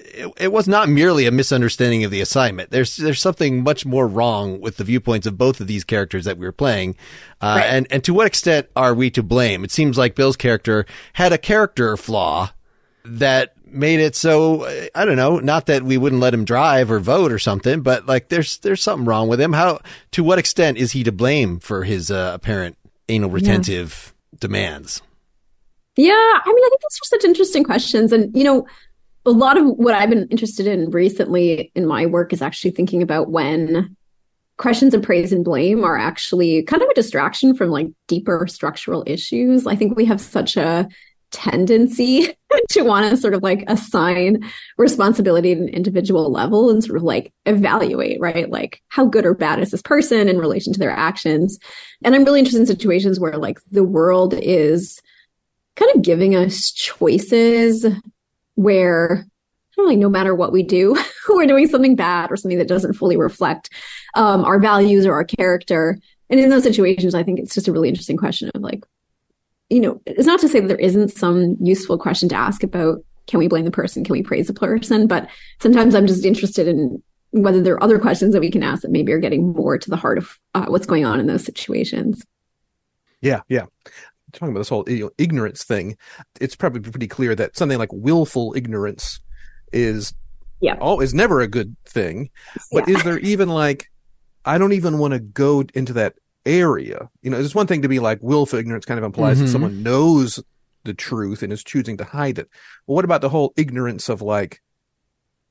it, 0.00 0.32
it, 0.38 0.52
was 0.52 0.68
not 0.68 0.88
merely 0.88 1.26
a 1.26 1.30
misunderstanding 1.30 2.04
of 2.04 2.10
the 2.10 2.20
assignment. 2.20 2.70
There's 2.70 2.96
there's 2.96 3.20
something 3.20 3.62
much 3.62 3.86
more 3.86 4.06
wrong 4.06 4.60
with 4.60 4.76
the 4.76 4.84
viewpoints 4.84 5.26
of 5.26 5.38
both 5.38 5.60
of 5.60 5.66
these 5.66 5.84
characters 5.84 6.24
that 6.24 6.38
we 6.38 6.46
were 6.46 6.52
playing, 6.52 6.96
uh, 7.40 7.58
right. 7.60 7.66
and 7.66 7.86
and 7.90 8.04
to 8.04 8.14
what 8.14 8.26
extent 8.26 8.68
are 8.76 8.94
we 8.94 9.10
to 9.10 9.22
blame? 9.22 9.64
It 9.64 9.70
seems 9.70 9.98
like 9.98 10.14
Bill's 10.14 10.36
character 10.36 10.86
had 11.14 11.32
a 11.32 11.38
character 11.38 11.96
flaw 11.96 12.50
that 13.04 13.54
made 13.66 14.00
it 14.00 14.16
so 14.16 14.66
I 14.94 15.04
don't 15.04 15.16
know. 15.16 15.38
Not 15.38 15.66
that 15.66 15.82
we 15.82 15.98
wouldn't 15.98 16.20
let 16.20 16.34
him 16.34 16.44
drive 16.44 16.90
or 16.90 17.00
vote 17.00 17.32
or 17.32 17.38
something, 17.38 17.82
but 17.82 18.06
like 18.06 18.28
there's 18.28 18.58
there's 18.58 18.82
something 18.82 19.06
wrong 19.06 19.28
with 19.28 19.40
him. 19.40 19.52
How 19.52 19.80
to 20.12 20.24
what 20.24 20.38
extent 20.38 20.78
is 20.78 20.92
he 20.92 21.04
to 21.04 21.12
blame 21.12 21.58
for 21.58 21.84
his 21.84 22.10
uh, 22.10 22.32
apparent 22.34 22.76
anal 23.08 23.30
retentive 23.30 24.14
yeah. 24.32 24.38
demands? 24.40 25.02
Yeah, 25.96 26.12
I 26.12 26.42
mean, 26.46 26.62
I 26.62 26.68
think 26.68 26.82
those 26.82 26.98
are 27.02 27.06
such 27.06 27.24
interesting 27.24 27.64
questions, 27.64 28.12
and 28.12 28.36
you 28.36 28.44
know, 28.44 28.66
a 29.26 29.30
lot 29.30 29.58
of 29.58 29.66
what 29.66 29.94
I've 29.94 30.08
been 30.08 30.28
interested 30.28 30.66
in 30.66 30.90
recently 30.90 31.72
in 31.74 31.86
my 31.86 32.06
work 32.06 32.32
is 32.32 32.40
actually 32.40 32.70
thinking 32.70 33.02
about 33.02 33.30
when 33.30 33.96
questions 34.56 34.94
of 34.94 35.02
praise 35.02 35.32
and 35.32 35.44
blame 35.44 35.84
are 35.84 35.98
actually 35.98 36.62
kind 36.62 36.82
of 36.82 36.88
a 36.88 36.94
distraction 36.94 37.54
from 37.54 37.70
like 37.70 37.88
deeper 38.06 38.46
structural 38.46 39.04
issues. 39.06 39.66
I 39.66 39.76
think 39.76 39.96
we 39.96 40.06
have 40.06 40.20
such 40.20 40.56
a 40.56 40.88
tendency 41.32 42.34
to 42.70 42.82
want 42.82 43.10
to 43.10 43.16
sort 43.16 43.34
of 43.34 43.42
like 43.42 43.64
assign 43.66 44.48
responsibility 44.78 45.52
at 45.52 45.58
an 45.58 45.68
individual 45.68 46.30
level 46.30 46.70
and 46.70 46.82
sort 46.82 46.96
of 46.96 47.02
like 47.02 47.32
evaluate, 47.44 48.20
right? 48.20 48.48
Like 48.48 48.80
how 48.88 49.06
good 49.06 49.26
or 49.26 49.34
bad 49.34 49.58
is 49.58 49.72
this 49.72 49.82
person 49.82 50.28
in 50.28 50.38
relation 50.38 50.72
to 50.72 50.78
their 50.78 50.92
actions? 50.92 51.58
And 52.04 52.14
I'm 52.14 52.24
really 52.24 52.38
interested 52.38 52.60
in 52.60 52.66
situations 52.66 53.20
where 53.20 53.36
like 53.36 53.58
the 53.70 53.84
world 53.84 54.34
is 54.34 55.00
kind 55.74 55.94
of 55.94 56.02
giving 56.02 56.34
us 56.34 56.70
choices 56.70 57.84
where 58.56 59.24
like 59.78 59.98
no 59.98 60.08
matter 60.08 60.34
what 60.34 60.52
we 60.52 60.62
do, 60.62 60.96
we're 61.28 61.46
doing 61.46 61.68
something 61.68 61.96
bad 61.96 62.30
or 62.30 62.36
something 62.36 62.58
that 62.58 62.68
doesn't 62.68 62.94
fully 62.94 63.16
reflect 63.16 63.70
um, 64.14 64.44
our 64.44 64.58
values 64.58 65.06
or 65.06 65.14
our 65.14 65.24
character. 65.24 65.98
And 66.30 66.40
in 66.40 66.50
those 66.50 66.62
situations, 66.62 67.14
I 67.14 67.22
think 67.22 67.38
it's 67.38 67.54
just 67.54 67.68
a 67.68 67.72
really 67.72 67.88
interesting 67.88 68.16
question 68.16 68.50
of 68.54 68.62
like, 68.62 68.84
you 69.68 69.80
know, 69.80 70.00
it's 70.06 70.26
not 70.26 70.40
to 70.40 70.48
say 70.48 70.60
that 70.60 70.68
there 70.68 70.78
isn't 70.78 71.10
some 71.10 71.56
useful 71.60 71.98
question 71.98 72.28
to 72.30 72.36
ask 72.36 72.62
about 72.62 73.04
can 73.26 73.38
we 73.40 73.48
blame 73.48 73.64
the 73.64 73.72
person? 73.72 74.04
Can 74.04 74.12
we 74.12 74.22
praise 74.22 74.46
the 74.46 74.54
person? 74.54 75.08
But 75.08 75.28
sometimes 75.60 75.94
I'm 75.94 76.06
just 76.06 76.24
interested 76.24 76.68
in 76.68 77.02
whether 77.32 77.60
there 77.60 77.74
are 77.74 77.82
other 77.82 77.98
questions 77.98 78.32
that 78.32 78.40
we 78.40 78.52
can 78.52 78.62
ask 78.62 78.82
that 78.82 78.92
maybe 78.92 79.12
are 79.12 79.18
getting 79.18 79.52
more 79.52 79.76
to 79.76 79.90
the 79.90 79.96
heart 79.96 80.16
of 80.16 80.38
uh, 80.54 80.66
what's 80.66 80.86
going 80.86 81.04
on 81.04 81.18
in 81.18 81.26
those 81.26 81.44
situations. 81.44 82.24
Yeah, 83.20 83.40
yeah 83.48 83.66
talking 84.32 84.50
about 84.50 84.60
this 84.60 84.68
whole 84.68 84.84
you 84.88 85.04
know, 85.04 85.10
ignorance 85.18 85.64
thing, 85.64 85.96
it's 86.40 86.56
probably 86.56 86.80
pretty 86.80 87.08
clear 87.08 87.34
that 87.34 87.56
something 87.56 87.78
like 87.78 87.92
willful 87.92 88.54
ignorance 88.56 89.20
is 89.72 90.14
yeah 90.60 90.76
oh 90.80 91.00
is 91.00 91.14
never 91.14 91.40
a 91.40 91.48
good 91.48 91.76
thing. 91.84 92.30
But 92.72 92.88
yeah. 92.88 92.96
is 92.96 93.02
there 93.04 93.18
even 93.18 93.48
like 93.48 93.90
I 94.44 94.58
don't 94.58 94.72
even 94.72 94.98
want 94.98 95.12
to 95.12 95.20
go 95.20 95.64
into 95.74 95.92
that 95.94 96.14
area. 96.46 97.10
You 97.22 97.30
know, 97.30 97.38
there's 97.38 97.54
one 97.54 97.66
thing 97.66 97.82
to 97.82 97.88
be 97.88 97.98
like 97.98 98.20
willful 98.22 98.58
ignorance 98.58 98.84
kind 98.84 98.98
of 98.98 99.04
implies 99.04 99.36
mm-hmm. 99.36 99.46
that 99.46 99.52
someone 99.52 99.82
knows 99.82 100.42
the 100.84 100.94
truth 100.94 101.42
and 101.42 101.52
is 101.52 101.64
choosing 101.64 101.96
to 101.98 102.04
hide 102.04 102.38
it. 102.38 102.48
But 102.86 102.94
what 102.94 103.04
about 103.04 103.20
the 103.20 103.28
whole 103.28 103.52
ignorance 103.56 104.08
of 104.08 104.22
like 104.22 104.62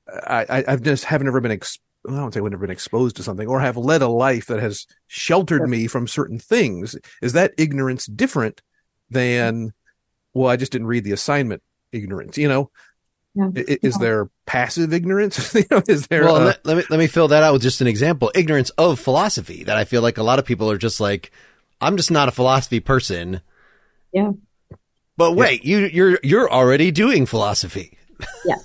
I, 0.07 0.63
I 0.67 0.71
have 0.71 0.81
just 0.81 1.03
haven't 1.05 1.27
ever 1.27 1.41
been 1.41 1.51
ex- 1.51 1.79
I 2.07 2.15
don't 2.15 2.33
say 2.33 2.39
I've 2.39 2.45
never 2.45 2.57
been 2.57 2.71
exposed 2.71 3.15
to 3.17 3.23
something 3.23 3.47
or 3.47 3.59
have 3.59 3.77
led 3.77 4.01
a 4.01 4.07
life 4.07 4.47
that 4.47 4.59
has 4.59 4.85
sheltered 5.07 5.67
me 5.67 5.87
from 5.87 6.07
certain 6.07 6.39
things. 6.39 6.95
Is 7.21 7.33
that 7.33 7.53
ignorance 7.57 8.05
different 8.05 8.61
than, 9.09 9.73
well, 10.33 10.49
I 10.49 10.55
just 10.55 10.71
didn't 10.71 10.87
read 10.87 11.03
the 11.03 11.11
assignment 11.11 11.63
ignorance, 11.91 12.37
you 12.37 12.47
know? 12.47 12.69
Yeah. 13.35 13.49
Is, 13.53 13.77
is 13.81 13.97
there 13.97 14.29
passive 14.45 14.93
ignorance? 14.93 15.53
you 15.55 15.65
know, 15.69 15.81
is 15.87 16.07
there? 16.07 16.23
Well, 16.23 16.37
uh, 16.37 16.45
let, 16.45 16.65
let, 16.65 16.77
me 16.77 16.83
let 16.89 16.99
me 16.99 17.07
fill 17.07 17.27
that 17.27 17.43
out 17.43 17.51
with 17.51 17.61
just 17.61 17.81
an 17.81 17.87
example: 17.87 18.31
ignorance 18.33 18.69
of 18.71 18.97
philosophy. 18.97 19.65
That 19.65 19.75
I 19.75 19.83
feel 19.83 20.01
like 20.01 20.17
a 20.17 20.23
lot 20.23 20.39
of 20.39 20.45
people 20.45 20.71
are 20.71 20.77
just 20.77 21.01
like, 21.01 21.31
I'm 21.81 21.97
just 21.97 22.11
not 22.11 22.29
a 22.29 22.31
philosophy 22.31 22.79
person. 22.79 23.41
Yeah. 24.13 24.31
But 25.17 25.33
wait, 25.33 25.65
yeah. 25.65 25.79
you 25.79 25.85
you're 25.87 26.19
you're 26.23 26.49
already 26.49 26.91
doing 26.91 27.25
philosophy. 27.25 27.97
Yeah. 28.45 28.55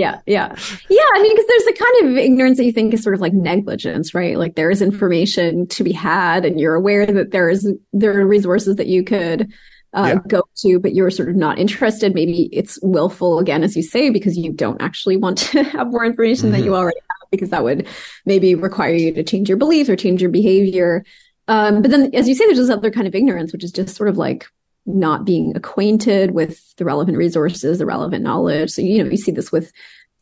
Yeah, 0.00 0.20
yeah, 0.24 0.56
yeah. 0.88 1.08
I 1.14 1.20
mean, 1.20 1.36
because 1.36 1.46
there's 1.46 1.66
a 1.66 1.84
kind 1.84 2.06
of 2.06 2.16
ignorance 2.16 2.56
that 2.56 2.64
you 2.64 2.72
think 2.72 2.94
is 2.94 3.02
sort 3.02 3.14
of 3.14 3.20
like 3.20 3.34
negligence, 3.34 4.14
right? 4.14 4.38
Like 4.38 4.54
there 4.54 4.70
is 4.70 4.80
information 4.80 5.66
to 5.68 5.84
be 5.84 5.92
had, 5.92 6.46
and 6.46 6.58
you're 6.58 6.74
aware 6.74 7.04
that 7.04 7.32
there 7.32 7.50
is 7.50 7.70
there 7.92 8.18
are 8.18 8.26
resources 8.26 8.76
that 8.76 8.86
you 8.86 9.04
could 9.04 9.52
uh, 9.92 10.14
yeah. 10.14 10.20
go 10.26 10.42
to, 10.56 10.80
but 10.80 10.94
you're 10.94 11.10
sort 11.10 11.28
of 11.28 11.36
not 11.36 11.58
interested. 11.58 12.14
Maybe 12.14 12.48
it's 12.50 12.78
willful 12.80 13.40
again, 13.40 13.62
as 13.62 13.76
you 13.76 13.82
say, 13.82 14.08
because 14.08 14.38
you 14.38 14.54
don't 14.54 14.80
actually 14.80 15.18
want 15.18 15.36
to 15.38 15.62
have 15.74 15.88
more 15.88 16.06
information 16.06 16.46
mm-hmm. 16.46 16.60
that 16.60 16.64
you 16.64 16.74
already 16.74 17.00
have, 17.00 17.30
because 17.30 17.50
that 17.50 17.62
would 17.62 17.86
maybe 18.24 18.54
require 18.54 18.94
you 18.94 19.12
to 19.12 19.22
change 19.22 19.50
your 19.50 19.58
beliefs 19.58 19.90
or 19.90 19.96
change 19.96 20.22
your 20.22 20.30
behavior. 20.30 21.04
Um, 21.46 21.82
but 21.82 21.90
then, 21.90 22.14
as 22.14 22.26
you 22.26 22.34
say, 22.34 22.46
there's 22.46 22.56
this 22.56 22.70
other 22.70 22.90
kind 22.90 23.06
of 23.06 23.14
ignorance, 23.14 23.52
which 23.52 23.64
is 23.64 23.72
just 23.72 23.96
sort 23.96 24.08
of 24.08 24.16
like 24.16 24.46
not 24.86 25.24
being 25.24 25.52
acquainted 25.56 26.32
with 26.32 26.74
the 26.76 26.84
relevant 26.84 27.16
resources, 27.16 27.78
the 27.78 27.86
relevant 27.86 28.22
knowledge. 28.22 28.70
So, 28.70 28.82
you 28.82 29.02
know, 29.02 29.10
you 29.10 29.16
see 29.16 29.32
this 29.32 29.52
with 29.52 29.72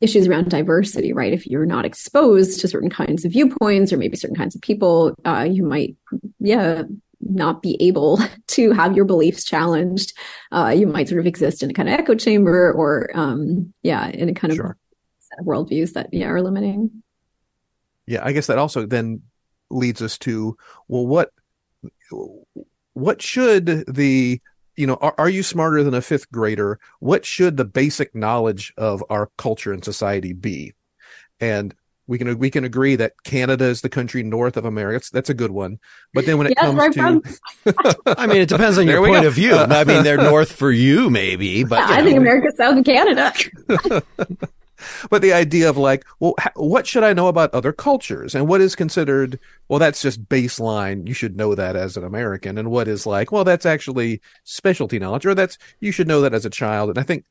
issues 0.00 0.26
around 0.26 0.50
diversity, 0.50 1.12
right? 1.12 1.32
If 1.32 1.46
you're 1.46 1.66
not 1.66 1.84
exposed 1.84 2.60
to 2.60 2.68
certain 2.68 2.90
kinds 2.90 3.24
of 3.24 3.32
viewpoints 3.32 3.92
or 3.92 3.96
maybe 3.96 4.16
certain 4.16 4.36
kinds 4.36 4.54
of 4.54 4.62
people, 4.62 5.14
uh, 5.24 5.46
you 5.48 5.64
might, 5.64 5.96
yeah, 6.38 6.82
not 7.20 7.62
be 7.62 7.76
able 7.80 8.20
to 8.48 8.72
have 8.72 8.94
your 8.94 9.04
beliefs 9.04 9.44
challenged. 9.44 10.12
Uh, 10.52 10.74
you 10.76 10.86
might 10.86 11.08
sort 11.08 11.20
of 11.20 11.26
exist 11.26 11.62
in 11.62 11.70
a 11.70 11.74
kind 11.74 11.88
of 11.88 11.98
echo 11.98 12.14
chamber 12.14 12.72
or, 12.72 13.10
um, 13.14 13.72
yeah, 13.82 14.08
in 14.08 14.28
a 14.28 14.34
kind 14.34 14.52
of 14.52 14.56
sure. 14.56 14.76
set 15.18 15.40
of 15.40 15.46
worldviews 15.46 15.92
that, 15.94 16.08
yeah, 16.12 16.26
are 16.26 16.42
limiting. 16.42 17.02
Yeah, 18.06 18.24
I 18.24 18.32
guess 18.32 18.46
that 18.46 18.58
also 18.58 18.86
then 18.86 19.22
leads 19.70 20.00
us 20.00 20.16
to, 20.18 20.56
well, 20.86 21.06
what, 21.06 21.30
what 22.98 23.22
should 23.22 23.84
the 23.86 24.40
you 24.76 24.86
know 24.86 24.96
are, 24.96 25.14
are 25.18 25.28
you 25.28 25.42
smarter 25.42 25.82
than 25.82 25.94
a 25.94 26.02
fifth 26.02 26.30
grader 26.30 26.78
what 27.00 27.24
should 27.24 27.56
the 27.56 27.64
basic 27.64 28.14
knowledge 28.14 28.72
of 28.76 29.04
our 29.08 29.30
culture 29.36 29.72
and 29.72 29.84
society 29.84 30.32
be 30.32 30.74
and 31.40 31.74
we 32.08 32.18
can 32.18 32.38
we 32.38 32.50
can 32.50 32.64
agree 32.64 32.96
that 32.96 33.22
Canada 33.22 33.66
is 33.66 33.82
the 33.82 33.90
country 33.90 34.22
north 34.22 34.56
of 34.56 34.64
America. 34.64 34.94
That's, 34.94 35.10
that's 35.10 35.30
a 35.30 35.34
good 35.34 35.50
one. 35.50 35.78
But 36.14 36.24
then 36.24 36.38
when 36.38 36.46
it 36.46 36.54
yes, 36.56 36.64
comes 36.96 37.36
to, 37.66 37.94
I 38.18 38.26
mean, 38.26 38.38
it 38.38 38.48
depends 38.48 38.78
on 38.78 38.88
your 38.88 39.06
point 39.06 39.22
go. 39.22 39.28
of 39.28 39.34
view. 39.34 39.54
I 39.54 39.84
mean, 39.84 40.04
they're 40.04 40.16
north 40.30 40.50
for 40.50 40.72
you, 40.72 41.10
maybe, 41.10 41.64
but 41.64 41.80
yeah, 41.80 41.96
I 41.96 42.02
think 42.02 42.16
America's 42.16 42.56
south 42.56 42.78
of 42.78 42.84
Canada. 42.86 43.34
But 45.10 45.22
the 45.22 45.32
idea 45.32 45.68
of 45.68 45.76
like, 45.76 46.04
well, 46.20 46.34
what 46.54 46.86
should 46.86 47.04
I 47.04 47.12
know 47.12 47.28
about 47.28 47.54
other 47.54 47.72
cultures, 47.72 48.34
and 48.34 48.48
what 48.48 48.60
is 48.60 48.74
considered? 48.74 49.38
Well, 49.68 49.78
that's 49.78 50.02
just 50.02 50.28
baseline. 50.28 51.06
You 51.06 51.14
should 51.14 51.36
know 51.36 51.54
that 51.54 51.76
as 51.76 51.96
an 51.96 52.04
American, 52.04 52.58
and 52.58 52.70
what 52.70 52.88
is 52.88 53.06
like, 53.06 53.32
well, 53.32 53.44
that's 53.44 53.66
actually 53.66 54.20
specialty 54.44 54.98
knowledge, 54.98 55.26
or 55.26 55.34
that's 55.34 55.58
you 55.80 55.92
should 55.92 56.08
know 56.08 56.20
that 56.22 56.34
as 56.34 56.44
a 56.44 56.50
child. 56.50 56.90
And 56.90 56.98
I 56.98 57.02
think, 57.02 57.24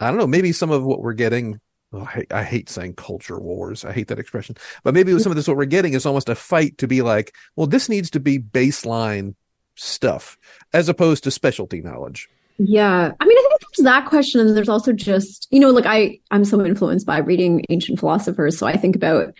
I 0.00 0.08
don't 0.08 0.18
know, 0.18 0.26
maybe 0.26 0.52
some 0.52 0.70
of 0.70 0.84
what 0.84 1.02
we're 1.02 1.12
getting 1.12 1.60
Oh, 1.94 2.08
I, 2.08 2.24
I, 2.30 2.42
hate 2.42 2.70
saying 2.70 2.94
culture 2.94 3.38
wars. 3.38 3.84
I 3.84 3.92
hate 3.92 4.08
that 4.08 4.18
expression. 4.18 4.56
But 4.82 4.94
maybe 4.94 5.18
some 5.18 5.30
of 5.30 5.36
this, 5.36 5.46
what 5.46 5.58
we're 5.58 5.66
getting 5.66 5.92
is 5.92 6.06
almost 6.06 6.30
a 6.30 6.34
fight 6.34 6.78
to 6.78 6.88
be 6.88 7.02
like, 7.02 7.34
well, 7.54 7.66
this 7.66 7.88
needs 7.88 8.08
to 8.10 8.20
be 8.20 8.38
baseline 8.38 9.34
stuff 9.74 10.38
as 10.72 10.88
opposed 10.88 11.24
to 11.24 11.30
specialty 11.30 11.82
knowledge. 11.82 12.30
Yeah. 12.58 13.12
I 13.20 13.24
mean, 13.26 13.38
I 13.38 13.40
think 13.42 13.61
there's 13.76 13.84
that 13.84 14.06
question. 14.06 14.40
And 14.40 14.56
there's 14.56 14.68
also 14.68 14.92
just, 14.92 15.48
you 15.50 15.60
know, 15.60 15.70
like 15.70 15.86
I, 15.86 16.20
I'm 16.30 16.44
so 16.44 16.64
influenced 16.64 17.06
by 17.06 17.18
reading 17.18 17.64
ancient 17.68 17.98
philosophers. 17.98 18.58
So 18.58 18.66
I 18.66 18.76
think 18.76 18.96
about 18.96 19.34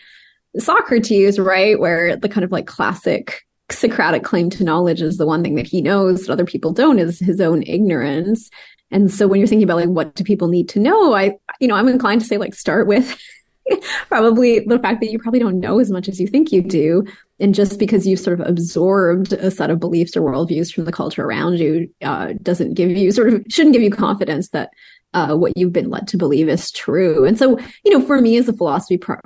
Socrates, 0.58 1.38
right? 1.38 1.78
Where 1.78 2.16
the 2.16 2.28
kind 2.28 2.44
of 2.44 2.52
like 2.52 2.66
classic 2.66 3.42
Socratic 3.70 4.22
claim 4.22 4.50
to 4.50 4.64
knowledge 4.64 5.00
is 5.00 5.16
the 5.16 5.26
one 5.26 5.42
thing 5.42 5.54
that 5.54 5.66
he 5.66 5.80
knows 5.80 6.26
that 6.26 6.32
other 6.32 6.44
people 6.44 6.72
don't 6.72 6.98
is 6.98 7.18
his 7.18 7.40
own 7.40 7.62
ignorance. 7.62 8.50
And 8.90 9.10
so 9.10 9.26
when 9.26 9.40
you're 9.40 9.48
thinking 9.48 9.64
about 9.64 9.78
like 9.78 9.88
what 9.88 10.14
do 10.14 10.24
people 10.24 10.48
need 10.48 10.68
to 10.70 10.80
know, 10.80 11.14
I 11.14 11.36
you 11.60 11.68
know, 11.68 11.74
I'm 11.74 11.88
inclined 11.88 12.20
to 12.20 12.26
say 12.26 12.36
like 12.36 12.54
start 12.54 12.86
with 12.86 13.18
probably 14.08 14.60
the 14.60 14.78
fact 14.78 15.00
that 15.00 15.10
you 15.10 15.18
probably 15.18 15.40
don't 15.40 15.60
know 15.60 15.78
as 15.78 15.90
much 15.90 16.08
as 16.08 16.20
you 16.20 16.26
think 16.26 16.52
you 16.52 16.62
do. 16.62 17.04
And 17.40 17.54
just 17.54 17.78
because 17.78 18.06
you've 18.06 18.20
sort 18.20 18.40
of 18.40 18.46
absorbed 18.46 19.32
a 19.32 19.50
set 19.50 19.70
of 19.70 19.80
beliefs 19.80 20.16
or 20.16 20.20
worldviews 20.20 20.72
from 20.72 20.84
the 20.84 20.92
culture 20.92 21.24
around 21.24 21.58
you 21.58 21.90
uh, 22.02 22.34
doesn't 22.42 22.74
give 22.74 22.90
you 22.90 23.10
sort 23.10 23.32
of 23.32 23.44
shouldn't 23.48 23.72
give 23.72 23.82
you 23.82 23.90
confidence 23.90 24.50
that 24.50 24.70
uh, 25.14 25.34
what 25.34 25.56
you've 25.56 25.72
been 25.72 25.90
led 25.90 26.08
to 26.08 26.16
believe 26.16 26.48
is 26.48 26.70
true. 26.70 27.24
And 27.24 27.38
so, 27.38 27.58
you 27.84 27.92
know, 27.92 28.04
for 28.04 28.20
me 28.20 28.36
as 28.36 28.48
a 28.48 28.52
philosophy 28.52 28.96
pro- 28.96 29.18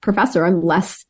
professor, 0.00 0.44
I'm 0.44 0.62
less 0.62 1.04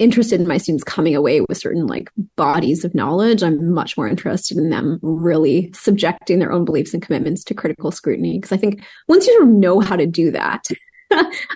interested 0.00 0.40
in 0.40 0.48
my 0.48 0.56
students 0.56 0.82
coming 0.82 1.14
away 1.14 1.42
with 1.42 1.58
certain 1.58 1.86
like 1.86 2.10
bodies 2.34 2.84
of 2.84 2.94
knowledge. 2.94 3.42
I'm 3.42 3.72
much 3.72 3.96
more 3.98 4.08
interested 4.08 4.56
in 4.56 4.70
them 4.70 4.98
really 5.02 5.70
subjecting 5.74 6.38
their 6.38 6.52
own 6.52 6.64
beliefs 6.64 6.94
and 6.94 7.02
commitments 7.02 7.44
to 7.44 7.54
critical 7.54 7.92
scrutiny. 7.92 8.38
Because 8.38 8.50
I 8.50 8.56
think 8.56 8.82
once 9.08 9.26
you 9.26 9.34
sort 9.34 9.48
of 9.48 9.54
know 9.54 9.78
how 9.78 9.96
to 9.96 10.06
do 10.06 10.30
that, 10.30 10.64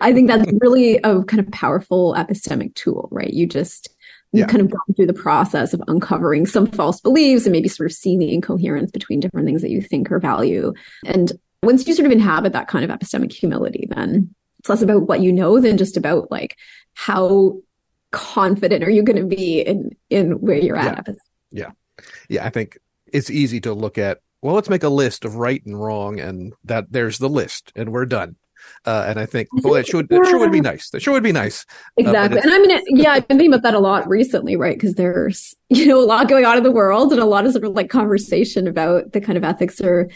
I 0.01 0.13
think 0.13 0.29
that's 0.29 0.51
really 0.61 0.99
a 0.99 1.23
kind 1.25 1.41
of 1.41 1.51
powerful 1.51 2.15
epistemic 2.15 2.75
tool, 2.75 3.09
right? 3.11 3.33
You 3.33 3.47
just 3.47 3.89
you 4.33 4.41
yeah. 4.41 4.47
kind 4.47 4.61
of 4.61 4.71
gone 4.71 4.95
through 4.97 5.07
the 5.07 5.15
process 5.15 5.73
of 5.73 5.83
uncovering 5.87 6.45
some 6.45 6.67
false 6.67 7.01
beliefs 7.01 7.47
and 7.47 7.53
maybe 7.53 7.69
sort 7.69 7.89
of 7.89 7.97
seeing 7.97 8.19
the 8.19 8.35
incoherence 8.35 8.91
between 8.91 9.21
different 9.21 9.47
things 9.47 9.63
that 9.63 9.71
you 9.71 9.81
think 9.81 10.11
or 10.11 10.19
value. 10.19 10.73
And 11.05 11.33
once 11.63 11.87
you 11.87 11.95
sort 11.95 12.07
of 12.07 12.13
inhabit 12.13 12.53
that 12.53 12.67
kind 12.67 12.85
of 12.85 12.91
epistemic 12.91 13.33
humility, 13.33 13.87
then 13.89 14.35
it's 14.59 14.69
less 14.69 14.83
about 14.83 15.07
what 15.07 15.21
you 15.21 15.33
know 15.33 15.61
than 15.61 15.79
just 15.79 15.97
about 15.97 16.33
like 16.33 16.57
how 16.95 17.61
confident 18.11 18.83
are 18.83 18.91
you 18.91 19.03
going 19.03 19.17
to 19.17 19.37
be 19.37 19.61
in 19.61 19.91
in 20.11 20.33
where 20.41 20.57
you're 20.57 20.77
at. 20.77 21.07
Yeah. 21.07 21.15
yeah. 21.51 22.05
Yeah. 22.29 22.47
I 22.47 22.51
think 22.51 22.79
it's 23.13 23.31
easy 23.31 23.61
to 23.61 23.73
look 23.73 23.99
at, 23.99 24.19
well, 24.43 24.55
let's 24.55 24.69
make 24.69 24.83
a 24.83 24.89
list 24.89 25.25
of 25.25 25.37
right 25.37 25.65
and 25.65 25.81
wrong 25.81 26.19
and 26.19 26.55
that 26.65 26.87
there's 26.91 27.19
the 27.19 27.29
list 27.29 27.73
and 27.77 27.93
we're 27.93 28.07
done. 28.07 28.37
Uh, 28.87 29.05
and 29.09 29.19
I 29.19 29.27
think, 29.27 29.49
well, 29.63 29.75
that 29.75 29.87
should, 29.87 30.09
that 30.09 30.27
sure 30.27 30.39
would 30.39 30.53
be 30.53 30.61
nice. 30.61 30.91
That 30.91 31.01
sure 31.01 31.15
would 31.15 31.23
be 31.23 31.33
nice. 31.33 31.65
Exactly. 31.97 32.39
Uh, 32.39 32.43
and 32.43 32.53
I 32.53 32.59
mean, 32.59 32.81
yeah, 32.89 33.13
I've 33.13 33.27
been 33.29 33.39
thinking 33.39 33.55
about 33.55 33.63
that 33.63 33.75
a 33.75 33.79
lot 33.79 34.07
recently, 34.09 34.57
right? 34.57 34.77
Because 34.77 34.95
there's, 34.95 35.55
you 35.71 35.87
know, 35.87 36.01
a 36.01 36.05
lot 36.05 36.29
going 36.29 36.45
on 36.45 36.57
in 36.57 36.63
the 36.63 36.71
world 36.71 37.13
and 37.13 37.21
a 37.21 37.27
lot 37.27 37.47
of 37.47 37.53
sort 37.53 37.65
of 37.65 37.73
like 37.73 37.89
conversation 37.89 38.67
about 38.67 39.13
the 39.13 39.21
kind 39.21 39.39
of 39.39 39.45
ethics 39.45 39.81
or, 39.81 40.11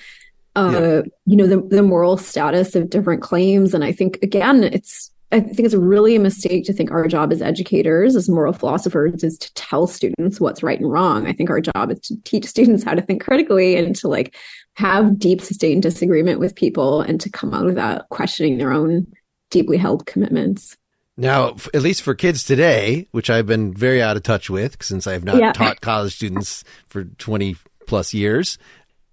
uh, 0.56 0.70
yeah. 0.72 1.02
you 1.26 1.36
know, 1.36 1.46
the, 1.46 1.60
the 1.68 1.82
moral 1.82 2.16
status 2.16 2.74
of 2.74 2.90
different 2.90 3.22
claims. 3.22 3.74
And 3.74 3.84
I 3.84 3.92
think, 3.92 4.18
again, 4.22 4.64
it's, 4.64 5.10
I 5.30 5.40
think 5.40 5.60
it's 5.60 5.74
really 5.74 6.16
a 6.16 6.20
mistake 6.20 6.64
to 6.64 6.72
think 6.72 6.90
our 6.90 7.06
job 7.06 7.32
as 7.32 7.42
educators, 7.42 8.16
as 8.16 8.30
moral 8.30 8.54
philosophers, 8.54 9.22
is 9.22 9.36
to 9.38 9.52
tell 9.52 9.86
students 9.86 10.40
what's 10.40 10.62
right 10.62 10.80
and 10.80 10.90
wrong. 10.90 11.26
I 11.26 11.34
think 11.34 11.50
our 11.50 11.60
job 11.60 11.90
is 11.90 12.00
to 12.00 12.16
teach 12.24 12.46
students 12.48 12.82
how 12.82 12.94
to 12.94 13.02
think 13.02 13.22
critically 13.22 13.76
and 13.76 13.94
to 13.96 14.08
like 14.08 14.34
have 14.78 15.18
deep, 15.18 15.40
sustained 15.40 15.82
disagreement 15.82 16.38
with 16.38 16.54
people 16.54 17.00
and 17.00 17.20
to 17.20 17.28
come 17.28 17.52
out 17.52 17.66
of 17.66 17.74
that 17.74 18.08
questioning 18.10 18.58
their 18.58 18.72
own 18.72 19.08
deeply 19.50 19.76
held 19.76 20.06
commitments. 20.06 20.76
Now, 21.16 21.56
at 21.74 21.82
least 21.82 22.02
for 22.02 22.14
kids 22.14 22.44
today, 22.44 23.08
which 23.10 23.28
I've 23.28 23.46
been 23.46 23.74
very 23.74 24.00
out 24.00 24.16
of 24.16 24.22
touch 24.22 24.48
with 24.48 24.80
since 24.80 25.08
I 25.08 25.14
have 25.14 25.24
not 25.24 25.38
yeah. 25.38 25.52
taught 25.52 25.80
college 25.80 26.14
students 26.14 26.62
for 26.86 27.02
20 27.02 27.56
plus 27.88 28.14
years, 28.14 28.56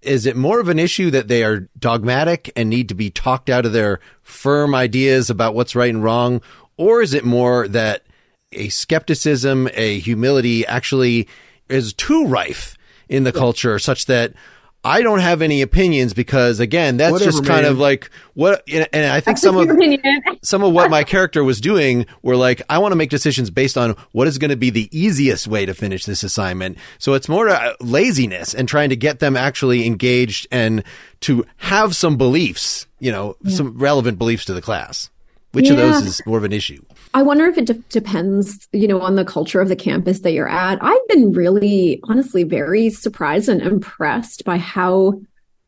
is 0.02 0.24
it 0.24 0.36
more 0.36 0.60
of 0.60 0.68
an 0.68 0.78
issue 0.78 1.10
that 1.10 1.26
they 1.26 1.42
are 1.42 1.68
dogmatic 1.76 2.52
and 2.54 2.70
need 2.70 2.88
to 2.90 2.94
be 2.94 3.10
talked 3.10 3.50
out 3.50 3.66
of 3.66 3.72
their 3.72 3.98
firm 4.22 4.72
ideas 4.72 5.30
about 5.30 5.56
what's 5.56 5.74
right 5.74 5.92
and 5.92 6.04
wrong? 6.04 6.42
Or 6.76 7.02
is 7.02 7.12
it 7.12 7.24
more 7.24 7.66
that 7.66 8.04
a 8.52 8.68
skepticism, 8.68 9.68
a 9.74 9.98
humility 9.98 10.64
actually 10.64 11.26
is 11.68 11.92
too 11.92 12.24
rife 12.26 12.78
in 13.08 13.24
the 13.24 13.32
culture 13.32 13.80
such 13.80 14.06
that 14.06 14.32
I 14.84 15.02
don't 15.02 15.18
have 15.18 15.42
any 15.42 15.62
opinions 15.62 16.14
because 16.14 16.60
again, 16.60 16.96
that's 16.96 17.12
Whatever, 17.12 17.30
just 17.32 17.44
kind 17.44 17.62
man. 17.62 17.72
of 17.72 17.78
like 17.78 18.10
what, 18.34 18.62
and 18.68 18.86
I 18.94 19.20
think 19.20 19.38
that's 19.38 19.42
some 19.42 19.56
of 19.56 19.76
some 20.42 20.62
of 20.62 20.72
what 20.72 20.90
my 20.90 21.02
character 21.02 21.42
was 21.42 21.60
doing 21.60 22.06
were 22.22 22.36
like, 22.36 22.62
I 22.70 22.78
want 22.78 22.92
to 22.92 22.96
make 22.96 23.10
decisions 23.10 23.50
based 23.50 23.76
on 23.76 23.96
what 24.12 24.28
is 24.28 24.38
going 24.38 24.50
to 24.50 24.56
be 24.56 24.70
the 24.70 24.88
easiest 24.96 25.48
way 25.48 25.66
to 25.66 25.74
finish 25.74 26.04
this 26.04 26.22
assignment. 26.22 26.78
So 26.98 27.14
it's 27.14 27.28
more 27.28 27.48
uh, 27.48 27.74
laziness 27.80 28.54
and 28.54 28.68
trying 28.68 28.90
to 28.90 28.96
get 28.96 29.18
them 29.18 29.36
actually 29.36 29.86
engaged 29.86 30.46
and 30.52 30.84
to 31.22 31.44
have 31.56 31.96
some 31.96 32.16
beliefs, 32.16 32.86
you 33.00 33.10
know, 33.10 33.36
yeah. 33.42 33.56
some 33.56 33.76
relevant 33.78 34.18
beliefs 34.18 34.44
to 34.44 34.54
the 34.54 34.62
class. 34.62 35.10
Which 35.52 35.66
yeah. 35.66 35.72
of 35.72 35.78
those 35.78 36.02
is 36.02 36.22
more 36.26 36.38
of 36.38 36.44
an 36.44 36.52
issue? 36.52 36.84
I 37.16 37.22
wonder 37.22 37.46
if 37.46 37.56
it 37.56 37.64
de- 37.64 37.72
depends, 37.72 38.68
you 38.72 38.86
know, 38.86 39.00
on 39.00 39.14
the 39.14 39.24
culture 39.24 39.62
of 39.62 39.70
the 39.70 39.74
campus 39.74 40.20
that 40.20 40.32
you're 40.32 40.50
at. 40.50 40.78
I've 40.82 41.08
been 41.08 41.32
really, 41.32 41.98
honestly, 42.04 42.42
very 42.42 42.90
surprised 42.90 43.48
and 43.48 43.62
impressed 43.62 44.44
by 44.44 44.58
how 44.58 45.18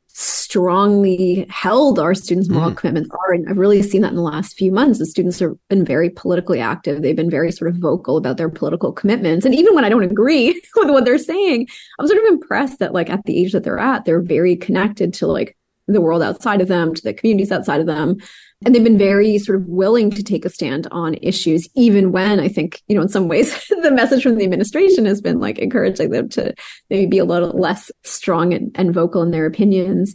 strongly 0.09 1.47
held 1.49 1.99
our 1.99 2.15
students' 2.15 2.51
moral 2.51 2.73
mm. 2.73 2.77
commitments 2.77 3.09
are. 3.13 3.33
And 3.33 3.49
I've 3.49 3.57
really 3.57 3.83
seen 3.83 4.03
that 4.03 4.11
in 4.11 4.17
the 4.17 4.21
last 4.21 4.59
few 4.59 4.71
months. 4.71 4.99
The 4.99 5.07
students 5.07 5.39
have 5.39 5.53
been 5.71 5.87
very 5.87 6.11
politically 6.11 6.61
active. 6.61 7.01
They've 7.01 7.17
been 7.17 7.31
very 7.31 7.51
sort 7.51 7.71
of 7.71 7.79
vocal 7.79 8.19
about 8.19 8.37
their 8.37 8.51
political 8.51 8.93
commitments. 8.93 9.47
And 9.47 9.55
even 9.55 9.75
when 9.75 9.87
I 9.87 9.89
don't 9.89 10.03
agree 10.03 10.49
with 10.77 10.91
what 10.91 11.07
they're 11.07 11.17
saying, 11.17 11.67
I'm 11.99 12.07
sort 12.07 12.23
of 12.23 12.31
impressed 12.31 12.79
that 12.81 12.93
like 12.93 13.09
at 13.09 13.25
the 13.25 13.43
age 13.43 13.53
that 13.53 13.65
they're 13.65 13.79
at, 13.79 14.05
they're 14.05 14.21
very 14.21 14.55
connected 14.55 15.15
to 15.15 15.27
like 15.27 15.57
the 15.95 16.01
world 16.01 16.23
outside 16.23 16.61
of 16.61 16.69
them, 16.69 16.95
to 16.95 17.03
the 17.03 17.15
communities 17.15 17.53
outside 17.53 17.81
of 17.81 17.87
them. 17.87 18.17
And 18.65 18.75
they've 18.75 18.83
been 18.83 18.99
very 18.99 19.39
sort 19.39 19.61
of 19.61 19.67
willing 19.67 20.11
to 20.11 20.23
take 20.23 20.45
a 20.45 20.51
stand 20.51 20.89
on 20.91 21.15
issues, 21.23 21.69
even 21.75 22.11
when 22.11 22.41
I 22.41 22.49
think, 22.49 22.83
you 22.89 22.97
know, 22.97 23.03
in 23.03 23.09
some 23.09 23.29
ways, 23.29 23.53
the 23.83 23.91
message 23.91 24.23
from 24.23 24.37
the 24.37 24.45
administration 24.45 25.07
has 25.07 25.21
been 25.21 25.39
like 25.39 25.59
encouraging 25.59 26.11
them 26.11 26.29
to 26.31 26.55
maybe 26.91 27.07
be 27.07 27.19
a 27.19 27.25
little 27.25 27.51
less 27.51 27.91
strong 28.05 28.53
and, 28.53 28.73
and 28.75 28.93
vocal 28.93 29.23
in 29.23 29.31
their 29.31 29.47
opinions. 29.47 30.15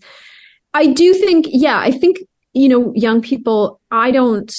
I 0.74 0.88
do 0.88 1.14
think, 1.14 1.46
yeah, 1.50 1.80
I 1.80 1.92
think, 1.92 2.20
you 2.54 2.68
know, 2.68 2.92
young 2.96 3.22
people, 3.22 3.80
I 3.92 4.12
don't 4.12 4.54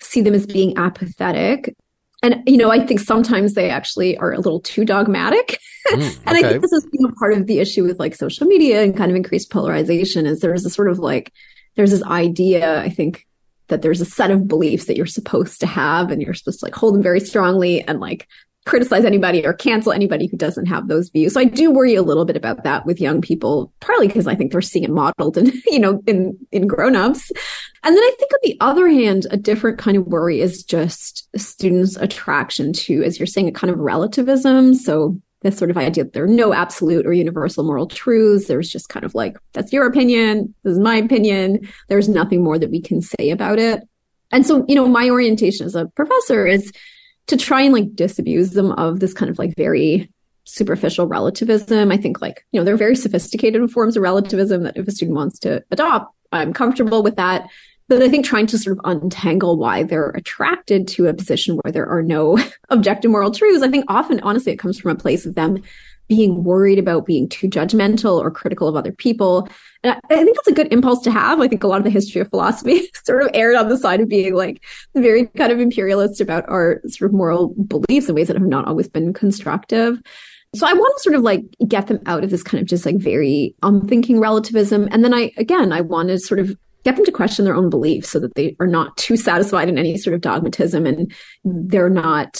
see 0.00 0.20
them 0.20 0.34
as 0.34 0.46
being 0.46 0.76
apathetic. 0.76 1.74
And, 2.22 2.42
you 2.46 2.56
know, 2.56 2.70
I 2.70 2.84
think 2.84 3.00
sometimes 3.00 3.54
they 3.54 3.70
actually 3.70 4.16
are 4.18 4.32
a 4.32 4.40
little 4.40 4.60
too 4.60 4.84
dogmatic. 4.84 5.60
Mm, 5.88 5.94
okay. 5.94 6.18
and 6.26 6.36
I 6.36 6.42
think 6.42 6.62
this 6.62 6.72
is 6.72 6.86
you 6.92 7.06
know, 7.06 7.14
part 7.18 7.34
of 7.34 7.46
the 7.46 7.60
issue 7.60 7.84
with 7.84 7.98
like 7.98 8.14
social 8.14 8.46
media 8.46 8.82
and 8.82 8.96
kind 8.96 9.10
of 9.10 9.16
increased 9.16 9.50
polarization 9.50 10.26
is 10.26 10.40
there's 10.40 10.66
a 10.66 10.70
sort 10.70 10.90
of 10.90 10.98
like, 10.98 11.32
there's 11.76 11.92
this 11.92 12.02
idea, 12.02 12.80
I 12.80 12.88
think, 12.88 13.24
that 13.68 13.82
there's 13.82 14.00
a 14.00 14.06
set 14.06 14.30
of 14.30 14.48
beliefs 14.48 14.86
that 14.86 14.96
you're 14.96 15.06
supposed 15.06 15.60
to 15.60 15.66
have 15.66 16.10
and 16.10 16.20
you're 16.20 16.34
supposed 16.34 16.60
to 16.60 16.66
like 16.66 16.74
hold 16.74 16.94
them 16.94 17.02
very 17.02 17.20
strongly 17.20 17.82
and 17.82 18.00
like 18.00 18.26
criticize 18.68 19.04
anybody 19.04 19.44
or 19.46 19.54
cancel 19.54 19.92
anybody 19.92 20.26
who 20.26 20.36
doesn't 20.36 20.66
have 20.66 20.88
those 20.88 21.08
views. 21.08 21.32
So 21.32 21.40
I 21.40 21.44
do 21.44 21.70
worry 21.70 21.94
a 21.94 22.02
little 22.02 22.26
bit 22.26 22.36
about 22.36 22.64
that 22.64 22.84
with 22.84 23.00
young 23.00 23.20
people, 23.20 23.72
partly 23.80 24.06
because 24.06 24.26
I 24.26 24.34
think 24.34 24.52
they're 24.52 24.60
seeing 24.60 24.84
it 24.84 24.90
modeled 24.90 25.38
in, 25.38 25.52
you 25.66 25.78
know, 25.78 26.02
in, 26.06 26.38
in 26.52 26.66
grown-ups. 26.66 27.32
And 27.82 27.96
then 27.96 28.02
I 28.02 28.12
think 28.18 28.32
on 28.32 28.40
the 28.42 28.56
other 28.60 28.88
hand, 28.88 29.26
a 29.30 29.36
different 29.36 29.78
kind 29.78 29.96
of 29.96 30.06
worry 30.06 30.40
is 30.40 30.62
just 30.62 31.28
students' 31.36 31.96
attraction 31.96 32.72
to, 32.74 33.02
as 33.02 33.18
you're 33.18 33.26
saying, 33.26 33.48
a 33.48 33.52
kind 33.52 33.70
of 33.70 33.78
relativism. 33.78 34.74
So 34.74 35.18
this 35.40 35.56
sort 35.56 35.70
of 35.70 35.78
idea 35.78 36.04
that 36.04 36.12
there 36.12 36.24
are 36.24 36.28
no 36.28 36.52
absolute 36.52 37.06
or 37.06 37.12
universal 37.12 37.64
moral 37.64 37.86
truths. 37.86 38.48
There's 38.48 38.68
just 38.68 38.88
kind 38.88 39.04
of 39.04 39.14
like, 39.14 39.38
that's 39.52 39.72
your 39.72 39.86
opinion. 39.86 40.54
This 40.64 40.72
is 40.72 40.78
my 40.78 40.96
opinion. 40.96 41.68
There's 41.88 42.08
nothing 42.08 42.42
more 42.42 42.58
that 42.58 42.70
we 42.70 42.82
can 42.82 43.00
say 43.00 43.30
about 43.30 43.58
it. 43.58 43.82
And 44.30 44.44
so, 44.44 44.64
you 44.68 44.74
know, 44.74 44.86
my 44.86 45.08
orientation 45.08 45.64
as 45.64 45.74
a 45.74 45.86
professor 45.86 46.46
is 46.46 46.70
to 47.28 47.36
try 47.36 47.62
and 47.62 47.72
like 47.72 47.94
disabuse 47.94 48.50
them 48.50 48.72
of 48.72 49.00
this 49.00 49.14
kind 49.14 49.30
of 49.30 49.38
like 49.38 49.54
very 49.56 50.10
superficial 50.44 51.06
relativism. 51.06 51.92
I 51.92 51.96
think 51.98 52.20
like, 52.20 52.44
you 52.52 52.60
know, 52.60 52.64
there 52.64 52.74
are 52.74 52.78
very 52.78 52.96
sophisticated 52.96 53.70
forms 53.70 53.96
of 53.96 54.02
relativism 54.02 54.62
that 54.62 54.76
if 54.76 54.88
a 54.88 54.90
student 54.90 55.16
wants 55.16 55.38
to 55.40 55.62
adopt, 55.70 56.14
I'm 56.32 56.52
comfortable 56.52 57.02
with 57.02 57.16
that. 57.16 57.48
But 57.88 58.02
I 58.02 58.08
think 58.08 58.24
trying 58.24 58.46
to 58.48 58.58
sort 58.58 58.78
of 58.78 58.84
untangle 58.84 59.56
why 59.56 59.82
they're 59.82 60.10
attracted 60.10 60.88
to 60.88 61.06
a 61.06 61.14
position 61.14 61.56
where 61.56 61.72
there 61.72 61.86
are 61.86 62.02
no 62.02 62.38
objective 62.68 63.10
moral 63.10 63.30
truths, 63.30 63.62
I 63.62 63.70
think 63.70 63.86
often, 63.88 64.20
honestly, 64.20 64.52
it 64.52 64.58
comes 64.58 64.78
from 64.78 64.90
a 64.90 64.96
place 64.96 65.24
of 65.24 65.34
them 65.34 65.62
being 66.06 66.44
worried 66.44 66.78
about 66.78 67.06
being 67.06 67.28
too 67.28 67.48
judgmental 67.48 68.18
or 68.18 68.30
critical 68.30 68.68
of 68.68 68.76
other 68.76 68.92
people. 68.92 69.48
And 69.84 69.96
I, 70.10 70.24
think 70.24 70.36
that's 70.36 70.48
a 70.48 70.52
good 70.52 70.72
impulse 70.72 71.02
to 71.02 71.10
have. 71.10 71.40
I 71.40 71.48
think 71.48 71.62
a 71.62 71.68
lot 71.68 71.78
of 71.78 71.84
the 71.84 71.90
history 71.90 72.20
of 72.20 72.28
philosophy 72.30 72.90
sort 73.04 73.22
of 73.22 73.30
erred 73.32 73.56
on 73.56 73.68
the 73.68 73.78
side 73.78 74.00
of 74.00 74.08
being 74.08 74.34
like 74.34 74.64
very 74.94 75.26
kind 75.26 75.52
of 75.52 75.60
imperialist 75.60 76.20
about 76.20 76.48
our 76.48 76.80
sort 76.88 77.10
of 77.10 77.16
moral 77.16 77.54
beliefs 77.54 78.08
in 78.08 78.14
ways 78.14 78.26
that 78.26 78.36
have 78.36 78.46
not 78.46 78.66
always 78.66 78.88
been 78.88 79.12
constructive. 79.12 80.00
So 80.54 80.66
I 80.66 80.72
want 80.72 80.96
to 80.96 81.02
sort 81.02 81.14
of 81.14 81.22
like 81.22 81.44
get 81.66 81.86
them 81.86 82.00
out 82.06 82.24
of 82.24 82.30
this 82.30 82.42
kind 82.42 82.60
of 82.60 82.66
just 82.66 82.86
like 82.86 82.96
very 82.96 83.54
unthinking 83.62 84.18
relativism. 84.18 84.88
And 84.90 85.04
then 85.04 85.14
I, 85.14 85.30
again, 85.36 85.72
I 85.72 85.82
want 85.82 86.08
to 86.08 86.18
sort 86.18 86.40
of 86.40 86.56
get 86.84 86.96
them 86.96 87.04
to 87.04 87.12
question 87.12 87.44
their 87.44 87.54
own 87.54 87.70
beliefs 87.70 88.08
so 88.08 88.18
that 88.20 88.34
they 88.34 88.56
are 88.58 88.66
not 88.66 88.96
too 88.96 89.16
satisfied 89.16 89.68
in 89.68 89.78
any 89.78 89.98
sort 89.98 90.14
of 90.14 90.22
dogmatism 90.22 90.86
and 90.86 91.12
they're 91.44 91.90
not 91.90 92.38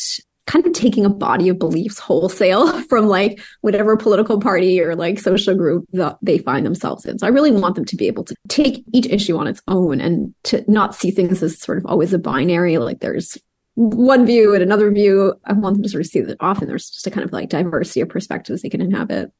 kind 0.48 0.66
of 0.66 0.72
taking 0.72 1.04
a 1.04 1.10
body 1.10 1.50
of 1.50 1.58
beliefs 1.58 1.98
wholesale 1.98 2.82
from 2.88 3.06
like 3.06 3.40
whatever 3.60 3.96
political 3.96 4.40
party 4.40 4.80
or 4.80 4.96
like 4.96 5.20
social 5.20 5.54
group 5.54 5.86
that 5.92 6.18
they 6.22 6.38
find 6.38 6.66
themselves 6.66 7.04
in. 7.04 7.18
So 7.18 7.26
I 7.26 7.30
really 7.30 7.52
want 7.52 7.76
them 7.76 7.84
to 7.84 7.96
be 7.96 8.06
able 8.06 8.24
to 8.24 8.34
take 8.48 8.82
each 8.92 9.06
issue 9.06 9.36
on 9.36 9.46
its 9.46 9.62
own 9.68 10.00
and 10.00 10.34
to 10.44 10.64
not 10.66 10.94
see 10.94 11.10
things 11.10 11.42
as 11.42 11.60
sort 11.60 11.78
of 11.78 11.86
always 11.86 12.14
a 12.14 12.18
binary, 12.18 12.78
like 12.78 13.00
there's 13.00 13.38
one 13.74 14.26
view 14.26 14.54
and 14.54 14.62
another 14.62 14.90
view. 14.90 15.34
I 15.44 15.52
want 15.52 15.76
them 15.76 15.82
to 15.82 15.88
sort 15.88 16.00
of 16.00 16.06
see 16.06 16.22
that 16.22 16.38
often 16.40 16.66
there's 16.66 16.90
just 16.90 17.06
a 17.06 17.10
kind 17.10 17.24
of 17.24 17.32
like 17.32 17.50
diversity 17.50 18.00
of 18.00 18.08
perspectives 18.08 18.62
they 18.62 18.70
can 18.70 18.80
inhabit. 18.80 19.30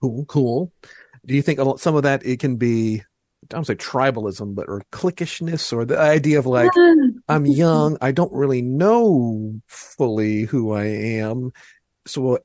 Cool, 0.00 0.24
cool. 0.24 0.72
Do 1.26 1.34
you 1.34 1.42
think 1.42 1.60
some 1.78 1.96
of 1.96 2.02
that 2.04 2.24
it 2.24 2.40
can 2.40 2.56
be 2.56 3.02
I 3.50 3.54
don't 3.56 3.66
say 3.66 3.74
tribalism, 3.74 4.54
but 4.54 4.68
or 4.68 4.82
cliquishness 4.92 5.72
or 5.72 5.84
the 5.84 5.98
idea 5.98 6.38
of 6.38 6.46
like, 6.46 6.70
I'm 7.28 7.46
young. 7.46 7.96
I 8.00 8.12
don't 8.12 8.32
really 8.32 8.62
know 8.62 9.60
fully 9.66 10.42
who 10.42 10.72
I 10.72 10.84
am. 10.84 11.52
So 12.06 12.36
uh, 12.36 12.38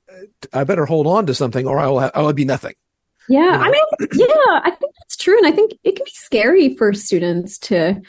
I 0.54 0.64
better 0.64 0.86
hold 0.86 1.08
on 1.08 1.26
to 1.26 1.34
something 1.34 1.68
or 1.68 1.80
I'll, 1.80 2.12
I'll 2.14 2.34
be 2.34 2.45
nothing. 2.45 2.74
Yeah. 3.30 3.39
You 3.43 3.52
know? 3.52 3.60
I 3.60 3.70
mean, 3.70 4.10
yeah, 4.14 4.62
I 4.64 4.72
think 4.80 4.93
that's 4.99 5.18
true. 5.18 5.38
And 5.38 5.47
I 5.47 5.52
think 5.52 5.74
it 5.84 5.95
can 5.95 6.06
be 6.06 6.12
scary 6.14 6.76
for 6.76 6.93
students 6.93 7.58
to, 7.60 8.02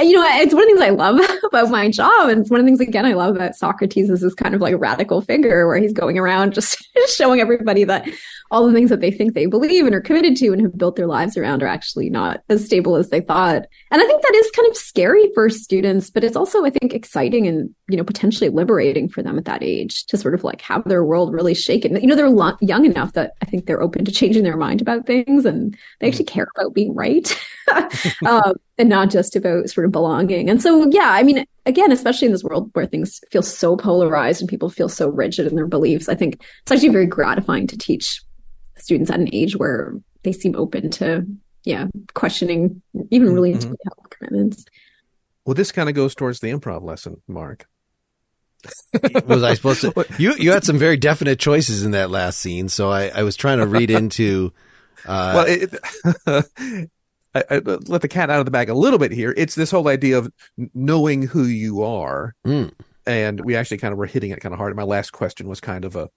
you 0.00 0.12
know, 0.12 0.24
it's 0.24 0.54
one 0.54 0.62
of 0.62 0.68
the 0.68 0.74
things 0.76 0.80
I 0.80 0.90
love 0.90 1.20
about 1.44 1.70
my 1.70 1.90
job. 1.90 2.28
And 2.28 2.40
it's 2.40 2.50
one 2.50 2.60
of 2.60 2.66
the 2.66 2.68
things, 2.68 2.80
again, 2.80 3.04
I 3.04 3.14
love 3.14 3.34
about 3.34 3.56
Socrates 3.56 4.08
is 4.10 4.20
this 4.20 4.34
kind 4.34 4.54
of 4.54 4.60
like 4.60 4.76
radical 4.78 5.20
figure 5.22 5.66
where 5.66 5.78
he's 5.78 5.92
going 5.92 6.18
around 6.18 6.54
just 6.54 6.78
showing 7.08 7.40
everybody 7.40 7.84
that 7.84 8.08
all 8.50 8.66
the 8.66 8.72
things 8.72 8.90
that 8.90 9.00
they 9.00 9.10
think 9.10 9.34
they 9.34 9.46
believe 9.46 9.84
and 9.84 9.94
are 9.94 10.00
committed 10.00 10.36
to 10.36 10.52
and 10.52 10.62
have 10.62 10.78
built 10.78 10.96
their 10.96 11.06
lives 11.06 11.36
around 11.36 11.62
are 11.62 11.66
actually 11.66 12.08
not 12.08 12.42
as 12.48 12.64
stable 12.64 12.96
as 12.96 13.10
they 13.10 13.20
thought. 13.20 13.66
And 13.90 14.00
I 14.00 14.06
think 14.06 14.22
that 14.22 14.34
is 14.34 14.50
kind 14.52 14.68
of 14.68 14.76
scary 14.76 15.30
for 15.34 15.50
students, 15.50 16.10
but 16.10 16.24
it's 16.24 16.36
also, 16.36 16.64
I 16.64 16.70
think, 16.70 16.94
exciting 16.94 17.46
and, 17.46 17.74
you 17.88 17.96
know, 17.96 18.04
potentially 18.04 18.48
liberating 18.48 19.08
for 19.08 19.22
them 19.22 19.36
at 19.36 19.44
that 19.46 19.62
age 19.62 20.06
to 20.06 20.16
sort 20.16 20.34
of 20.34 20.44
like 20.44 20.62
have 20.62 20.84
their 20.84 21.04
world 21.04 21.34
really 21.34 21.54
shaken. 21.54 22.00
You 22.00 22.06
know, 22.06 22.16
they're 22.16 22.30
lo- 22.30 22.56
young 22.60 22.86
enough 22.86 23.12
that 23.14 23.32
I 23.42 23.46
think 23.46 23.66
they're 23.66 23.82
open 23.82 24.04
to 24.04 24.12
changing 24.12 24.44
their 24.44 24.56
mind 24.56 24.80
about 24.80 25.06
things 25.06 25.44
and 25.44 25.72
they 25.72 25.76
mm-hmm. 25.76 26.06
actually 26.06 26.24
care 26.24 26.48
about 26.56 26.72
being 26.72 26.94
right. 26.94 27.36
um, 28.26 28.54
and 28.78 28.88
not 28.88 29.10
just 29.10 29.36
about 29.36 29.68
sort 29.68 29.84
of 29.84 29.92
belonging. 29.92 30.48
And 30.48 30.62
so, 30.62 30.88
yeah, 30.90 31.10
I 31.12 31.22
mean, 31.22 31.44
again, 31.66 31.92
especially 31.92 32.26
in 32.26 32.32
this 32.32 32.44
world 32.44 32.70
where 32.74 32.86
things 32.86 33.20
feel 33.30 33.42
so 33.42 33.76
polarized 33.76 34.40
and 34.40 34.48
people 34.48 34.70
feel 34.70 34.88
so 34.88 35.08
rigid 35.08 35.46
in 35.46 35.56
their 35.56 35.66
beliefs, 35.66 36.08
I 36.08 36.14
think 36.14 36.40
it's 36.62 36.72
actually 36.72 36.90
very 36.90 37.06
gratifying 37.06 37.66
to 37.68 37.78
teach 37.78 38.22
students 38.76 39.10
at 39.10 39.20
an 39.20 39.28
age 39.32 39.56
where 39.56 39.94
they 40.22 40.32
seem 40.32 40.54
open 40.56 40.90
to, 40.92 41.26
yeah, 41.64 41.86
questioning 42.14 42.80
even 43.10 43.34
really 43.34 43.54
Mhm. 43.54 43.62
held 43.62 44.10
commitments. 44.10 44.64
Well, 45.44 45.54
this 45.54 45.72
kind 45.72 45.88
of 45.88 45.94
goes 45.94 46.14
towards 46.14 46.40
the 46.40 46.50
improv 46.50 46.82
lesson, 46.82 47.22
Mark. 47.26 47.66
Was 49.26 49.42
I 49.42 49.54
supposed 49.54 49.80
to? 49.82 49.92
You 50.18 50.34
you 50.34 50.50
had 50.52 50.64
some 50.64 50.78
very 50.78 50.96
definite 50.96 51.38
choices 51.38 51.84
in 51.84 51.92
that 51.92 52.10
last 52.10 52.38
scene, 52.38 52.68
so 52.68 52.90
I, 52.90 53.08
I 53.08 53.22
was 53.22 53.36
trying 53.36 53.58
to 53.58 53.66
read 53.66 53.90
into. 53.90 54.52
Uh, 55.06 55.32
well, 55.36 55.46
it, 55.48 56.90
I, 57.50 57.56
I 57.56 57.58
let 57.86 58.02
the 58.02 58.08
cat 58.08 58.30
out 58.30 58.38
of 58.40 58.44
the 58.44 58.50
bag 58.50 58.68
a 58.68 58.74
little 58.74 58.98
bit 58.98 59.12
here. 59.12 59.34
It's 59.36 59.54
this 59.54 59.70
whole 59.70 59.88
idea 59.88 60.18
of 60.18 60.32
knowing 60.74 61.22
who 61.22 61.44
you 61.44 61.82
are, 61.82 62.34
Mm. 62.46 62.72
and 63.06 63.40
we 63.44 63.56
actually 63.56 63.78
kind 63.78 63.92
of 63.92 63.98
were 63.98 64.06
hitting 64.06 64.30
it 64.30 64.40
kind 64.40 64.52
of 64.52 64.58
hard. 64.58 64.74
My 64.76 64.82
last 64.84 65.12
question 65.12 65.48
was 65.48 65.60
kind 65.60 65.84
of 65.84 65.96
a, 65.96 66.08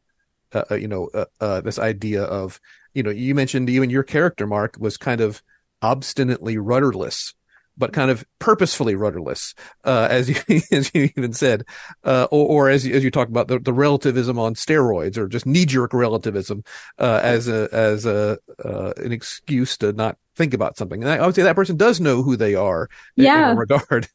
you 0.78 0.88
know, 0.88 1.10
uh, 1.14 1.26
uh, 1.40 1.62
this 1.62 1.80
idea 1.80 2.24
of 2.24 2.60
you 2.94 3.04
know, 3.04 3.10
you 3.10 3.34
mentioned 3.34 3.70
even 3.70 3.90
your 3.90 4.04
character, 4.04 4.46
Mark, 4.46 4.76
was 4.78 4.98
kind 4.98 5.22
of 5.22 5.42
obstinately 5.82 6.58
rudderless. 6.58 7.34
But 7.78 7.94
kind 7.94 8.12
of 8.12 8.26
purposefully 8.38 8.96
rudderless, 8.96 9.56
uh, 9.86 10.08
as 10.12 10.28
you 10.30 10.36
as 10.74 10.92
you 10.94 11.10
even 11.16 11.32
said, 11.32 11.64
uh, 12.04 12.28
or, 12.30 12.68
or 12.68 12.70
as 12.70 12.86
you, 12.86 12.94
as 12.94 13.04
you 13.04 13.10
talked 13.10 13.32
about 13.32 13.48
the, 13.48 13.60
the 13.60 13.72
relativism 13.74 14.38
on 14.38 14.56
steroids, 14.56 15.18
or 15.18 15.28
just 15.30 15.46
knee 15.46 15.66
jerk 15.66 15.94
relativism, 15.94 16.64
uh, 17.00 17.22
as 17.24 17.48
a 17.48 17.70
as 17.72 18.06
a 18.06 18.38
uh, 18.64 18.92
an 18.98 19.14
excuse 19.14 19.78
to 19.78 19.94
not 19.94 20.18
think 20.36 20.54
about 20.54 20.78
something. 20.78 21.04
And 21.04 21.12
I, 21.12 21.18
I 21.18 21.26
would 21.26 21.36
say 21.36 21.44
that 21.44 21.56
person 21.56 21.78
does 21.78 22.00
know 22.00 22.24
who 22.24 22.36
they 22.36 22.56
are 22.56 22.90
in- 23.18 23.26
in, 23.26 23.32
Yeah. 23.32 23.52
a 23.52 23.56
regard. 23.66 24.08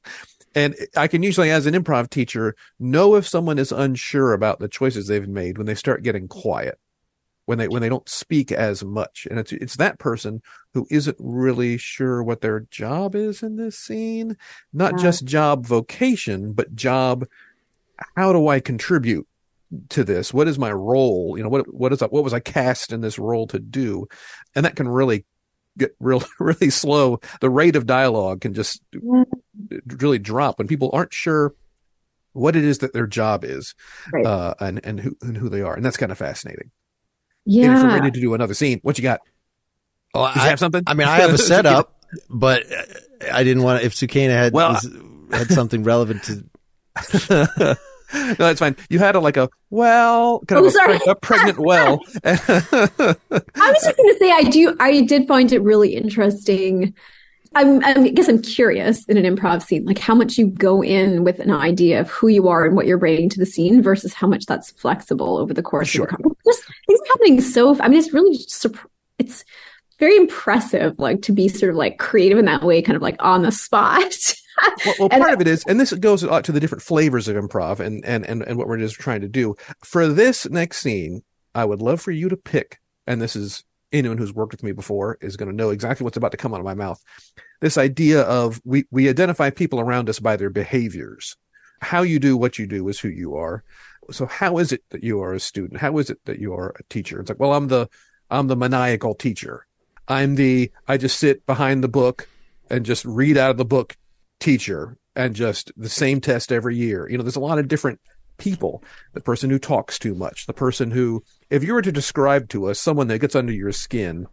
And 0.55 0.75
I 0.97 1.07
can 1.07 1.23
usually, 1.23 1.51
as 1.51 1.67
an 1.67 1.75
improv 1.75 2.09
teacher, 2.09 2.55
know 2.81 3.15
if 3.15 3.29
someone 3.29 3.59
is 3.59 3.73
unsure 3.73 4.33
about 4.33 4.59
the 4.59 4.69
choices 4.69 5.07
they've 5.07 5.29
made 5.29 5.59
when 5.59 5.67
they 5.67 5.75
start 5.75 6.03
getting 6.03 6.29
quiet, 6.29 6.79
when 7.45 7.59
they 7.59 7.69
when 7.69 7.83
they 7.83 7.91
don't 7.91 8.09
speak 8.09 8.51
as 8.51 8.83
much. 8.83 9.27
And 9.31 9.39
it's 9.39 9.53
it's 9.53 9.77
that 9.77 9.99
person 9.99 10.41
who 10.73 10.87
isn't 10.91 11.17
really 11.21 11.77
sure 11.77 12.23
what 12.23 12.41
their 12.41 12.61
job 12.71 13.15
is 13.15 13.43
in 13.43 13.57
this 13.57 13.79
scene, 13.79 14.39
not 14.73 14.93
Yeah. 14.97 15.03
just 15.03 15.27
job 15.27 15.67
vocation, 15.67 16.53
but 16.55 16.75
job. 16.75 17.27
How 18.17 18.33
do 18.33 18.49
I 18.49 18.61
contribute 18.61 19.27
to 19.91 20.05
this? 20.05 20.33
What 20.33 20.49
is 20.49 20.59
my 20.59 20.73
role? 20.73 21.35
You 21.37 21.43
know, 21.45 21.51
what 21.51 21.73
what 21.75 21.93
is 21.93 22.01
what 22.01 22.25
was 22.25 22.33
I 22.33 22.41
cast 22.41 22.93
in 22.93 23.03
this 23.03 23.19
role 23.19 23.47
to 23.49 23.59
do? 23.59 24.07
And 24.55 24.65
that 24.65 24.77
can 24.77 24.89
really 24.89 25.27
get 25.79 25.95
real 26.01 26.23
really 26.41 26.71
slow. 26.71 27.21
The 27.41 27.51
rate 27.51 27.77
of 27.77 27.87
dialogue 27.87 28.41
can 28.43 28.55
just 28.55 28.81
really 29.87 30.19
drop 30.19 30.59
when 30.59 30.69
people 30.69 30.91
aren't 30.93 31.13
sure 31.13 31.55
what 32.33 32.55
it 32.57 32.65
is 32.65 32.79
that 32.79 32.93
their 32.93 33.07
job 33.07 33.45
is 33.45 33.75
Right. 34.13 34.27
uh, 34.27 34.55
and 34.61 34.81
and 34.85 35.01
who 35.01 35.17
and 35.23 35.37
who 35.37 35.49
they 35.49 35.63
are, 35.63 35.75
and 35.75 35.85
that's 35.85 35.97
kind 35.97 36.13
of 36.13 36.19
fascinating. 36.19 36.71
And 37.47 37.55
if 37.57 37.83
we're 37.83 37.89
Yeah. 37.89 37.95
ready 37.95 38.11
to 38.11 38.21
do 38.21 38.35
another 38.35 38.55
scene, 38.55 38.81
what 38.83 38.99
you 38.99 39.03
got? 39.03 39.21
oh, 40.15 40.27
Did 40.29 40.37
you 40.37 40.43
I, 40.43 40.49
have 40.49 40.59
something? 40.59 40.83
I 40.87 40.95
mean, 40.95 41.09
I 41.09 41.17
have 41.19 41.33
a 41.33 41.39
setup, 41.53 41.95
but 42.29 42.65
I 43.33 43.43
didn't 43.45 43.63
want 43.63 43.81
to. 43.81 43.87
If 43.87 43.95
Sukaina 43.95 44.31
had 44.31 44.53
Well, 44.53 44.73
was- 44.73 44.89
had 45.33 45.49
something 45.49 45.83
relevant 45.83 46.23
to, 46.25 46.45
no, 48.15 48.35
that's 48.35 48.61
fine. 48.61 48.77
You 48.91 48.99
had 48.99 49.15
a 49.17 49.21
like 49.21 49.37
a 49.37 49.49
well, 49.71 50.41
kind 50.47 50.61
Oh, 50.61 50.65
of 50.65 50.69
a, 50.69 50.71
sorry. 50.71 50.99
preg- 50.99 51.11
a 51.11 51.15
pregnant 51.17 51.59
well. 51.59 52.01
I 52.25 53.17
was 53.73 53.83
just 53.85 53.97
going 53.97 54.13
to 54.13 54.17
say, 54.19 54.31
I 54.31 54.43
do, 54.45 54.77
I 54.81 55.03
did 55.03 55.27
find 55.27 55.53
it 55.53 55.63
really 55.63 55.95
interesting. 55.95 56.95
I'm, 57.55 57.83
I 57.85 58.09
guess 58.11 58.29
I'm 58.29 58.43
curious 58.43 59.05
in 59.07 59.17
an 59.17 59.25
improv 59.37 59.63
scene, 59.63 59.85
like 59.87 59.99
how 59.99 60.15
much 60.15 60.37
you 60.37 60.47
go 60.49 60.83
in 60.83 61.25
with 61.25 61.39
an 61.39 61.51
idea 61.51 62.01
of 62.01 62.11
who 62.11 62.29
you 62.29 62.49
are 62.49 62.67
and 62.67 62.77
what 62.77 62.87
you're 62.87 62.99
bringing 62.99 63.29
to 63.31 63.39
the 63.39 63.47
scene 63.47 63.83
versus 63.83 64.13
how 64.13 64.27
much 64.27 64.45
that's 64.47 64.73
flexible 64.73 65.39
over 65.39 65.55
the 65.55 65.63
course 65.63 65.89
Sure. 65.89 66.05
of 66.05 66.11
the 66.11 66.17
conversation. 66.17 66.37
Just 66.45 66.65
things 66.87 67.01
are 67.01 67.07
happening 67.09 67.41
so, 67.41 67.81
I 67.81 67.89
mean, 67.89 67.99
it's 67.99 68.13
really, 68.13 68.39
it's 69.19 69.45
very 69.99 70.17
impressive, 70.17 70.99
like 70.99 71.23
to 71.23 71.33
be 71.33 71.49
sort 71.49 71.71
of 71.71 71.77
like 71.77 71.99
creative 71.99 72.37
in 72.39 72.45
that 72.45 72.63
way, 72.63 72.83
kind 72.83 72.97
of 72.97 73.01
like 73.03 73.17
on 73.21 73.43
the 73.43 73.53
spot. 73.53 74.03
well, 74.85 74.95
well 74.99 75.09
part 75.09 75.35
of 75.35 75.41
it 75.41 75.49
is, 75.49 75.65
and 75.67 75.79
this 75.79 75.93
goes 75.93 76.21
to 76.23 76.53
the 76.53 76.61
different 76.61 76.83
flavors 76.83 77.29
of 77.29 77.37
improv 77.37 77.81
and, 77.81 78.05
and, 78.05 78.25
and, 78.27 78.43
and 78.43 78.59
what 78.59 78.69
we're 78.69 78.79
just 78.79 78.97
trying 78.97 79.21
to 79.21 79.29
do. 79.29 79.55
For 79.85 80.09
this 80.09 80.49
next 80.49 80.79
scene, 80.79 81.23
I 81.55 81.65
would 81.65 81.81
love 81.81 82.01
for 82.01 82.11
you 82.11 82.29
to 82.29 82.37
pick, 82.37 82.79
and 83.07 83.21
this 83.21 83.37
is 83.37 83.65
anyone 83.93 84.19
who's 84.19 84.35
worked 84.35 84.53
with 84.53 84.63
me 84.63 84.73
before 84.73 85.19
is 85.21 85.37
going 85.37 85.51
to 85.51 85.57
know 85.57 85.71
exactly 85.71 86.05
what's 86.05 86.17
about 86.17 86.33
to 86.33 86.37
come 86.37 86.53
out 86.53 86.61
of 86.61 86.67
my 86.67 86.75
mouth. 86.75 87.03
This 87.61 87.79
idea 87.79 88.23
of 88.23 88.61
we, 88.65 88.85
we 88.91 89.09
identify 89.09 89.51
people 89.51 89.81
around 89.81 90.09
us 90.09 90.19
by 90.19 90.37
their 90.37 90.51
behaviors. 90.51 91.37
How 91.81 92.03
you 92.03 92.19
do 92.19 92.37
what 92.37 92.59
you 92.59 92.67
do 92.67 92.87
is 92.89 92.99
who 92.99 93.09
you 93.09 93.37
are. 93.37 93.63
So 94.11 94.27
how 94.27 94.59
is 94.59 94.73
it 94.73 94.83
that 94.91 95.03
you 95.03 95.21
are 95.21 95.33
a 95.33 95.41
student? 95.41 95.81
How 95.81 95.99
is 95.99 96.11
it 96.11 96.19
that 96.25 96.39
you 96.39 96.53
are 96.55 96.75
a 96.79 96.83
teacher? 96.85 97.21
It's 97.21 97.29
like, 97.31 97.41
well, 97.41 97.55
I'm 97.55 97.69
the, 97.69 97.89
I'm 98.31 98.47
the 98.49 98.57
maniacal 98.57 99.15
teacher. 99.15 99.67
I'm 100.09 100.37
the, 100.37 100.71
I 100.87 100.97
just 100.97 101.19
sit 101.19 101.45
behind 101.47 101.83
the 101.83 101.89
book 101.89 102.29
and 102.71 102.87
just 102.87 103.05
read 103.05 103.37
out 103.37 103.51
of 103.51 103.57
the 103.57 103.65
book 103.65 103.97
teacher 104.41 104.97
and 105.15 105.35
just 105.35 105.73
the 105.77 105.89
same 105.89 106.21
test 106.21 106.53
every 106.53 106.77
year. 106.77 107.09
You 107.09 107.17
know, 107.17 107.23
there's 107.23 107.37
a 107.37 107.41
lot 107.41 107.59
of 107.59 107.69
different 107.69 108.01
people. 108.39 108.83
The 109.15 109.21
person 109.21 109.51
who 109.51 109.59
talks 109.59 109.99
too 109.99 110.15
much, 110.15 110.47
the 110.47 110.53
person 110.53 110.91
who, 110.91 111.25
if 111.51 111.65
you 111.65 111.73
were 111.73 111.83
to 111.83 111.93
describe 111.93 112.49
to 112.51 112.69
us 112.69 112.79
someone 112.79 113.09
that 113.09 113.21
gets 113.21 113.35
under 113.35 113.53
your 113.53 113.73
skin 113.73 114.27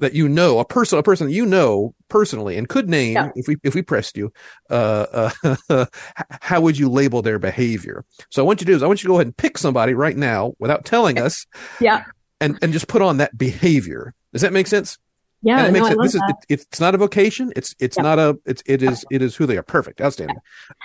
that 0.00 0.14
you 0.14 0.28
know, 0.28 0.58
a 0.58 0.64
person, 0.64 0.98
a 0.98 1.02
person 1.02 1.30
you 1.30 1.46
know 1.46 1.94
personally 2.08 2.56
and 2.56 2.68
could 2.68 2.88
name 2.88 3.14
Yeah. 3.14 3.30
if 3.36 3.46
we, 3.46 3.56
if 3.62 3.74
we 3.74 3.82
pressed 3.82 4.16
you, 4.16 4.32
uh, 4.70 5.30
uh, 5.68 5.86
how 6.40 6.60
would 6.60 6.78
you 6.78 6.88
label 6.88 7.22
their 7.22 7.38
behavior? 7.38 8.04
So 8.30 8.42
I 8.42 8.46
want 8.46 8.60
you 8.60 8.64
to 8.64 8.72
do 8.72 8.76
is 8.76 8.82
I 8.82 8.86
want 8.86 9.02
you 9.02 9.08
to 9.08 9.12
go 9.12 9.16
ahead 9.16 9.26
and 9.26 9.36
pick 9.36 9.58
somebody 9.58 9.94
right 9.94 10.16
now 10.16 10.54
without 10.58 10.84
telling 10.84 11.18
us 11.18 11.46
yeah. 11.80 12.04
and, 12.40 12.58
and 12.62 12.72
just 12.72 12.88
put 12.88 13.02
on 13.02 13.18
that 13.18 13.36
behavior. 13.36 14.14
Does 14.32 14.42
that 14.42 14.52
make 14.52 14.66
sense? 14.66 14.98
Yeah. 15.42 15.58
and 15.64 15.68
it 15.68 15.72
makes 15.72 15.84
no, 15.84 15.88
I 15.88 15.92
it, 15.92 15.96
love 15.96 16.04
this 16.06 16.14
is 16.14 16.20
that. 16.20 16.36
it, 16.48 16.66
it's 16.70 16.80
not 16.80 16.94
a 16.94 16.98
vocation. 16.98 17.52
It's 17.56 17.74
it's 17.78 17.96
Yeah. 17.96 18.02
not 18.02 18.18
a 18.18 18.38
it's 18.44 18.62
it 18.66 18.82
is 18.82 19.04
it 19.10 19.22
is 19.22 19.36
who 19.36 19.46
they 19.46 19.56
are. 19.56 19.62
Perfect, 19.62 20.00
outstanding. 20.00 20.36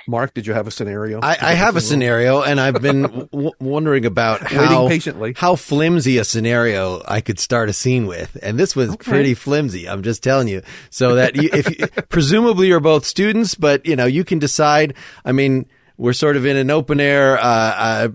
Mark, 0.07 0.33
did 0.33 0.47
you 0.47 0.53
have 0.53 0.67
a 0.67 0.71
scenario? 0.71 1.19
I, 1.21 1.37
I 1.41 1.53
have 1.55 1.75
a 1.75 1.81
scenario, 1.81 2.41
and 2.41 2.59
I've 2.61 2.81
been 2.81 3.01
w- 3.01 3.51
wondering 3.59 4.05
about 4.05 4.41
how 4.43 4.87
patiently. 4.87 5.33
how 5.35 5.55
flimsy 5.55 6.17
a 6.19 6.23
scenario 6.23 7.01
I 7.07 7.21
could 7.21 7.39
start 7.39 7.69
a 7.69 7.73
scene 7.73 8.05
with, 8.07 8.37
and 8.41 8.57
this 8.59 8.75
was 8.75 8.91
Okay. 8.91 9.11
pretty 9.11 9.33
flimsy. 9.33 9.89
I'm 9.89 10.03
just 10.03 10.23
telling 10.23 10.47
you, 10.47 10.61
so 10.89 11.15
that 11.15 11.35
you, 11.35 11.49
if 11.51 11.69
you, 11.79 11.87
presumably 12.09 12.67
you're 12.67 12.79
both 12.79 13.05
students, 13.05 13.55
but 13.55 13.85
you 13.85 13.95
know 13.95 14.05
you 14.05 14.23
can 14.23 14.39
decide. 14.39 14.93
I 15.25 15.31
mean, 15.31 15.65
we're 15.97 16.13
sort 16.13 16.35
of 16.37 16.45
in 16.45 16.57
an 16.57 16.69
open 16.69 16.99
air. 16.99 17.37
Uh, 17.37 17.41
uh, 17.43 18.07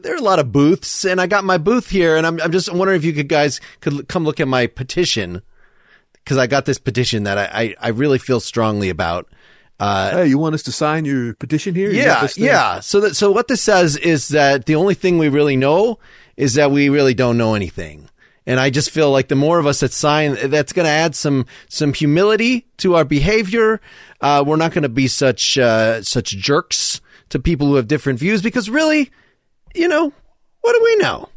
there 0.00 0.14
are 0.14 0.18
a 0.18 0.22
lot 0.22 0.38
of 0.38 0.52
booths, 0.52 1.04
and 1.04 1.20
I 1.20 1.26
got 1.26 1.44
my 1.44 1.58
booth 1.58 1.88
here, 1.90 2.16
and 2.16 2.26
I'm 2.26 2.40
I'm 2.40 2.52
just 2.52 2.72
wondering 2.72 2.96
if 2.96 3.04
you 3.04 3.12
could 3.12 3.28
guys 3.28 3.60
could 3.80 4.08
come 4.08 4.24
look 4.24 4.40
at 4.40 4.48
my 4.48 4.66
petition 4.66 5.42
because 6.14 6.36
I 6.38 6.46
got 6.46 6.64
this 6.66 6.78
petition 6.78 7.24
that 7.24 7.38
I 7.38 7.44
I, 7.44 7.74
I 7.80 7.88
really 7.88 8.18
feel 8.18 8.40
strongly 8.40 8.88
about. 8.90 9.28
Uh, 9.80 10.10
Hey, 10.18 10.26
you 10.26 10.38
want 10.38 10.54
us 10.54 10.62
to 10.64 10.72
sign 10.72 11.04
your 11.04 11.34
petition 11.34 11.74
here? 11.74 11.90
Yeah, 11.90 12.28
yeah. 12.36 12.80
So 12.80 13.00
that 13.00 13.16
so 13.16 13.32
what 13.32 13.48
this 13.48 13.60
says 13.60 13.96
is 13.96 14.28
that 14.28 14.66
the 14.66 14.76
only 14.76 14.94
thing 14.94 15.18
we 15.18 15.28
really 15.28 15.56
know 15.56 15.98
is 16.36 16.54
that 16.54 16.70
we 16.70 16.88
really 16.88 17.14
don't 17.14 17.36
know 17.36 17.54
anything. 17.54 18.08
And 18.46 18.60
I 18.60 18.70
just 18.70 18.90
feel 18.90 19.10
like 19.10 19.28
the 19.28 19.34
more 19.36 19.58
of 19.58 19.66
us 19.66 19.80
that 19.80 19.92
sign, 19.92 20.36
that's 20.50 20.72
going 20.72 20.84
to 20.84 20.90
add 20.90 21.14
some 21.14 21.46
some 21.68 21.94
humility 21.94 22.66
to 22.78 22.94
our 22.94 23.04
behavior. 23.04 23.80
Uh, 24.20 24.44
we're 24.46 24.56
not 24.56 24.72
going 24.72 24.82
to 24.82 24.88
be 24.88 25.08
such 25.08 25.56
uh, 25.56 26.02
such 26.02 26.30
jerks 26.30 27.00
to 27.30 27.38
people 27.38 27.66
who 27.66 27.76
have 27.76 27.88
different 27.88 28.18
views 28.18 28.42
because 28.42 28.68
really, 28.68 29.10
you 29.74 29.88
know, 29.88 30.12
what 30.60 30.72
do 30.72 30.80
we 30.84 30.96
know? 30.96 31.28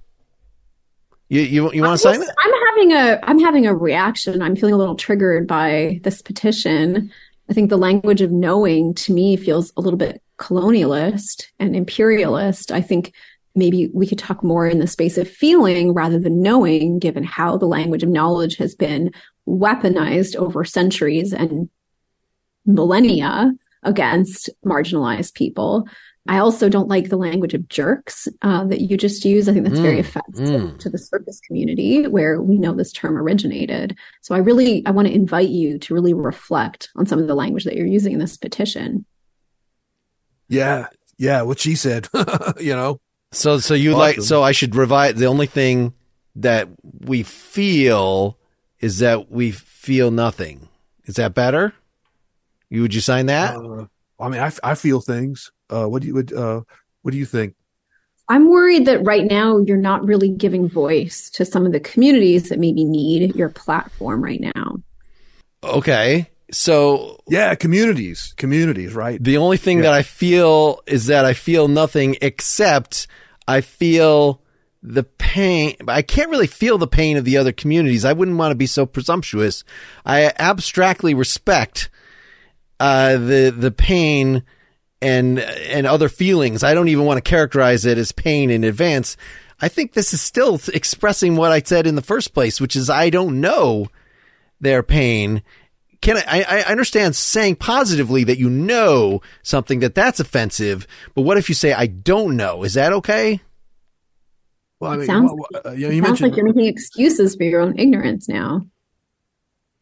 You 1.29 1.41
you 1.41 1.73
you 1.73 1.81
want 1.81 1.93
to 1.93 1.97
sign 1.97 2.21
it? 2.21 2.29
I'm 2.39 2.51
having 2.69 2.91
a 2.93 3.19
I'm 3.23 3.39
having 3.39 3.65
a 3.65 3.75
reaction. 3.75 4.41
I'm 4.41 4.55
feeling 4.55 4.73
a 4.73 4.77
little 4.77 4.95
triggered 4.95 5.47
by 5.47 5.99
this 6.03 6.21
petition. 6.21 7.11
I 7.49 7.53
think 7.53 7.69
the 7.69 7.77
language 7.77 8.21
of 8.21 8.31
knowing 8.31 8.93
to 8.95 9.13
me 9.13 9.37
feels 9.37 9.71
a 9.77 9.81
little 9.81 9.97
bit 9.97 10.21
colonialist 10.37 11.45
and 11.59 11.75
imperialist. 11.75 12.71
I 12.71 12.81
think 12.81 13.13
maybe 13.57 13.89
we 13.93 14.07
could 14.07 14.19
talk 14.19 14.43
more 14.43 14.67
in 14.67 14.79
the 14.79 14.87
space 14.87 15.17
of 15.17 15.27
feeling 15.27 15.93
rather 15.93 16.19
than 16.19 16.41
knowing, 16.41 16.99
given 16.99 17.23
how 17.23 17.57
the 17.57 17.65
language 17.65 18.03
of 18.03 18.09
knowledge 18.09 18.57
has 18.57 18.75
been 18.75 19.11
weaponized 19.47 20.35
over 20.35 20.63
centuries 20.63 21.33
and 21.33 21.69
millennia 22.65 23.53
against 23.83 24.49
marginalized 24.65 25.33
people. 25.33 25.87
I 26.29 26.39
also 26.39 26.67
don't 26.67 26.89
like 26.89 27.07
the 27.07 27.15
language 27.17 27.53
of 27.53 27.69
jerks 27.69 28.27
uh, 28.41 28.65
that 28.65 28.81
you 28.81 28.97
just 28.97 29.23
use. 29.23 29.47
I 29.47 29.53
think 29.53 29.65
that's 29.65 29.79
very 29.79 29.97
Mm, 29.97 29.99
offensive 29.99 30.61
mm. 30.61 30.79
to 30.79 30.89
the 30.89 30.97
circus 30.97 31.39
community 31.39 32.05
where 32.05 32.41
we 32.41 32.57
know 32.57 32.73
this 32.73 32.91
term 32.91 33.17
originated. 33.17 33.97
So 34.21 34.35
I 34.35 34.39
really 34.39 34.85
I 34.85 34.91
want 34.91 35.07
to 35.07 35.13
invite 35.13 35.49
you 35.49 35.79
to 35.79 35.93
really 35.93 36.13
reflect 36.13 36.89
on 36.97 37.05
some 37.05 37.19
of 37.19 37.27
the 37.27 37.35
language 37.35 37.63
that 37.63 37.77
you're 37.77 37.87
using 37.87 38.11
in 38.13 38.19
this 38.19 38.35
petition. 38.35 39.05
yeah, 40.49 40.87
yeah. 41.17 41.43
What 41.43 41.59
she 41.59 41.75
said, 41.75 42.09
you 42.59 42.75
know. 42.75 42.99
So, 43.37 43.59
so 43.59 43.75
you 43.75 43.91
Awesome. 43.91 43.99
like, 43.99 44.21
so 44.21 44.41
I 44.41 44.51
should 44.51 44.75
revise. 44.75 45.13
The 45.13 45.27
only 45.27 45.45
thing 45.45 45.93
that 46.35 46.67
we 47.01 47.21
feel 47.21 48.37
is 48.79 48.97
that 48.99 49.31
we 49.31 49.51
feel 49.51 50.09
nothing. 50.09 50.67
Is 51.05 51.15
that 51.15 51.35
better? 51.35 51.73
You 52.69 52.81
would 52.81 52.95
you 52.95 53.01
sign 53.01 53.27
that? 53.27 53.55
Uh, 53.55 53.85
I 54.19 54.29
mean, 54.29 54.41
I, 54.41 54.51
I 54.63 54.73
feel 54.75 55.01
things. 55.01 55.51
Uh, 55.69 55.85
what 55.85 56.01
do 56.01 56.07
you 56.07 56.15
would 56.15 56.33
uh, 56.33 56.61
what 57.03 57.11
do 57.11 57.17
you 57.17 57.25
think? 57.25 57.53
I'm 58.27 58.49
worried 58.49 58.85
that 58.87 59.05
right 59.05 59.23
now 59.23 59.59
you're 59.59 59.77
not 59.77 60.03
really 60.03 60.29
giving 60.29 60.67
voice 60.67 61.29
to 61.35 61.45
some 61.45 61.65
of 61.65 61.71
the 61.71 61.79
communities 61.79 62.49
that 62.49 62.59
maybe 62.59 62.83
need 62.83 63.35
your 63.35 63.49
platform 63.49 64.21
right 64.23 64.41
now. 64.41 64.77
okay. 65.63 66.29
So 66.51 67.19
Yeah, 67.29 67.55
communities, 67.55 68.33
communities, 68.37 68.93
right? 68.95 69.21
the 69.23 69.37
only 69.37 69.57
thing 69.57 69.77
Yeah. 69.77 69.83
that 69.83 69.93
I 69.93 70.03
feel 70.03 70.81
is 70.87 71.05
that 71.07 71.23
I 71.25 71.33
feel 71.33 71.67
nothing 71.67 72.17
except 72.21 73.07
I 73.47 73.61
feel 73.61 74.41
the 74.83 75.03
pain. 75.03 75.75
I 75.87 76.01
can't 76.01 76.29
really 76.29 76.47
feel 76.47 76.77
the 76.77 76.87
pain 76.87 77.17
of 77.17 77.25
the 77.25 77.37
other 77.37 77.51
communities. 77.51 78.05
I 78.05 78.13
wouldn't 78.13 78.37
want 78.37 78.51
to 78.51 78.55
be 78.55 78.67
so 78.67 78.85
presumptuous. 78.85 79.63
I 80.05 80.31
abstractly 80.37 81.13
respect 81.13 81.89
uh, 82.79 83.13
the 83.13 83.53
the 83.55 83.71
pain 83.71 84.43
and 85.01 85.39
and 85.39 85.87
other 85.87 86.09
feelings. 86.09 86.63
I 86.63 86.73
don't 86.73 86.89
even 86.89 87.05
want 87.05 87.17
to 87.23 87.29
characterize 87.29 87.85
it 87.85 87.97
as 87.97 88.11
pain 88.11 88.49
in 88.49 88.63
advance. 88.63 89.17
I 89.59 89.69
think 89.69 89.93
this 89.93 90.13
is 90.13 90.21
still 90.21 90.59
expressing 90.73 91.35
what 91.35 91.51
I 91.51 91.61
said 91.61 91.87
in 91.87 91.95
the 91.95 92.01
first 92.01 92.33
place, 92.33 92.61
which 92.61 92.75
is 92.75 92.89
I 92.89 93.09
don't 93.09 93.41
know 93.41 93.87
their 94.59 94.83
pain. 94.83 95.41
Can 96.01 96.17
I, 96.17 96.23
I, 96.27 96.59
I 96.59 96.61
understand 96.71 97.15
saying 97.15 97.55
positively 97.55 98.23
that 98.25 98.37
you 98.37 98.49
know 98.49 99.21
something 99.43 99.79
that 99.79 99.95
that's 99.95 100.19
offensive, 100.19 100.85
but 101.15 101.23
what 101.23 101.37
if 101.37 101.49
you 101.49 101.55
say 101.55 101.73
I 101.73 101.87
don't 101.87 102.35
know? 102.37 102.63
Is 102.63 102.75
that 102.75 102.93
okay? 102.93 103.41
Well, 104.79 105.01
It 105.01 105.07
sounds- 105.07 105.31
well, 105.33 105.61
uh, 105.65 105.71
you, 105.71 105.87
know, 105.87 105.93
you 105.93 106.01
sounds 106.03 106.09
mentioned 106.21 106.29
like 106.29 106.37
you're 106.37 106.45
making 106.45 106.65
excuses 106.67 107.35
for 107.35 107.43
your 107.43 107.61
own 107.61 107.79
ignorance 107.79 108.29
now. 108.29 108.67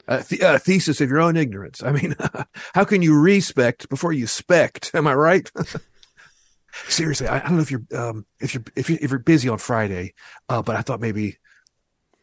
a 0.08 0.24
th- 0.24 0.42
a 0.42 0.58
thesis 0.60 1.02
of 1.02 1.10
your 1.10 1.20
own 1.20 1.36
ignorance. 1.36 1.84
I 1.84 1.92
mean, 1.92 2.16
how 2.74 2.86
can 2.86 3.02
you 3.02 3.20
respect 3.20 3.90
before 3.90 4.14
you 4.14 4.26
spect? 4.28 4.92
Am 4.96 5.08
I 5.08 5.14
right? 5.16 5.52
Seriously, 6.88 7.28
I, 7.28 7.38
I 7.38 7.40
don't 7.40 7.56
know 7.56 7.62
if 7.62 7.72
you're 7.72 7.84
um, 7.94 8.26
if 8.40 8.54
you're 8.54 8.64
if 8.76 8.90
you 8.90 8.98
if 9.02 9.10
you're 9.10 9.20
busy 9.20 9.48
on 9.50 9.58
Friday, 9.58 10.14
uh, 10.50 10.62
but 10.62 10.76
I 10.76 10.82
thought 10.82 11.00
maybe 11.02 11.38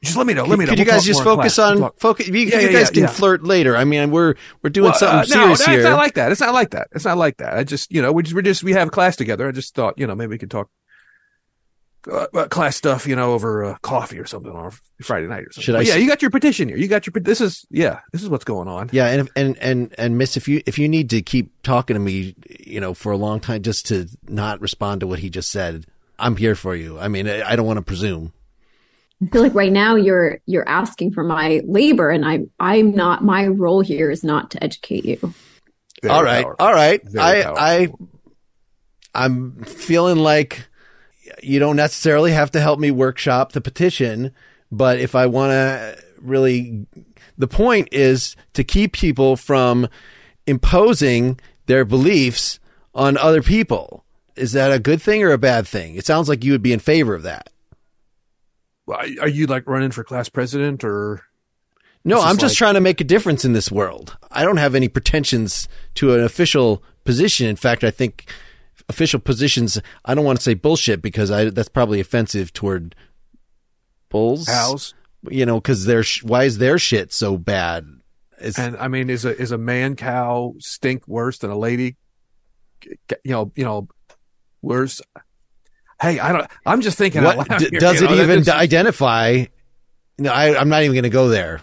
just 0.02 0.16
let 0.16 0.26
me 0.26 0.34
know. 0.34 0.44
Let 0.44 0.58
me 0.58 0.64
know. 0.64 0.70
Could 0.70 0.80
you 0.80 0.84
We'll 0.84 0.94
guys 0.94 1.04
just 1.04 1.22
focus 1.22 1.58
on 1.58 1.90
focus? 1.96 2.28
You, 2.28 2.34
Yeah, 2.34 2.58
you 2.58 2.66
yeah, 2.66 2.72
guys 2.72 2.90
yeah, 2.92 3.06
can 3.06 3.08
flirt 3.08 3.44
later. 3.44 3.76
I 3.76 3.84
mean, 3.84 4.10
we're 4.10 4.34
we're 4.62 4.70
doing 4.70 4.90
Well, 4.90 4.94
something 4.94 5.32
uh, 5.32 5.36
no, 5.36 5.54
serious 5.54 5.60
no, 5.60 5.66
here. 5.66 5.80
It's 5.80 5.88
not 5.88 5.96
like 5.96 6.14
that. 6.14 6.32
It's 6.32 6.40
not 6.40 6.54
like 6.54 6.70
that. 6.70 6.88
It's 6.92 7.04
not 7.04 7.18
like 7.18 7.36
that. 7.36 7.54
I 7.54 7.64
just, 7.64 7.92
you 7.92 8.02
know, 8.02 8.12
we 8.12 8.24
just, 8.24 8.34
we 8.34 8.42
just, 8.42 8.64
we 8.64 8.72
have 8.72 8.90
class 8.90 9.16
together. 9.16 9.48
I 9.48 9.52
just 9.52 9.74
thought, 9.74 9.94
you 9.96 10.06
know, 10.06 10.14
maybe 10.14 10.30
we 10.30 10.38
could 10.38 10.50
talk 10.50 10.70
uh, 12.10 12.26
uh, 12.34 12.48
class 12.48 12.74
stuff, 12.74 13.06
you 13.06 13.14
know, 13.14 13.32
over 13.32 13.64
uh, 13.64 13.76
coffee 13.82 14.18
or 14.18 14.26
something 14.26 14.50
on 14.50 14.72
Friday 15.00 15.28
night 15.28 15.44
or 15.44 15.52
something. 15.52 15.62
Should 15.62 15.74
I 15.76 15.78
But 15.78 15.86
yeah, 15.86 15.94
you 15.94 16.08
got 16.08 16.20
your 16.20 16.32
petition 16.32 16.68
here. 16.68 16.76
You 16.76 16.88
got 16.88 17.06
your, 17.06 17.12
this 17.22 17.40
is, 17.40 17.64
yeah, 17.70 18.00
this 18.12 18.24
is 18.24 18.28
what's 18.28 18.44
going 18.44 18.66
on. 18.66 18.90
Yeah, 18.92 19.06
and 19.06 19.30
and 19.36 19.56
and 19.58 19.94
and 19.96 20.18
Miss, 20.18 20.36
if 20.36 20.48
you 20.48 20.62
if 20.66 20.80
you 20.80 20.88
need 20.88 21.10
to 21.10 21.22
keep 21.22 21.52
talking 21.62 21.94
to 21.94 22.00
me, 22.00 22.34
you 22.48 22.80
know, 22.80 22.92
for 22.92 23.12
a 23.12 23.16
long 23.16 23.38
time 23.38 23.62
just 23.62 23.86
to 23.86 24.08
not 24.26 24.60
respond 24.60 25.00
to 25.02 25.06
what 25.06 25.20
he 25.20 25.30
just 25.30 25.48
said, 25.48 25.86
I'm 26.18 26.36
here 26.36 26.56
for 26.56 26.74
you. 26.74 26.98
I 26.98 27.06
mean, 27.06 27.28
I, 27.28 27.52
I 27.52 27.54
don't 27.54 27.66
want 27.66 27.76
to 27.76 27.82
presume. 27.82 28.32
I 29.22 29.26
feel 29.26 29.42
like 29.42 29.54
right 29.54 29.72
now 29.72 29.94
you're 29.94 30.40
you're 30.46 30.68
asking 30.68 31.12
for 31.12 31.22
my 31.22 31.62
labor, 31.64 32.10
and 32.10 32.24
I 32.24 32.40
I'm 32.58 32.94
not. 32.94 33.22
My 33.22 33.46
role 33.46 33.80
here 33.80 34.10
is 34.10 34.24
not 34.24 34.50
to 34.52 34.64
educate 34.64 35.04
you. 35.04 35.34
Very 36.02 36.14
all 36.14 36.24
right, 36.24 36.44
powerful. 36.44 36.66
all 36.66 36.72
right. 36.72 37.02
Very 37.04 37.44
I 37.44 37.82
I 37.82 37.88
I'm 39.14 39.62
feeling 39.64 40.18
like 40.18 40.66
you 41.42 41.58
don't 41.58 41.76
necessarily 41.76 42.32
have 42.32 42.50
to 42.52 42.60
help 42.60 42.80
me 42.80 42.90
workshop 42.90 43.52
the 43.52 43.60
petition, 43.60 44.32
but 44.70 44.98
if 44.98 45.14
I 45.14 45.26
want 45.26 45.50
to 45.50 45.98
really, 46.20 46.86
the 47.38 47.48
point 47.48 47.88
is 47.92 48.36
to 48.54 48.64
keep 48.64 48.92
people 48.92 49.36
from 49.36 49.88
imposing 50.46 51.38
their 51.66 51.84
beliefs 51.84 52.58
on 52.94 53.16
other 53.16 53.42
people. 53.42 54.04
Is 54.34 54.52
that 54.52 54.72
a 54.72 54.78
good 54.78 55.02
thing 55.02 55.22
or 55.22 55.30
a 55.30 55.38
bad 55.38 55.66
thing? 55.66 55.94
It 55.94 56.06
sounds 56.06 56.28
like 56.28 56.42
you 56.42 56.52
would 56.52 56.62
be 56.62 56.72
in 56.72 56.80
favor 56.80 57.14
of 57.14 57.22
that. 57.22 57.51
Are 58.92 59.28
you 59.28 59.46
like 59.46 59.68
running 59.68 59.90
for 59.90 60.04
class 60.04 60.28
president 60.28 60.84
or? 60.84 61.22
No, 62.04 62.20
I'm 62.20 62.36
just 62.36 62.52
like- 62.52 62.58
trying 62.58 62.74
to 62.74 62.80
make 62.80 63.00
a 63.00 63.04
difference 63.04 63.44
in 63.44 63.52
this 63.52 63.70
world. 63.70 64.16
I 64.30 64.44
don't 64.44 64.56
have 64.56 64.74
any 64.74 64.88
pretensions 64.88 65.68
to 65.94 66.14
an 66.14 66.20
official 66.24 66.82
position. 67.04 67.46
In 67.46 67.56
fact, 67.56 67.84
I 67.84 67.90
think 67.90 68.26
official 68.88 69.20
positions, 69.20 69.80
I 70.04 70.14
don't 70.14 70.24
want 70.24 70.38
to 70.38 70.42
say 70.42 70.54
bullshit 70.54 71.00
because 71.00 71.30
I, 71.30 71.50
that's 71.50 71.68
probably 71.68 72.00
offensive 72.00 72.52
toward 72.52 72.94
bulls. 74.08 74.46
Cows. 74.46 74.94
You 75.30 75.46
know, 75.46 75.60
because 75.60 75.84
their, 75.84 76.02
sh- 76.02 76.24
why 76.24 76.44
is 76.44 76.58
their 76.58 76.78
shit 76.78 77.12
so 77.12 77.38
bad? 77.38 77.86
It's, 78.38 78.58
And 78.58 78.76
I 78.76 78.88
mean, 78.88 79.08
is 79.08 79.24
a, 79.24 79.40
is 79.40 79.52
a 79.52 79.58
man 79.58 79.94
cow 79.94 80.54
stink 80.58 81.06
worse 81.06 81.38
than 81.38 81.50
a 81.50 81.56
lady? 81.58 81.96
You 82.84 83.30
know, 83.30 83.52
you 83.54 83.64
know, 83.64 83.86
worse. 84.60 85.00
Hey, 86.02 86.18
I 86.18 86.32
don't, 86.32 86.50
I'm 86.66 86.80
just 86.80 86.98
thinking 86.98 87.24
out 87.24 87.36
what, 87.36 87.48
loud 87.48 87.60
d- 87.60 87.68
here, 87.70 87.80
does 87.80 88.00
you 88.00 88.08
it 88.08 88.10
know, 88.10 88.22
even 88.22 88.40
it's- 88.40 88.48
identify? 88.54 89.44
No, 90.18 90.30
I, 90.32 90.58
I'm 90.60 90.68
not 90.68 90.82
even 90.82 90.94
going 90.94 91.04
to 91.04 91.08
go 91.10 91.28
there. 91.28 91.62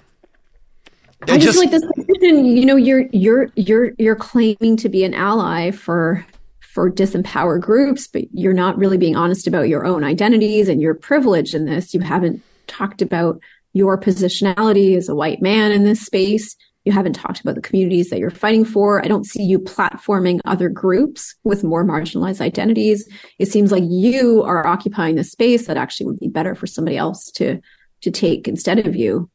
I 1.27 1.35
It 1.35 1.39
just, 1.41 1.59
feel 1.59 1.63
like 1.69 1.71
this 1.71 1.85
petition, 1.95 2.45
you 2.45 2.65
know, 2.65 2.77
you're 2.77 3.05
you're 3.11 3.49
you're 3.55 3.91
you're 3.97 4.15
claiming 4.15 4.77
to 4.77 4.87
be 4.87 5.03
an 5.03 5.13
ally 5.13 5.71
for 5.71 6.25
for 6.61 6.89
disempowered 6.89 7.59
groups, 7.61 8.07
but 8.07 8.23
you're 8.33 8.53
not 8.53 8.77
really 8.77 8.97
being 8.97 9.17
honest 9.17 9.45
about 9.45 9.67
your 9.67 9.85
own 9.85 10.05
identities 10.05 10.69
and 10.69 10.81
your 10.81 10.93
privilege 10.93 11.53
in 11.53 11.65
this. 11.65 11.93
You 11.93 11.99
haven't 11.99 12.41
talked 12.67 13.01
about 13.01 13.41
your 13.73 13.99
positionality 13.99 14.95
as 14.95 15.09
a 15.09 15.15
white 15.15 15.41
man 15.41 15.73
in 15.73 15.83
this 15.83 16.05
space. 16.05 16.55
You 16.89 16.95
haven't 16.95 17.13
talked 17.13 17.39
about 17.39 17.53
the 17.53 17.61
communities 17.61 18.09
that 18.09 18.17
you're 18.17 18.31
fighting 18.31 18.65
for. 18.65 19.05
I 19.05 19.07
don't 19.07 19.23
see 19.23 19.43
you 19.43 19.59
platforming 19.59 20.39
other 20.45 20.69
groups 20.69 21.35
with 21.43 21.63
more 21.63 21.85
marginalized 21.85 22.41
identities. 22.41 23.07
It 23.37 23.45
seems 23.45 23.71
like 23.71 23.83
you 23.85 24.41
are 24.41 24.65
occupying 24.65 25.13
the 25.13 25.23
space 25.23 25.67
that 25.67 25.77
actually 25.77 26.07
would 26.07 26.19
be 26.19 26.29
better 26.29 26.55
for 26.55 26.65
somebody 26.65 26.97
else 26.97 27.29
to 27.33 27.61
to 28.01 28.09
take 28.09 28.47
instead 28.47 28.87
of 28.87 28.95
you. 28.95 29.29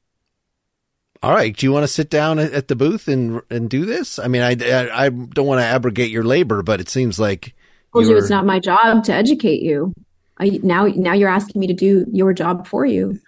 All 1.22 1.32
right. 1.32 1.57
Do 1.57 1.64
you 1.64 1.70
want 1.70 1.84
to 1.84 1.88
sit 1.88 2.11
down 2.11 2.40
at, 2.40 2.66
the 2.66 2.74
booth 2.74 3.07
and 3.07 3.40
and 3.50 3.70
do 3.70 3.84
this? 3.84 4.18
I 4.18 4.26
mean, 4.26 4.42
I, 4.42 4.57
I, 4.61 5.07
I 5.07 5.09
don't 5.11 5.46
want 5.46 5.61
to 5.61 5.64
abrogate 5.64 6.11
your 6.11 6.24
labor, 6.24 6.64
but 6.64 6.80
it 6.80 6.88
seems 6.88 7.20
like 7.20 7.55
told 7.92 8.07
you 8.07 8.16
it's 8.16 8.30
not 8.30 8.46
my 8.46 8.59
job 8.59 9.05
to 9.05 9.14
educate 9.14 9.62
you. 9.62 9.94
I, 10.38 10.59
now, 10.64 10.86
now 10.86 11.12
you're 11.12 11.28
asking 11.28 11.61
me 11.61 11.68
to 11.68 11.72
do 11.72 12.05
your 12.12 12.32
job 12.32 12.66
for 12.66 12.84
you. 12.84 13.20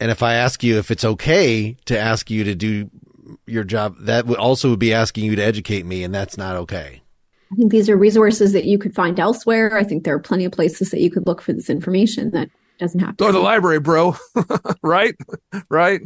And 0.00 0.10
if 0.10 0.24
I 0.24 0.34
ask 0.34 0.64
you 0.64 0.78
if 0.78 0.90
it's 0.90 1.04
okay 1.04 1.76
to 1.84 1.96
ask 1.96 2.32
you 2.32 2.42
to 2.42 2.56
do 2.56 2.90
your 3.46 3.64
job, 3.64 3.96
that 4.00 4.26
would 4.26 4.38
also 4.38 4.76
be 4.76 4.92
asking 4.92 5.24
you 5.24 5.36
to 5.36 5.42
educate 5.42 5.84
me, 5.86 6.04
and 6.04 6.14
that's 6.14 6.36
not 6.36 6.56
okay. 6.56 7.02
I 7.52 7.56
think 7.56 7.72
these 7.72 7.88
are 7.88 7.96
resources 7.96 8.52
that 8.52 8.64
you 8.64 8.78
could 8.78 8.94
find 8.94 9.18
elsewhere. 9.18 9.76
I 9.76 9.82
think 9.82 10.04
there 10.04 10.14
are 10.14 10.20
plenty 10.20 10.44
of 10.44 10.52
places 10.52 10.90
that 10.90 11.00
you 11.00 11.10
could 11.10 11.26
look 11.26 11.42
for 11.42 11.52
this 11.52 11.68
information 11.68 12.30
that 12.30 12.48
doesn't 12.78 13.00
have 13.00 13.16
to. 13.16 13.24
Go 13.24 13.26
to 13.26 13.32
the 13.32 13.40
library, 13.40 13.80
bro. 13.80 14.16
right? 14.82 15.16
Right? 15.68 16.00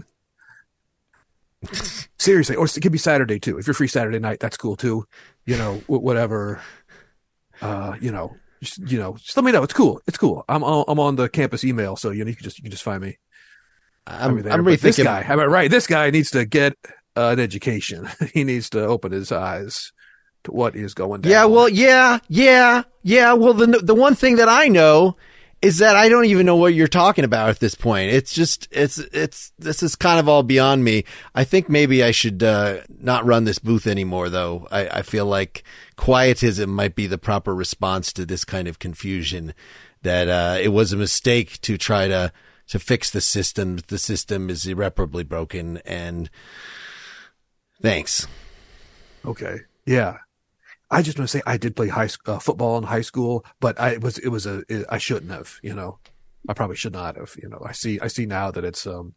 Seriously. 2.18 2.56
Or 2.56 2.64
it 2.64 2.78
could 2.80 2.92
be 2.92 2.98
Saturday 2.98 3.38
too. 3.38 3.58
If 3.58 3.66
you're 3.66 3.74
free 3.74 3.88
Saturday 3.88 4.18
night, 4.18 4.40
that's 4.40 4.56
cool 4.56 4.76
too. 4.76 5.06
You 5.44 5.58
know, 5.58 5.82
whatever. 5.86 6.62
Uh, 7.60 7.94
you 8.00 8.10
know, 8.10 8.34
just, 8.62 8.78
you 8.90 8.98
know, 8.98 9.14
just 9.16 9.36
let 9.36 9.44
me 9.44 9.52
know. 9.52 9.62
It's 9.62 9.74
cool. 9.74 10.00
It's 10.06 10.18
cool. 10.18 10.44
I'm 10.48 10.64
on, 10.64 10.84
I'm 10.88 10.98
on 10.98 11.16
the 11.16 11.28
campus 11.28 11.64
email, 11.64 11.96
so 11.96 12.10
you 12.10 12.24
know, 12.24 12.30
you 12.30 12.36
can 12.36 12.44
just 12.44 12.58
you 12.58 12.62
can 12.62 12.70
just 12.70 12.82
find 12.82 13.02
me. 13.02 13.18
I'm, 14.06 14.32
over 14.32 14.42
there. 14.42 14.52
I'm 14.52 14.64
But 14.64 14.80
this 14.80 15.02
guy. 15.02 15.24
Am 15.26 15.40
I 15.40 15.46
right? 15.46 15.70
This 15.70 15.86
guy 15.86 16.10
needs 16.10 16.30
to 16.32 16.44
get 16.44 16.74
uh, 17.16 17.28
an 17.28 17.40
education. 17.40 18.08
he 18.32 18.44
needs 18.44 18.70
to 18.70 18.84
open 18.84 19.12
his 19.12 19.32
eyes 19.32 19.92
to 20.44 20.52
what 20.52 20.76
is 20.76 20.94
going 20.94 21.22
down. 21.22 21.30
Yeah, 21.30 21.44
well, 21.46 21.68
yeah, 21.68 22.18
yeah, 22.28 22.84
yeah. 23.02 23.32
Well, 23.32 23.54
the 23.54 23.66
the 23.66 23.94
one 23.94 24.14
thing 24.14 24.36
that 24.36 24.48
I 24.48 24.68
know 24.68 25.16
is 25.64 25.78
that 25.78 25.96
I 25.96 26.10
don't 26.10 26.26
even 26.26 26.44
know 26.44 26.56
what 26.56 26.74
you're 26.74 26.86
talking 26.86 27.24
about 27.24 27.48
at 27.48 27.58
this 27.58 27.74
point. 27.74 28.12
It's 28.12 28.34
just 28.34 28.68
it's 28.70 28.98
it's 28.98 29.50
this 29.58 29.82
is 29.82 29.96
kind 29.96 30.20
of 30.20 30.28
all 30.28 30.42
beyond 30.42 30.84
me. 30.84 31.04
I 31.34 31.44
think 31.44 31.70
maybe 31.70 32.04
I 32.04 32.10
should 32.10 32.42
uh, 32.42 32.82
not 33.00 33.24
run 33.24 33.44
this 33.44 33.58
booth 33.58 33.86
anymore, 33.86 34.28
though. 34.28 34.68
I, 34.70 34.88
I 34.88 35.02
feel 35.02 35.24
like 35.24 35.64
quietism 35.96 36.68
might 36.68 36.94
be 36.94 37.06
the 37.06 37.16
proper 37.16 37.54
response 37.54 38.12
to 38.12 38.26
this 38.26 38.44
kind 38.44 38.68
of 38.68 38.78
confusion. 38.78 39.54
That 40.02 40.28
uh, 40.28 40.58
it 40.60 40.68
was 40.68 40.92
a 40.92 40.98
mistake 40.98 41.58
to 41.62 41.78
try 41.78 42.08
to 42.08 42.30
to 42.68 42.78
fix 42.78 43.10
the 43.10 43.22
system. 43.22 43.78
The 43.88 43.98
system 43.98 44.50
is 44.50 44.66
irreparably 44.66 45.24
broken, 45.24 45.78
and 45.86 46.28
thanks. 47.84 48.26
Okay. 49.24 49.58
Yeah. 49.86 50.18
I 50.90 51.02
just 51.02 51.18
want 51.18 51.28
to 51.28 51.38
say 51.38 51.42
I 51.46 51.56
did 51.56 51.76
play 51.76 51.88
high 51.88 52.06
sc- 52.06 52.28
uh, 52.28 52.38
football 52.38 52.78
in 52.78 52.84
high 52.84 53.00
school, 53.00 53.44
but 53.60 53.80
I 53.80 53.90
it 53.90 54.02
was 54.02 54.18
it 54.18 54.28
was 54.28 54.46
a 54.46 54.62
it, 54.68 54.86
I 54.88 54.98
shouldn't 54.98 55.30
have, 55.30 55.58
you 55.62 55.74
know. 55.74 55.98
I 56.48 56.52
probably 56.52 56.76
should 56.76 56.92
not 56.92 57.16
have, 57.16 57.34
you 57.42 57.48
know. 57.48 57.60
I 57.64 57.72
see 57.72 57.98
I 58.00 58.08
see 58.08 58.26
now 58.26 58.50
that 58.50 58.64
it's 58.64 58.86
um 58.86 59.14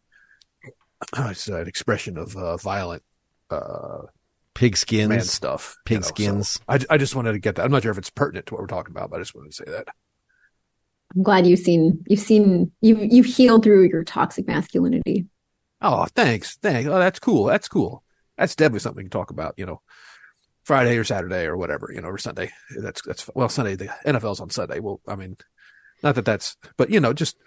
it's 1.18 1.48
an 1.48 1.68
expression 1.68 2.18
of 2.18 2.36
uh, 2.36 2.58
violent 2.58 3.04
uh 3.50 4.04
man 4.04 4.72
Pigskins. 4.72 5.24
stuff. 5.24 5.78
you 5.90 5.98
know, 5.98 6.02
so 6.02 6.14
Pigskins. 6.14 6.60
I 6.68 6.80
I 6.90 6.98
just 6.98 7.16
wanted 7.16 7.34
to 7.34 7.40
get 7.40 7.56
that. 7.56 7.66
I'm 7.66 7.72
not 7.72 7.84
sure 7.84 7.92
if 7.92 7.98
it's 7.98 8.10
pertinent 8.10 8.48
to 8.48 8.54
what 8.54 8.62
we're 8.62 8.68
talking 8.68 8.92
about, 8.92 9.10
but 9.10 9.18
I 9.18 9.22
just 9.22 9.36
wanted 9.36 9.52
to 9.52 9.56
say 9.56 9.72
that. 9.72 9.88
I'm 11.16 11.24
glad 11.24 11.46
you've 11.46 11.60
seen 11.60 12.04
you've 12.08 12.20
seen 12.20 12.72
you 12.82 12.98
you've 12.98 13.28
healed 13.28 13.64
through 13.64 13.88
your 13.90 14.04
toxic 14.04 14.48
masculinity. 14.48 15.28
Oh, 15.82 16.06
thanks. 16.16 16.56
Thanks. 16.56 16.90
Oh, 16.90 16.98
that's 16.98 17.20
cool. 17.20 17.46
That's 17.46 17.68
cool. 17.68 18.04
That's 18.38 18.56
definitely 18.56 18.80
something 18.80 19.06
to 19.06 19.10
talk 19.10 19.32
about, 19.32 19.56
you 19.58 19.66
know. 19.66 19.82
Friday 20.68 20.98
or 20.98 21.06
Saturday 21.06 21.46
or 21.46 21.56
whatever, 21.56 21.90
you 21.94 22.02
know, 22.02 22.10
or 22.10 22.18
Sunday. 22.18 22.52
That's 22.78 23.02
that's 23.02 23.30
well, 23.34 23.48
Sunday. 23.48 23.76
The 23.76 23.86
NFL's 24.06 24.42
on 24.42 24.50
Sunday. 24.50 24.82
Well, 24.82 25.00
I 25.08 25.16
mean, 25.16 25.38
not 26.04 26.16
that 26.16 26.26
that's, 26.26 26.58
but 26.76 26.90
you 26.90 27.00
know, 27.00 27.14
just 27.14 27.38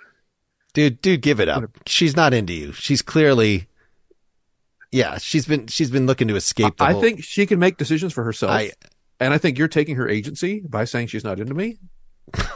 dude, 0.72 1.03
dude, 1.03 1.20
give 1.20 1.38
it 1.38 1.47
up. 1.47 1.64
She's 1.84 2.16
not 2.16 2.32
into 2.32 2.55
you. 2.55 2.72
She's 2.72 3.03
clearly, 3.03 3.68
yeah, 4.91 5.18
she's 5.18 5.45
been 5.45 5.66
she's 5.66 5.91
been 5.91 6.07
looking 6.07 6.28
to 6.28 6.34
escape. 6.34 6.80
I 6.80 6.93
whole, 6.93 7.03
think 7.03 7.22
she 7.22 7.45
can 7.45 7.59
make 7.59 7.76
decisions 7.76 8.14
for 8.14 8.24
herself, 8.24 8.53
I, 8.53 8.72
and 9.20 9.34
I 9.34 9.38
think 9.38 9.59
you're 9.59 9.68
taking 9.68 9.97
her 9.97 10.09
agency 10.09 10.61
by 10.61 10.86
saying 10.86 11.09
she's 11.09 11.24
not 11.24 11.38
into 11.38 11.53
me. 11.53 11.78
I 12.34 12.49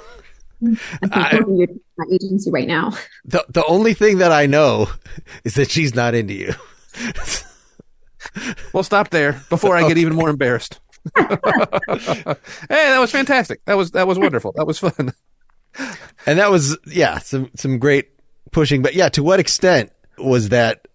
think 1.31 1.47
you're 1.49 1.67
taking 1.67 1.81
my 1.99 2.07
agency 2.11 2.51
right 2.51 2.67
now. 2.67 2.93
the 3.27 3.45
the 3.51 3.67
only 3.67 3.93
thing 3.93 4.17
that 4.17 4.33
I 4.33 4.47
know 4.47 4.89
is 5.45 5.57
that 5.57 5.71
she's 5.71 5.95
not 5.95 6.15
into 6.15 6.33
you. 6.33 6.55
We'll 8.73 8.83
stop 8.83 9.11
there 9.11 9.41
before 9.51 9.77
I 9.77 9.87
get 9.89 9.99
even 9.99 10.15
more 10.15 10.29
embarrassed. 10.31 10.81
hey, 11.17 11.27
that 12.69 12.99
was 12.99 13.11
fantastic. 13.11 13.65
That 13.67 13.77
was 13.77 13.91
that 13.93 14.07
was 14.07 14.19
wonderful. 14.19 14.53
That 14.57 14.67
was 14.67 14.79
fun. 14.79 15.13
And 16.27 16.39
that 16.39 16.51
was 16.51 16.79
yeah, 16.87 17.19
some 17.19 17.51
some 17.57 17.79
great 17.79 18.09
pushing. 18.53 18.83
But 18.83 18.95
yeah, 18.95 19.09
to 19.11 19.23
what 19.23 19.41
extent 19.41 19.93
was 20.19 20.51
that 20.51 20.87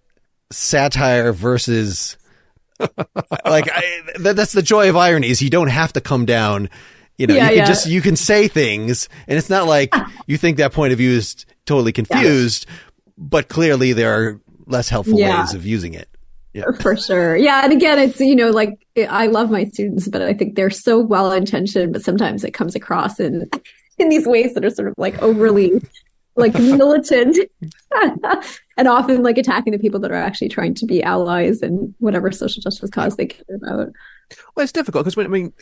satire 0.51 1.31
versus 1.33 2.17
like 2.79 3.69
I, 3.71 4.01
that, 4.19 4.35
that's 4.35 4.53
the 4.53 4.61
joy 4.61 4.89
of 4.89 4.95
irony 4.97 5.29
is 5.29 5.41
you 5.41 5.49
don't 5.49 5.67
have 5.67 5.93
to 5.93 6.01
come 6.01 6.25
down. 6.25 6.69
You 7.17 7.27
know, 7.27 7.35
Yeah, 7.35 7.43
you 7.43 7.49
can 7.49 7.57
yeah. 7.57 7.65
just 7.65 7.87
you 7.87 8.01
can 8.01 8.15
say 8.15 8.47
things, 8.47 9.09
and 9.27 9.37
it's 9.37 9.49
not 9.49 9.67
like 9.67 9.93
you 10.25 10.37
think 10.37 10.57
that 10.57 10.71
point 10.73 10.93
of 10.93 10.97
view 10.97 11.11
is 11.11 11.45
totally 11.65 11.91
confused, 11.91 12.65
but 13.17 13.49
clearly 13.49 13.91
there 13.93 14.13
are 14.13 14.41
less 14.65 14.87
helpful 14.89 15.19
Yeah. 15.19 15.41
ways 15.41 15.53
of 15.53 15.65
using 15.65 15.93
it. 15.93 16.07
For 16.81 16.95
sure. 16.95 17.35
Yeah. 17.37 17.63
And 17.63 17.73
again, 17.73 17.99
it's, 17.99 18.19
you 18.19 18.35
know, 18.35 18.49
like 18.49 18.85
I 19.09 19.27
love 19.27 19.51
my 19.51 19.65
students, 19.65 20.07
but 20.07 20.21
I 20.21 20.33
think 20.33 20.55
they're 20.55 20.69
so 20.69 20.99
well 20.99 21.31
intentioned, 21.31 21.93
but 21.93 22.03
sometimes 22.03 22.43
it 22.43 22.53
comes 22.53 22.75
across 22.75 23.19
in, 23.19 23.49
in 23.97 24.09
these 24.09 24.25
ways 24.25 24.53
that 24.53 24.65
are 24.65 24.69
sort 24.69 24.87
of 24.87 24.95
like 24.97 25.21
overly 25.21 25.81
like 26.35 26.53
militant 26.59 27.37
and 28.77 28.87
often 28.87 29.21
like 29.23 29.37
attacking 29.37 29.73
the 29.73 29.79
people 29.79 29.99
that 29.99 30.11
are 30.11 30.15
actually 30.15 30.49
trying 30.49 30.73
to 30.73 30.85
be 30.85 31.03
allies 31.03 31.61
and 31.61 31.93
whatever 31.99 32.31
social 32.31 32.61
justice 32.61 32.89
cause 32.89 33.15
they 33.15 33.25
care 33.25 33.55
about. 33.55 33.89
Well, 34.55 34.63
it's 34.63 34.71
difficult 34.71 35.05
because 35.05 35.23
I 35.23 35.27
mean, 35.27 35.53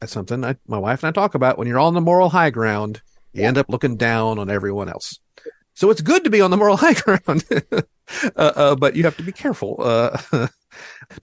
that's 0.00 0.12
something 0.12 0.44
I, 0.44 0.56
my 0.66 0.78
wife 0.78 1.02
and 1.02 1.08
I 1.08 1.12
talk 1.12 1.34
about. 1.34 1.58
When 1.58 1.68
you're 1.68 1.78
on 1.78 1.94
the 1.94 2.00
moral 2.00 2.28
high 2.28 2.50
ground, 2.50 3.02
you 3.32 3.44
end 3.44 3.58
up 3.58 3.68
looking 3.68 3.96
down 3.96 4.38
on 4.38 4.50
everyone 4.50 4.88
else. 4.88 5.18
So 5.74 5.90
it's 5.90 6.00
good 6.00 6.24
to 6.24 6.30
be 6.30 6.40
on 6.40 6.50
the 6.50 6.56
moral 6.56 6.76
high 6.76 6.94
ground, 6.94 7.44
uh, 8.36 8.52
uh, 8.56 8.76
but 8.76 8.96
you 8.96 9.04
have 9.04 9.16
to 9.16 9.22
be 9.22 9.32
careful. 9.32 9.76
Uh, 9.80 10.18
no, 10.32 10.48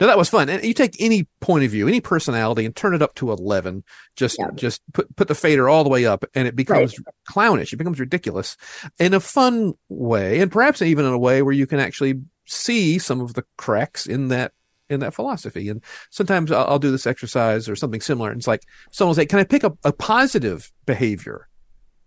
that 0.08 0.18
was 0.18 0.30
fun. 0.30 0.50
And 0.50 0.64
you 0.64 0.74
take 0.74 0.96
any 1.00 1.28
point 1.40 1.64
of 1.64 1.72
view, 1.72 1.88
any 1.88 2.02
personality, 2.02 2.66
and 2.66 2.76
turn 2.76 2.94
it 2.94 3.02
up 3.02 3.16
to 3.16 3.32
eleven. 3.32 3.84
Just, 4.16 4.38
Yeah. 4.40 4.50
just 4.56 4.82
put 4.94 5.14
put 5.16 5.28
the 5.28 5.36
fader 5.36 5.70
all 5.70 5.84
the 5.84 5.90
way 5.90 6.06
up, 6.06 6.26
and 6.36 6.48
it 6.48 6.56
becomes 6.56 6.96
clownish. 7.28 7.74
It 7.74 7.78
becomes 7.78 8.00
ridiculous 8.00 8.58
in 9.00 9.14
a 9.14 9.20
fun 9.20 9.74
way, 9.90 10.40
and 10.40 10.52
perhaps 10.52 10.82
even 10.82 11.06
in 11.06 11.14
a 11.14 11.18
way 11.20 11.42
where 11.42 11.54
you 11.54 11.68
can 11.68 11.80
actually 11.80 12.22
see 12.46 12.98
some 12.98 13.20
of 13.22 13.34
the 13.34 13.44
cracks 13.58 14.06
in 14.06 14.30
that 14.30 14.54
in 14.90 15.02
that 15.02 15.14
philosophy. 15.14 15.68
And 15.68 15.84
sometimes 16.12 16.50
I'll, 16.52 16.66
I'll 16.66 16.80
do 16.80 16.92
this 16.92 17.06
exercise 17.06 17.68
or 17.68 17.76
something 17.76 18.00
similar. 18.00 18.32
And 18.32 18.40
it's 18.40 18.48
like 18.48 18.64
someone 18.92 19.10
will 19.10 19.16
say, 19.16 19.26
"Can 19.26 19.40
I 19.40 19.44
pick 19.44 19.64
up 19.64 19.78
a 19.84 19.92
positive 19.92 20.72
behavior?" 20.86 21.48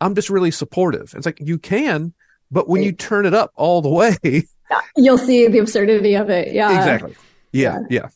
I'm 0.01 0.14
just 0.14 0.31
really 0.31 0.51
supportive. 0.51 1.12
It's 1.14 1.26
like 1.26 1.41
you 1.41 1.59
can, 1.59 2.14
but 2.51 2.68
when 2.70 2.83
you 2.83 2.93
turn 2.93 3.26
it 3.26 3.35
up 3.35 3.51
all 3.55 3.83
the 3.83 3.91
way, 3.91 4.16
You'll 4.96 5.18
see 5.18 5.46
the 5.48 5.58
absurdity 5.58 6.14
of 6.14 6.30
it. 6.30 6.52
Yeah. 6.52 6.76
exactly. 6.76 7.14
Yeah, 7.52 7.80
yeah. 7.90 8.08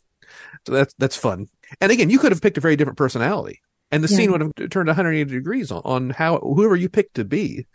So 0.66 0.72
that's 0.72 0.94
that's 0.98 1.16
fun. 1.16 1.48
And 1.80 1.90
again, 1.90 2.10
you 2.10 2.18
could 2.18 2.32
have 2.32 2.40
picked 2.40 2.58
a 2.58 2.60
very 2.60 2.76
different 2.76 2.98
personality, 2.98 3.60
and 3.94 4.04
the 4.04 4.08
Yeah. 4.08 4.16
scene 4.16 4.32
would 4.32 4.40
have 4.40 4.70
turned 4.70 4.88
180 4.88 5.30
degrees 5.30 5.70
on, 5.70 5.82
on 5.84 6.10
how 6.10 6.38
whoever 6.38 6.76
you 6.76 6.88
picked 6.88 7.14
to 7.14 7.24
be. 7.24 7.66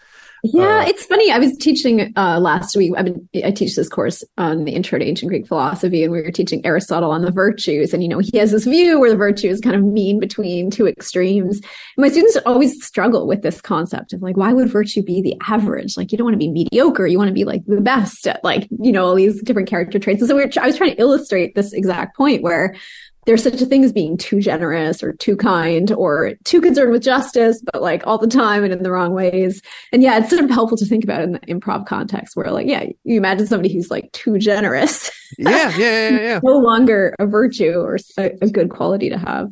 Yeah, 0.42 0.80
Uh, 0.80 0.86
it's 0.88 1.04
funny. 1.06 1.30
I 1.32 1.38
was 1.38 1.58
teaching 1.58 2.14
uh, 2.16 2.40
last 2.40 2.74
week. 2.78 2.94
I 2.98 3.04
mean, 3.04 3.28
I 3.44 3.52
teach 3.52 3.76
this 3.76 3.90
course 3.90 4.24
on 4.38 4.64
the 4.64 4.72
Intro 4.72 4.98
to 4.98 5.04
Ancient 5.04 5.28
Greek 5.28 5.46
Philosophy, 5.46 6.02
and 6.02 6.14
we 6.14 6.22
were 6.22 6.32
teaching 6.32 6.66
Aristotle 6.66 7.12
on 7.12 7.24
the 7.24 7.32
virtues. 7.32 7.94
And 7.94 8.02
you 8.02 8.08
know, 8.08 8.20
he 8.20 8.38
has 8.38 8.52
this 8.52 8.64
view 8.64 9.02
where 9.02 9.10
the 9.10 9.18
virtues 9.18 9.60
kind 9.60 9.76
of 9.76 9.84
mean 9.84 10.18
between 10.18 10.72
two 10.72 10.88
extremes. 10.88 11.58
And 11.58 11.64
my 11.98 12.08
students 12.08 12.38
always 12.46 12.82
struggle 12.86 13.28
with 13.28 13.42
this 13.42 13.60
concept 13.60 14.14
of 14.14 14.22
like, 14.22 14.38
why 14.38 14.54
would 14.54 14.70
virtue 14.70 15.04
be 15.04 15.22
the 15.22 15.36
average? 15.46 15.98
Like, 15.98 16.14
you 16.14 16.18
don't 16.18 16.24
want 16.26 16.36
to 16.36 16.40
be 16.40 16.50
mediocre. 16.50 17.06
You 17.06 17.18
want 17.18 17.28
to 17.28 17.34
be 17.34 17.44
like 17.44 17.66
the 17.68 17.82
best 17.82 18.26
at 18.26 18.42
like 18.42 18.66
you 18.80 18.94
know 18.94 19.08
all 19.08 19.16
these 19.16 19.42
different 19.44 19.68
character 19.68 20.00
traits. 20.00 20.22
And 20.22 20.30
so 20.30 20.38
we 20.38 20.46
were, 20.46 20.52
I 20.62 20.68
was 20.68 20.78
trying 20.78 20.92
to 20.96 21.02
illustrate 21.02 21.54
this 21.56 21.74
exact 21.74 22.16
point 22.16 22.44
where 22.44 22.76
there's 23.30 23.44
such 23.44 23.62
a 23.62 23.66
thing 23.68 23.84
as 23.84 23.94
being 23.94 24.18
too 24.18 24.42
generous 24.42 25.04
or 25.04 25.14
too 25.14 25.38
kind 25.38 25.92
or 25.92 26.34
too 26.46 26.60
concerned 26.60 26.92
with 26.92 27.04
justice, 27.04 27.62
but 27.72 27.80
like 27.80 28.02
all 28.08 28.18
the 28.18 28.26
time 28.26 28.64
and 28.64 28.74
in 28.74 28.82
the 28.82 28.90
wrong 28.90 29.14
ways. 29.14 29.62
And 29.94 30.02
yeah, 30.02 30.18
it's 30.18 30.32
sort 30.32 30.44
of 30.44 30.50
helpful 30.50 30.80
to 30.80 30.86
think 30.88 31.04
about 31.04 31.22
in 31.22 31.34
the 31.34 31.40
improv 31.42 31.86
context 31.86 32.36
where 32.36 32.50
like, 32.50 32.66
yeah, 32.66 32.86
you 33.04 33.18
imagine 33.18 33.46
somebody 33.46 33.72
who's 33.72 33.92
like 33.92 34.12
too 34.14 34.40
generous, 34.40 35.12
Yeah, 35.38 35.78
yeah, 35.78 36.10
yeah, 36.10 36.20
yeah. 36.20 36.40
no 36.44 36.58
longer 36.58 37.14
a 37.20 37.28
virtue 37.28 37.74
or 37.74 38.00
a, 38.18 38.32
a 38.42 38.50
good 38.50 38.72
quality 38.72 39.10
to 39.10 39.18
have. 39.20 39.52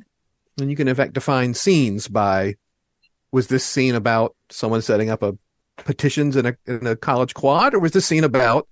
And 0.60 0.72
you 0.72 0.76
can 0.76 0.88
in 0.88 0.96
fact 0.96 1.14
define 1.14 1.54
scenes 1.54 2.08
by 2.08 2.56
was 3.32 3.46
this 3.46 3.64
scene 3.64 3.94
about 3.94 4.36
someone 4.50 4.82
setting 4.82 5.12
up 5.12 5.22
a 5.22 5.38
petitions 5.78 6.36
in 6.36 6.48
a 6.48 6.56
in 6.66 6.88
a 6.88 6.96
college 6.96 7.36
quad, 7.36 7.76
or 7.76 7.80
was 7.80 7.92
this 7.92 8.08
scene 8.08 8.24
about 8.24 8.68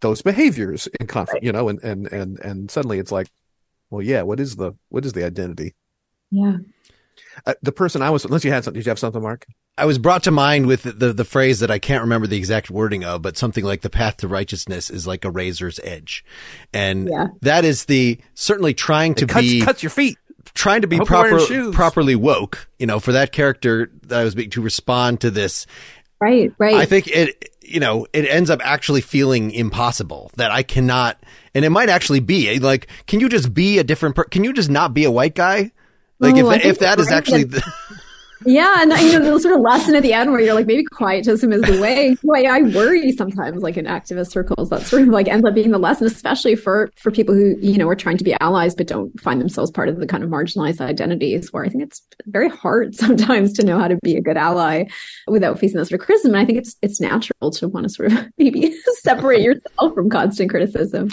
those 0.00 0.22
behaviors 0.22 0.88
in 0.98 1.06
conflict? 1.06 1.44
You 1.44 1.52
know, 1.52 1.68
and 1.68 1.80
and 1.84 2.08
and 2.08 2.40
and 2.40 2.68
suddenly 2.68 2.98
it's 2.98 3.12
like, 3.12 3.28
well, 3.90 4.02
yeah, 4.02 4.22
what 4.22 4.40
is 4.40 4.56
the 4.56 4.72
what 4.88 5.04
is 5.04 5.12
the 5.12 5.24
identity? 5.24 5.74
Yeah. 6.30 6.58
Uh, 7.46 7.54
the 7.62 7.72
person 7.72 8.02
I 8.02 8.10
was, 8.10 8.24
unless 8.24 8.44
you 8.44 8.52
had 8.52 8.64
something, 8.64 8.78
did 8.80 8.86
you 8.86 8.90
have 8.90 8.98
something, 8.98 9.22
Mark? 9.22 9.46
I 9.78 9.84
was 9.86 9.98
brought 9.98 10.22
to 10.24 10.30
mind 10.30 10.66
with 10.66 10.82
the, 10.82 10.92
the, 10.92 11.12
the 11.12 11.24
phrase 11.24 11.60
that 11.60 11.70
I 11.70 11.78
can't 11.78 12.02
remember 12.02 12.26
the 12.26 12.36
exact 12.36 12.70
wording 12.70 13.04
of, 13.04 13.22
but 13.22 13.36
something 13.36 13.64
like 13.64 13.80
the 13.82 13.88
path 13.90 14.18
to 14.18 14.28
righteousness 14.28 14.90
is 14.90 15.06
like 15.06 15.24
a 15.24 15.30
razor's 15.30 15.80
edge. 15.82 16.24
And 16.72 17.08
Yeah. 17.08 17.28
that 17.42 17.64
is 17.64 17.86
the 17.86 18.18
certainly 18.34 18.74
trying 18.74 19.14
to 19.16 19.24
It 19.24 19.28
cuts, 19.30 19.46
be 19.46 19.60
cuts 19.62 19.82
your 19.82 19.90
feet. 19.90 20.18
trying 20.54 20.82
to 20.82 20.86
be 20.88 20.96
I 20.96 20.98
hope 21.00 21.10
you're 21.10 21.22
wearing 21.22 21.46
proper, 21.46 21.72
properly 21.72 22.16
woke, 22.16 22.68
you 22.78 22.86
know, 22.86 23.00
for 23.00 23.12
that 23.12 23.32
character 23.32 23.90
that 24.06 24.20
I 24.20 24.24
was 24.24 24.34
being 24.34 24.50
to 24.50 24.60
respond 24.60 25.20
to 25.22 25.30
this. 25.30 25.66
Right. 26.20 26.52
Right. 26.58 26.74
I 26.74 26.84
think 26.84 27.08
it, 27.08 27.49
you 27.70 27.80
know, 27.80 28.06
it 28.12 28.26
ends 28.26 28.50
up 28.50 28.60
actually 28.64 29.00
feeling 29.00 29.50
impossible 29.52 30.30
that 30.36 30.50
I 30.50 30.62
cannot, 30.62 31.22
and 31.54 31.64
it 31.64 31.70
might 31.70 31.88
actually 31.88 32.20
be 32.20 32.48
eh, 32.48 32.58
like, 32.60 32.88
can 33.06 33.20
you 33.20 33.28
just 33.28 33.54
be 33.54 33.78
a 33.78 33.84
different 33.84 34.16
per, 34.16 34.24
can 34.24 34.44
you 34.44 34.52
just 34.52 34.70
not 34.70 34.92
be 34.94 35.04
a 35.04 35.10
white 35.10 35.34
guy? 35.34 35.72
Like 36.18 36.34
Oh, 36.36 36.50
if, 36.50 36.64
if 36.64 36.78
that 36.80 36.98
is 36.98 37.10
actually, 37.10 37.44
that- 37.54 37.62
Yeah, 38.46 38.76
and 38.80 38.92
you 38.92 39.18
know 39.18 39.34
the 39.34 39.40
sort 39.40 39.54
of 39.54 39.60
lesson 39.60 39.94
at 39.94 40.02
the 40.02 40.14
end 40.14 40.32
where 40.32 40.40
you're 40.40 40.54
like, 40.54 40.66
maybe 40.66 40.84
quietism 40.84 41.52
is 41.52 41.60
the 41.62 41.80
way. 41.80 42.16
Why 42.22 42.44
I 42.44 42.62
worry 42.62 43.12
sometimes, 43.12 43.62
like 43.62 43.76
in 43.76 43.84
activist 43.84 44.30
circles, 44.30 44.70
that 44.70 44.82
sort 44.82 45.02
of 45.02 45.08
like 45.08 45.28
ends 45.28 45.46
up 45.46 45.54
being 45.54 45.70
the 45.70 45.78
lesson, 45.78 46.06
especially 46.06 46.54
for 46.54 46.90
for 46.96 47.10
people 47.10 47.34
who 47.34 47.56
you 47.60 47.76
know 47.76 47.88
are 47.88 47.94
trying 47.94 48.16
to 48.16 48.24
be 48.24 48.34
allies 48.40 48.74
but 48.74 48.86
don't 48.86 49.18
find 49.20 49.40
themselves 49.40 49.70
part 49.70 49.90
of 49.90 49.98
the 49.98 50.06
kind 50.06 50.24
of 50.24 50.30
marginalized 50.30 50.80
identities. 50.80 51.52
Where 51.52 51.64
I 51.64 51.68
think 51.68 51.82
it's 51.82 52.00
very 52.26 52.48
hard 52.48 52.94
sometimes 52.94 53.52
to 53.54 53.64
know 53.64 53.78
how 53.78 53.88
to 53.88 53.98
be 54.02 54.16
a 54.16 54.22
good 54.22 54.38
ally 54.38 54.84
without 55.26 55.58
facing 55.58 55.76
that 55.76 55.86
sort 55.86 56.00
of 56.00 56.06
criticism. 56.06 56.34
And 56.34 56.42
I 56.42 56.46
think 56.46 56.58
it's 56.58 56.76
it's 56.80 57.00
natural 57.00 57.50
to 57.50 57.68
want 57.68 57.84
to 57.84 57.90
sort 57.90 58.12
of 58.12 58.26
maybe 58.38 58.74
separate 59.02 59.42
yourself 59.42 59.94
from 59.94 60.08
constant 60.08 60.48
criticism. 60.48 61.10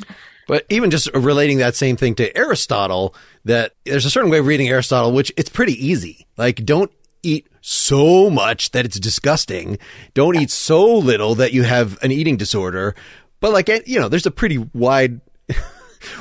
But 0.48 0.66
even 0.70 0.90
just 0.90 1.14
relating 1.14 1.58
that 1.58 1.76
same 1.76 1.98
thing 1.98 2.16
to 2.16 2.36
Aristotle, 2.36 3.14
that 3.44 3.74
there's 3.86 4.06
a 4.06 4.10
certain 4.10 4.32
way 4.32 4.38
of 4.38 4.48
reading 4.48 4.70
Aristotle, 4.70 5.12
which 5.12 5.32
it's 5.36 5.50
pretty 5.50 5.74
easy. 5.86 6.26
Like, 6.38 6.64
don't 6.64 6.90
eat 7.24 7.48
so 7.62 8.30
much 8.30 8.72
that 8.72 8.86
it's 8.86 9.00
disgusting. 9.00 9.78
Don't 10.14 10.36
eat 10.36 10.52
so 10.52 10.86
little 10.86 11.36
that 11.36 11.54
you 11.54 11.64
have 11.64 12.02
an 12.04 12.12
eating 12.12 12.38
disorder. 12.38 12.96
But 13.40 13.52
like, 13.52 13.70
you 13.88 14.00
know, 14.00 14.10
there's 14.10 14.26
a 14.26 14.32
pretty 14.32 14.58
wide 14.58 15.22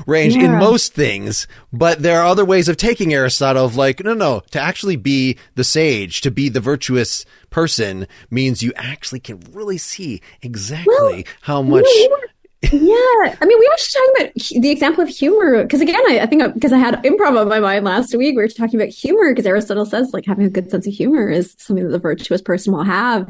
range 0.07 0.37
in 0.37 0.53
most 0.53 0.93
things, 0.95 1.47
but 1.73 2.03
there 2.03 2.21
are 2.21 2.27
other 2.27 2.45
ways 2.45 2.69
of 2.69 2.77
taking 2.77 3.13
Aristotle 3.15 3.65
of 3.65 3.77
like, 3.77 4.03
no, 4.05 4.15
no, 4.15 4.43
to 4.51 4.61
actually 4.61 4.97
be 4.97 5.39
the 5.55 5.65
sage, 5.65 6.21
to 6.23 6.31
be 6.31 6.49
the 6.49 6.61
virtuous 6.61 7.25
person 7.51 8.07
means 8.31 8.63
you 8.63 8.73
actually 8.77 9.21
can 9.21 9.41
really 9.53 9.79
see 9.79 10.21
exactly 10.43 11.25
how 11.43 11.63
much. 11.63 11.87
Yeah, 12.63 13.37
I 13.41 13.45
mean, 13.45 13.59
we 13.59 13.69
were 13.69 13.77
just 13.77 13.93
talking 13.93 14.13
about 14.19 14.63
the 14.63 14.71
example 14.71 15.03
of 15.03 15.09
humor 15.09 15.63
because, 15.63 15.81
again, 15.81 16.01
I, 16.09 16.21
I 16.21 16.27
think 16.27 16.55
because 16.55 16.73
I 16.73 16.79
had 16.79 17.03
improv 17.05 17.39
on 17.39 17.49
my 17.49 17.61
mind 17.61 17.85
last 17.85 18.15
week, 18.15 18.35
we 18.35 18.43
were 18.43 18.49
talking 18.49 18.81
about 18.81 18.89
humor 18.89 19.31
because 19.31 19.47
Aristotle 19.47 19.85
says 19.85 20.13
like 20.13 20.25
having 20.25 20.47
a 20.47 20.51
good 20.51 20.71
sense 20.71 20.87
of 20.87 20.93
humor 20.93 21.29
is 21.29 21.55
something 21.59 21.85
that 21.85 21.91
the 21.91 21.99
virtuous 21.99 22.41
person 22.41 22.73
will 22.73 22.83
have. 22.83 23.29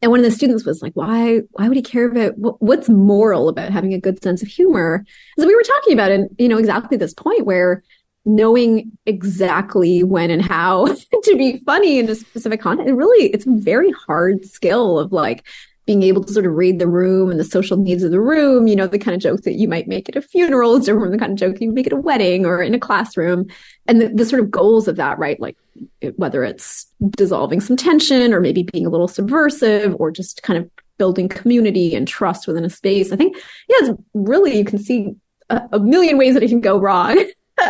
And 0.00 0.12
one 0.12 0.20
of 0.20 0.24
the 0.24 0.30
students 0.30 0.64
was 0.64 0.80
like, 0.80 0.92
"Why? 0.94 1.40
Why 1.50 1.68
would 1.68 1.76
he 1.76 1.82
care 1.82 2.08
about 2.08 2.38
what, 2.38 2.62
what's 2.62 2.88
moral 2.88 3.48
about 3.48 3.72
having 3.72 3.94
a 3.94 4.00
good 4.00 4.22
sense 4.22 4.42
of 4.42 4.48
humor?" 4.48 5.04
So 5.38 5.46
we 5.46 5.56
were 5.56 5.62
talking 5.62 5.92
about 5.92 6.12
it, 6.12 6.30
you 6.38 6.48
know, 6.48 6.58
exactly 6.58 6.96
this 6.96 7.14
point 7.14 7.46
where 7.46 7.82
knowing 8.24 8.92
exactly 9.06 10.04
when 10.04 10.30
and 10.30 10.42
how 10.42 10.86
to 11.24 11.36
be 11.36 11.58
funny 11.66 11.98
in 11.98 12.08
a 12.08 12.14
specific 12.14 12.60
context, 12.60 12.90
it 12.90 12.94
really, 12.94 13.26
it's 13.30 13.46
a 13.46 13.50
very 13.50 13.90
hard 13.90 14.44
skill 14.44 14.98
of 14.98 15.12
like 15.12 15.44
being 15.88 16.02
able 16.02 16.22
to 16.22 16.30
sort 16.30 16.44
of 16.44 16.52
read 16.52 16.78
the 16.78 16.86
room 16.86 17.30
and 17.30 17.40
the 17.40 17.44
social 17.44 17.78
needs 17.78 18.02
of 18.02 18.10
the 18.10 18.20
room. 18.20 18.66
You 18.66 18.76
know, 18.76 18.86
the 18.86 18.98
kind 18.98 19.14
of 19.14 19.22
joke 19.22 19.40
that 19.44 19.54
you 19.54 19.66
might 19.66 19.88
make 19.88 20.06
at 20.06 20.16
a 20.16 20.20
funeral 20.20 20.76
is 20.76 20.84
different 20.84 21.06
from 21.06 21.12
the 21.12 21.18
kind 21.18 21.32
of 21.32 21.38
joke 21.38 21.62
you 21.62 21.72
make 21.72 21.86
at 21.86 21.94
a 21.94 21.96
wedding 21.96 22.44
or 22.44 22.62
in 22.62 22.74
a 22.74 22.78
classroom. 22.78 23.46
And 23.86 24.02
the, 24.02 24.08
the 24.08 24.26
sort 24.26 24.42
of 24.42 24.50
goals 24.50 24.86
of 24.86 24.96
that, 24.96 25.18
right? 25.18 25.40
Like 25.40 25.56
it, 26.02 26.18
whether 26.18 26.44
it's 26.44 26.86
dissolving 27.12 27.62
some 27.62 27.74
tension 27.74 28.34
or 28.34 28.40
maybe 28.40 28.64
being 28.64 28.84
a 28.84 28.90
little 28.90 29.08
subversive 29.08 29.96
or 29.98 30.10
just 30.10 30.42
kind 30.42 30.58
of 30.58 30.70
building 30.98 31.26
community 31.26 31.94
and 31.94 32.06
trust 32.06 32.46
within 32.46 32.66
a 32.66 32.70
space. 32.70 33.10
I 33.10 33.16
think, 33.16 33.34
yeah, 33.70 33.76
it's 33.80 34.00
really, 34.12 34.58
you 34.58 34.66
can 34.66 34.78
see 34.78 35.14
a, 35.48 35.62
a 35.72 35.80
million 35.80 36.18
ways 36.18 36.34
that 36.34 36.42
it 36.42 36.50
can 36.50 36.60
go 36.60 36.78
wrong. 36.78 37.16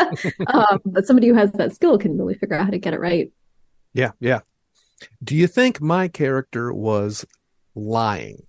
um, 0.49 0.81
but 0.85 1.07
somebody 1.07 1.29
who 1.29 1.35
has 1.35 1.53
that 1.53 1.73
skill 1.73 1.97
can 1.99 2.19
really 2.19 2.35
figure 2.35 2.57
out 2.57 2.65
how 2.65 2.73
to 2.73 2.79
get 2.79 2.95
it 2.95 3.01
right. 3.01 3.31
Yeah, 3.95 4.11
yeah. 4.19 4.41
Do 5.23 5.37
you 5.37 5.47
think 5.47 5.81
my 5.81 6.09
character 6.09 6.73
was 6.73 7.25
lying? 7.75 8.45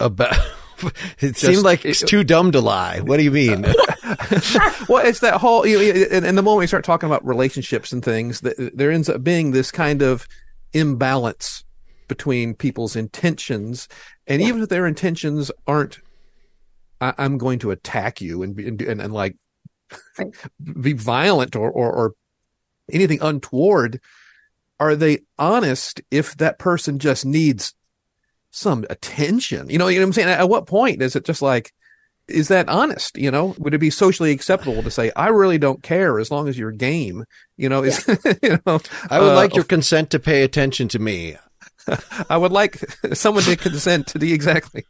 About 0.00 0.34
it 1.18 1.34
Just, 1.34 1.40
seemed 1.40 1.62
like 1.62 1.84
it's 1.84 2.02
too 2.02 2.24
dumb 2.24 2.52
to 2.52 2.60
lie. 2.60 3.00
What 3.00 3.16
do 3.18 3.22
you 3.22 3.30
mean? 3.30 3.62
well, 4.88 5.04
it's 5.04 5.20
that 5.20 5.38
whole. 5.40 5.66
You 5.66 5.78
know, 5.78 6.04
and, 6.10 6.26
and 6.26 6.38
the 6.38 6.42
moment 6.42 6.60
we 6.60 6.66
start 6.66 6.84
talking 6.84 7.08
about 7.08 7.24
relationships 7.24 7.92
and 7.92 8.04
things, 8.04 8.40
that 8.42 8.72
there 8.74 8.90
ends 8.90 9.08
up 9.08 9.22
being 9.22 9.50
this 9.50 9.70
kind 9.70 10.02
of 10.02 10.26
imbalance 10.72 11.64
between 12.08 12.54
people's 12.54 12.96
intentions, 12.96 13.88
and 14.26 14.42
even 14.42 14.62
if 14.62 14.68
their 14.68 14.86
intentions 14.86 15.50
aren't, 15.66 16.00
I, 17.00 17.14
am 17.18 17.38
going 17.38 17.58
to 17.60 17.70
attack 17.70 18.20
you 18.20 18.42
and 18.42 18.58
and, 18.58 18.82
and, 18.82 19.00
and 19.00 19.12
like 19.12 19.36
be 20.80 20.92
violent 20.92 21.56
or, 21.56 21.70
or 21.70 21.92
or 21.92 22.12
anything 22.92 23.20
untoward. 23.22 24.00
Are 24.80 24.96
they 24.96 25.20
honest 25.38 26.02
if 26.10 26.36
that 26.38 26.58
person 26.58 26.98
just 26.98 27.24
needs 27.24 27.74
some 28.54 28.84
attention. 28.88 29.68
You 29.68 29.78
know, 29.78 29.88
you 29.88 29.98
know 29.98 30.04
what 30.04 30.08
I'm 30.08 30.12
saying? 30.12 30.28
At 30.28 30.48
what 30.48 30.66
point 30.66 31.02
is 31.02 31.16
it 31.16 31.24
just 31.24 31.42
like, 31.42 31.72
is 32.28 32.48
that 32.48 32.68
honest? 32.68 33.18
You 33.18 33.30
know, 33.30 33.54
would 33.58 33.74
it 33.74 33.78
be 33.78 33.90
socially 33.90 34.30
acceptable 34.30 34.82
to 34.82 34.90
say, 34.90 35.10
I 35.16 35.28
really 35.28 35.58
don't 35.58 35.82
care 35.82 36.18
as 36.18 36.30
long 36.30 36.48
as 36.48 36.58
you're 36.58 36.70
game? 36.70 37.24
You 37.56 37.68
know, 37.68 37.82
is, 37.82 38.04
yeah. 38.06 38.32
you 38.42 38.58
know, 38.66 38.80
I 39.10 39.20
would 39.20 39.32
uh, 39.32 39.34
like 39.34 39.54
your 39.54 39.64
consent 39.64 40.10
to 40.10 40.18
pay 40.18 40.42
attention 40.42 40.88
to 40.88 40.98
me. 40.98 41.36
I 42.30 42.36
would 42.36 42.52
like 42.52 42.78
someone 43.12 43.42
to 43.44 43.56
consent 43.56 44.06
to 44.08 44.18
the 44.18 44.32
exactly. 44.32 44.84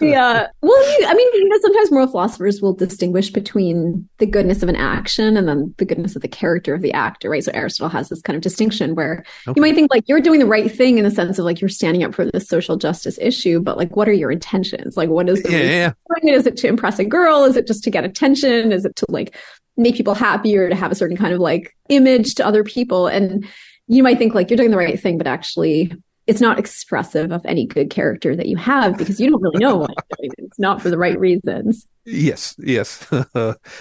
yeah. 0.00 0.46
Well, 0.62 1.00
you, 1.00 1.06
I 1.06 1.14
mean, 1.14 1.34
you 1.34 1.48
know, 1.48 1.58
sometimes 1.60 1.90
moral 1.90 2.08
philosophers 2.08 2.62
will 2.62 2.74
distinguish 2.74 3.30
between 3.30 4.08
the 4.18 4.26
goodness 4.26 4.62
of 4.62 4.68
an 4.68 4.76
action 4.76 5.36
and 5.36 5.48
then 5.48 5.74
the 5.78 5.84
goodness 5.84 6.16
of 6.16 6.22
the 6.22 6.28
character 6.28 6.74
of 6.74 6.82
the 6.82 6.92
actor, 6.92 7.30
right? 7.30 7.44
So 7.44 7.52
Aristotle 7.54 7.90
has 7.90 8.08
this 8.08 8.22
kind 8.22 8.36
of 8.36 8.42
distinction 8.42 8.94
where 8.94 9.24
okay. 9.46 9.58
you 9.58 9.62
might 9.62 9.74
think 9.74 9.90
like 9.92 10.04
you're 10.06 10.20
doing 10.20 10.40
the 10.40 10.46
right 10.46 10.70
thing 10.70 10.98
in 10.98 11.04
the 11.04 11.10
sense 11.10 11.38
of 11.38 11.44
like 11.44 11.60
you're 11.60 11.68
standing 11.68 12.02
up 12.02 12.14
for 12.14 12.24
the 12.24 12.40
social 12.40 12.76
justice 12.76 13.18
issue, 13.20 13.60
but 13.60 13.76
like 13.76 13.94
what 13.96 14.08
are 14.08 14.12
your 14.12 14.30
intentions? 14.30 14.96
Like 14.96 15.10
what 15.10 15.28
is 15.28 15.42
the 15.42 15.52
yeah, 15.52 15.92
yeah. 16.24 16.34
Is 16.34 16.46
it 16.46 16.56
to 16.58 16.68
impress 16.68 16.98
a 16.98 17.04
girl? 17.04 17.44
Is 17.44 17.56
it 17.56 17.66
just 17.66 17.84
to 17.84 17.90
get 17.90 18.04
attention? 18.04 18.72
Is 18.72 18.84
it 18.84 18.96
to 18.96 19.06
like 19.08 19.36
make 19.76 19.94
people 19.94 20.14
happier 20.14 20.68
to 20.68 20.74
have 20.74 20.90
a 20.90 20.94
certain 20.94 21.16
kind 21.16 21.32
of 21.32 21.40
like 21.40 21.76
image 21.88 22.34
to 22.36 22.46
other 22.46 22.64
people? 22.64 23.06
And 23.06 23.46
you 23.86 24.02
might 24.02 24.18
think 24.18 24.34
like 24.34 24.50
you're 24.50 24.56
doing 24.56 24.70
the 24.70 24.76
right 24.76 25.00
thing, 25.00 25.18
but 25.18 25.26
actually 25.26 25.92
it's 26.28 26.42
not 26.42 26.58
expressive 26.58 27.32
of 27.32 27.44
any 27.46 27.66
good 27.66 27.88
character 27.88 28.36
that 28.36 28.46
you 28.46 28.56
have 28.58 28.98
because 28.98 29.18
you 29.18 29.30
don't 29.30 29.40
really 29.40 29.58
know 29.58 29.78
what 29.78 29.94
it's 30.18 30.58
not 30.58 30.82
for 30.82 30.90
the 30.90 30.98
right 30.98 31.18
reasons. 31.18 31.86
Yes, 32.04 32.54
yes. 32.58 33.04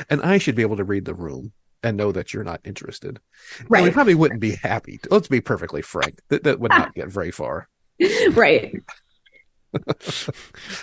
and 0.10 0.22
I 0.24 0.38
should 0.38 0.56
be 0.56 0.62
able 0.62 0.78
to 0.78 0.86
read 0.86 1.04
the 1.04 1.14
room 1.14 1.52
and 1.84 1.98
know 1.98 2.14
that 2.14 2.34
you're 2.34 2.46
not 2.46 2.62
interested. 2.64 3.20
Right. 3.68 3.84
we 3.84 3.92
probably 3.92 4.16
wouldn't 4.16 4.40
be 4.40 4.56
happy. 4.56 4.98
To, 5.00 5.10
let's 5.12 5.28
be 5.28 5.42
perfectly 5.42 5.82
frank. 5.82 6.20
That, 6.30 6.46
that 6.46 6.60
would 6.62 6.72
not 6.72 6.96
get 6.96 7.10
very 7.10 7.32
far. 7.32 7.68
right. 8.32 8.82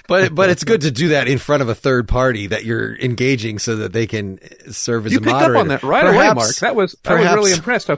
but 0.07 0.35
but 0.35 0.51
it's 0.51 0.65
good 0.65 0.83
to 0.83 0.91
do 0.91 1.09
that 1.09 1.27
in 1.27 1.39
front 1.39 1.63
of 1.63 1.71
a 1.71 1.75
third 1.75 2.07
party 2.07 2.47
that 2.49 2.65
you're 2.65 2.95
engaging 2.97 3.59
so 3.59 3.77
that 3.77 3.95
they 3.95 4.07
can 4.07 4.39
serve 4.71 5.07
as 5.07 5.13
you 5.13 5.19
a 5.19 5.23
moderator. 5.23 5.33
You 5.33 5.47
picked 5.47 5.57
up 5.57 5.61
on 5.61 5.69
that 5.69 5.83
right 5.83 6.05
perhaps, 6.05 6.17
away, 6.17 6.35
Mark. 6.35 6.57
That 6.57 6.77
was 6.77 6.95
I 7.07 7.15
was 7.15 7.35
really 7.35 7.53
impressed. 7.53 7.89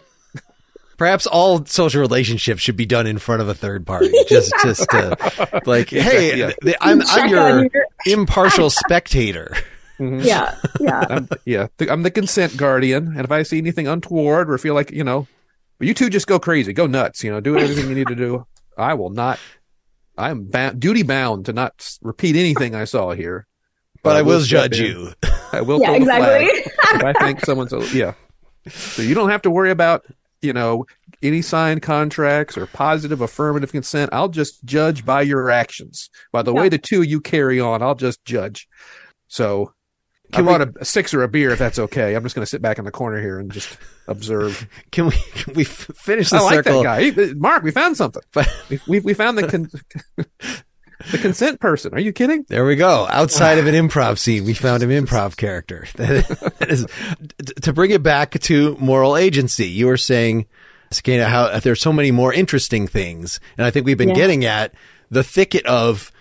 Perhaps 0.96 1.26
all 1.26 1.64
social 1.66 2.00
relationships 2.00 2.62
should 2.62 2.76
be 2.76 2.86
done 2.86 3.06
in 3.06 3.18
front 3.18 3.42
of 3.42 3.48
a 3.48 3.54
third 3.54 3.86
party. 3.86 4.10
Just, 4.28 4.52
just 4.62 4.92
uh, 4.92 5.14
like, 5.66 5.90
hey, 5.90 6.38
yeah. 6.38 6.74
I'm, 6.80 7.02
I'm 7.06 7.28
your 7.28 7.68
impartial 8.06 8.70
spectator. 8.70 9.54
Mm-hmm. 9.98 10.20
Yeah, 10.20 10.56
yeah, 10.80 11.04
I'm, 11.08 11.28
yeah. 11.44 11.66
I'm 11.88 12.02
the 12.02 12.10
consent 12.10 12.56
guardian, 12.56 13.08
and 13.08 13.20
if 13.20 13.30
I 13.30 13.44
see 13.44 13.58
anything 13.58 13.88
untoward 13.88 14.50
or 14.50 14.58
feel 14.58 14.74
like 14.74 14.90
you 14.90 15.04
know, 15.04 15.26
you 15.80 15.94
two 15.94 16.10
just 16.10 16.26
go 16.26 16.38
crazy, 16.38 16.72
go 16.72 16.86
nuts. 16.86 17.24
You 17.24 17.30
know, 17.30 17.40
do 17.40 17.56
everything 17.56 17.88
you 17.88 17.94
need 17.94 18.08
to 18.08 18.14
do. 18.14 18.46
I 18.76 18.94
will 18.94 19.10
not. 19.10 19.38
I 20.18 20.30
am 20.30 20.44
bound, 20.44 20.80
duty 20.80 21.02
bound 21.02 21.46
to 21.46 21.52
not 21.52 21.88
repeat 22.02 22.36
anything 22.36 22.74
I 22.74 22.84
saw 22.84 23.12
here. 23.12 23.46
But, 24.02 24.10
but 24.10 24.16
I, 24.16 24.22
will 24.22 24.40
judge 24.40 24.78
you. 24.78 25.12
I 25.52 25.62
will. 25.62 25.80
Yeah, 25.80 25.92
exactly. 25.92 26.46
if 26.46 27.04
I 27.04 27.12
think 27.14 27.44
someone's, 27.44 27.94
yeah. 27.94 28.14
So 28.68 29.02
you 29.02 29.14
don't 29.14 29.30
have 29.30 29.42
to 29.42 29.50
worry 29.50 29.70
about 29.70 30.04
you 30.46 30.52
know, 30.52 30.86
any 31.22 31.42
signed 31.42 31.82
contracts 31.82 32.56
or 32.56 32.66
positive 32.66 33.20
affirmative 33.20 33.72
consent. 33.72 34.10
I'll 34.12 34.28
just 34.28 34.64
judge 34.64 35.04
by 35.04 35.22
your 35.22 35.50
actions. 35.50 36.08
By 36.32 36.42
the 36.42 36.54
yeah. 36.54 36.60
way 36.60 36.68
the 36.68 36.78
two 36.78 37.02
you 37.02 37.20
carry 37.20 37.60
on, 37.60 37.82
I'll 37.82 37.94
just 37.94 38.24
judge. 38.24 38.68
So 39.28 39.72
Can 40.32 40.44
I 40.48 40.56
brought 40.56 40.74
we, 40.74 40.80
a, 40.80 40.82
a 40.82 40.84
six 40.84 41.12
or 41.12 41.22
a 41.22 41.28
beer 41.28 41.50
if 41.50 41.58
that's 41.58 41.78
okay. 41.78 42.14
I'm 42.14 42.22
just 42.22 42.34
going 42.34 42.44
to 42.44 42.50
sit 42.50 42.62
back 42.62 42.78
in 42.78 42.84
the 42.84 42.90
corner 42.90 43.20
here 43.20 43.38
and 43.38 43.50
just 43.50 43.76
observe. 44.08 44.68
Can 44.92 45.06
we 45.06 45.16
can 45.34 45.54
we 45.54 45.64
finish 45.64 46.30
the 46.30 46.36
I 46.36 46.40
like 46.40 46.54
circle? 46.64 46.82
that 46.84 47.14
guy. 47.16 47.32
Mark, 47.36 47.64
we 47.64 47.72
found 47.72 47.96
something. 47.96 48.22
we, 48.70 48.78
we, 48.86 49.00
we 49.00 49.14
found 49.14 49.36
the 49.36 49.48
con- 49.48 50.64
the 51.10 51.18
consent 51.18 51.60
person. 51.60 51.94
Are 51.94 52.00
you 52.00 52.12
kidding? 52.12 52.44
There 52.48 52.64
we 52.64 52.76
go. 52.76 53.06
Outside 53.10 53.58
of 53.58 53.66
an 53.66 53.74
improv 53.74 54.18
scene, 54.18 54.44
we 54.44 54.54
found 54.54 54.82
an 54.82 54.90
improv 54.90 55.36
character. 55.36 55.86
that 55.96 56.66
is, 56.68 56.86
to 57.62 57.72
bring 57.72 57.90
it 57.90 58.02
back 58.02 58.38
to 58.40 58.76
moral 58.78 59.16
agency, 59.16 59.66
you 59.66 59.86
were 59.86 59.96
saying, 59.96 60.46
Sukaina, 60.90 61.26
how 61.26 61.44
uh, 61.44 61.60
there's 61.60 61.80
so 61.80 61.92
many 61.92 62.10
more 62.10 62.32
interesting 62.32 62.86
things. 62.86 63.40
And 63.58 63.66
I 63.66 63.70
think 63.70 63.86
we've 63.86 63.98
been 63.98 64.10
yeah. 64.10 64.14
getting 64.14 64.44
at 64.44 64.74
the 65.10 65.24
thicket 65.24 65.64
of 65.66 66.12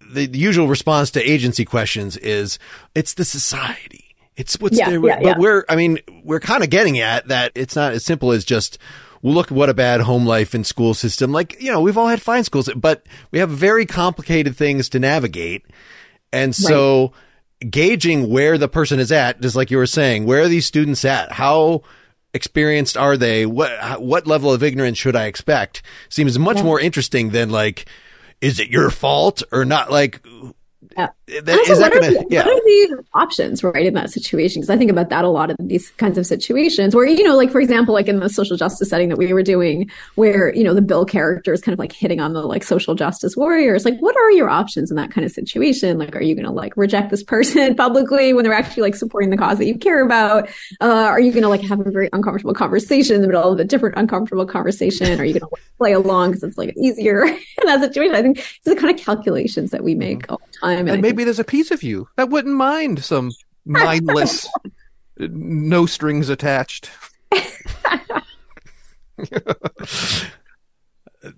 the, 0.00 0.26
the, 0.26 0.38
usual 0.38 0.68
response 0.68 1.10
to 1.12 1.22
agency 1.22 1.64
questions 1.64 2.16
is 2.16 2.58
it's 2.94 3.14
the 3.14 3.24
society. 3.24 4.14
It's 4.36 4.58
what's 4.58 4.78
yeah, 4.78 4.90
there. 4.90 5.04
Yeah, 5.04 5.20
but 5.22 5.38
we're, 5.38 5.64
I 5.68 5.76
mean, 5.76 5.98
we're 6.24 6.40
kind 6.40 6.62
of 6.62 6.70
getting 6.70 6.98
at 6.98 7.28
that 7.28 7.52
it's 7.54 7.76
not 7.76 7.92
as 7.92 8.04
simple 8.04 8.32
as 8.32 8.44
just 8.44 8.78
well, 9.24 9.32
look 9.32 9.50
what 9.50 9.70
a 9.70 9.74
bad 9.74 10.02
home 10.02 10.26
life 10.26 10.52
and 10.52 10.66
school 10.66 10.92
system. 10.92 11.32
Like, 11.32 11.58
you 11.58 11.72
know, 11.72 11.80
we've 11.80 11.96
all 11.96 12.08
had 12.08 12.20
fine 12.20 12.44
schools, 12.44 12.68
but 12.76 13.06
we 13.30 13.38
have 13.38 13.48
very 13.48 13.86
complicated 13.86 14.54
things 14.54 14.90
to 14.90 14.98
navigate. 14.98 15.64
And 16.30 16.54
so 16.54 17.14
right. 17.62 17.70
gauging 17.70 18.28
where 18.28 18.58
the 18.58 18.68
person 18.68 19.00
is 19.00 19.10
at, 19.10 19.40
just 19.40 19.56
like 19.56 19.70
you 19.70 19.78
were 19.78 19.86
saying, 19.86 20.26
where 20.26 20.42
are 20.42 20.48
these 20.48 20.66
students 20.66 21.06
at? 21.06 21.32
How 21.32 21.84
experienced 22.34 22.98
are 22.98 23.16
they? 23.16 23.46
What, 23.46 24.02
what 24.02 24.26
level 24.26 24.52
of 24.52 24.62
ignorance 24.62 24.98
should 24.98 25.16
I 25.16 25.24
expect? 25.24 25.80
Seems 26.10 26.38
much 26.38 26.58
yeah. 26.58 26.64
more 26.64 26.78
interesting 26.78 27.30
than 27.30 27.48
like, 27.48 27.86
is 28.42 28.60
it 28.60 28.68
your 28.68 28.90
fault 28.90 29.42
or 29.50 29.64
not? 29.64 29.90
Like, 29.90 30.22
yeah. 30.98 31.08
That, 31.26 31.58
is 31.68 31.78
that 31.78 31.90
gonna, 31.90 32.10
the, 32.10 32.26
yeah. 32.28 32.44
What 32.44 32.52
are 32.52 32.60
the 32.60 33.04
options, 33.14 33.64
right, 33.64 33.86
in 33.86 33.94
that 33.94 34.10
situation? 34.10 34.60
Because 34.60 34.68
I 34.68 34.76
think 34.76 34.90
about 34.90 35.08
that 35.08 35.24
a 35.24 35.28
lot 35.28 35.48
in 35.48 35.56
these 35.68 35.90
kinds 35.92 36.18
of 36.18 36.26
situations 36.26 36.94
where, 36.94 37.06
you 37.06 37.24
know, 37.24 37.34
like, 37.34 37.50
for 37.50 37.62
example, 37.62 37.94
like 37.94 38.08
in 38.08 38.20
the 38.20 38.28
social 38.28 38.58
justice 38.58 38.90
setting 38.90 39.08
that 39.08 39.16
we 39.16 39.32
were 39.32 39.42
doing, 39.42 39.90
where, 40.16 40.54
you 40.54 40.62
know, 40.62 40.74
the 40.74 40.82
Bill 40.82 41.06
character 41.06 41.54
is 41.54 41.62
kind 41.62 41.72
of 41.72 41.78
like 41.78 41.92
hitting 41.92 42.20
on 42.20 42.34
the 42.34 42.42
like 42.42 42.62
social 42.62 42.94
justice 42.94 43.38
warriors. 43.38 43.86
Like, 43.86 43.98
what 44.00 44.14
are 44.18 44.32
your 44.32 44.50
options 44.50 44.90
in 44.90 44.98
that 44.98 45.12
kind 45.12 45.24
of 45.24 45.32
situation? 45.32 45.96
Like, 45.96 46.14
are 46.14 46.22
you 46.22 46.34
going 46.34 46.44
to 46.44 46.52
like 46.52 46.76
reject 46.76 47.10
this 47.10 47.22
person 47.22 47.74
publicly 47.76 48.34
when 48.34 48.44
they're 48.44 48.52
actually 48.52 48.82
like 48.82 48.94
supporting 48.94 49.30
the 49.30 49.38
cause 49.38 49.56
that 49.56 49.66
you 49.66 49.78
care 49.78 50.04
about? 50.04 50.50
Uh, 50.82 51.06
are 51.08 51.20
you 51.20 51.32
going 51.32 51.42
to 51.42 51.48
like 51.48 51.62
have 51.62 51.80
a 51.80 51.90
very 51.90 52.10
uncomfortable 52.12 52.52
conversation 52.52 53.16
in 53.16 53.22
the 53.22 53.28
middle 53.28 53.50
of 53.50 53.58
a 53.58 53.64
different 53.64 53.96
uncomfortable 53.96 54.44
conversation? 54.44 55.18
Are 55.18 55.24
you 55.24 55.32
going 55.32 55.40
to 55.40 55.48
like, 55.50 55.62
play 55.78 55.92
along 55.92 56.32
because 56.32 56.42
it's 56.42 56.58
like 56.58 56.76
easier 56.76 57.24
in 57.24 57.38
that 57.64 57.80
situation? 57.80 58.14
I 58.14 58.20
think 58.20 58.36
these 58.36 58.72
are 58.72 58.74
the 58.74 58.80
kind 58.80 58.94
of 58.98 59.02
calculations 59.02 59.70
that 59.70 59.82
we 59.82 59.94
make 59.94 60.30
all 60.30 60.42
the 60.52 60.58
time. 60.58 60.88
And, 60.88 61.02
and 61.04 61.13
maybe 61.14 61.24
there's 61.24 61.38
a 61.38 61.44
piece 61.44 61.70
of 61.70 61.84
you 61.84 62.08
that 62.16 62.28
wouldn't 62.28 62.56
mind 62.56 63.04
some 63.04 63.30
mindless, 63.64 64.48
no 65.18 65.86
strings 65.86 66.28
attached. 66.28 66.90
that, 67.30 68.24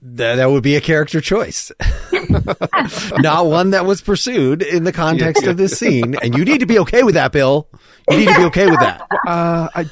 that 0.02 0.50
would 0.50 0.62
be 0.62 0.76
a 0.76 0.80
character 0.80 1.20
choice. 1.20 1.70
Not 3.18 3.44
one 3.46 3.68
that 3.70 3.84
was 3.84 4.00
pursued 4.00 4.62
in 4.62 4.84
the 4.84 4.92
context 4.92 5.42
yeah, 5.42 5.48
yeah. 5.48 5.50
of 5.50 5.58
this 5.58 5.78
scene. 5.78 6.16
And 6.22 6.34
you 6.34 6.46
need 6.46 6.60
to 6.60 6.66
be 6.66 6.78
okay 6.78 7.02
with 7.02 7.16
that, 7.16 7.32
Bill. 7.32 7.68
You 8.10 8.16
need 8.16 8.28
to 8.28 8.34
be 8.34 8.44
okay 8.44 8.70
with 8.70 8.80
that. 8.80 9.06
Uh, 9.26 9.68
I, 9.74 9.90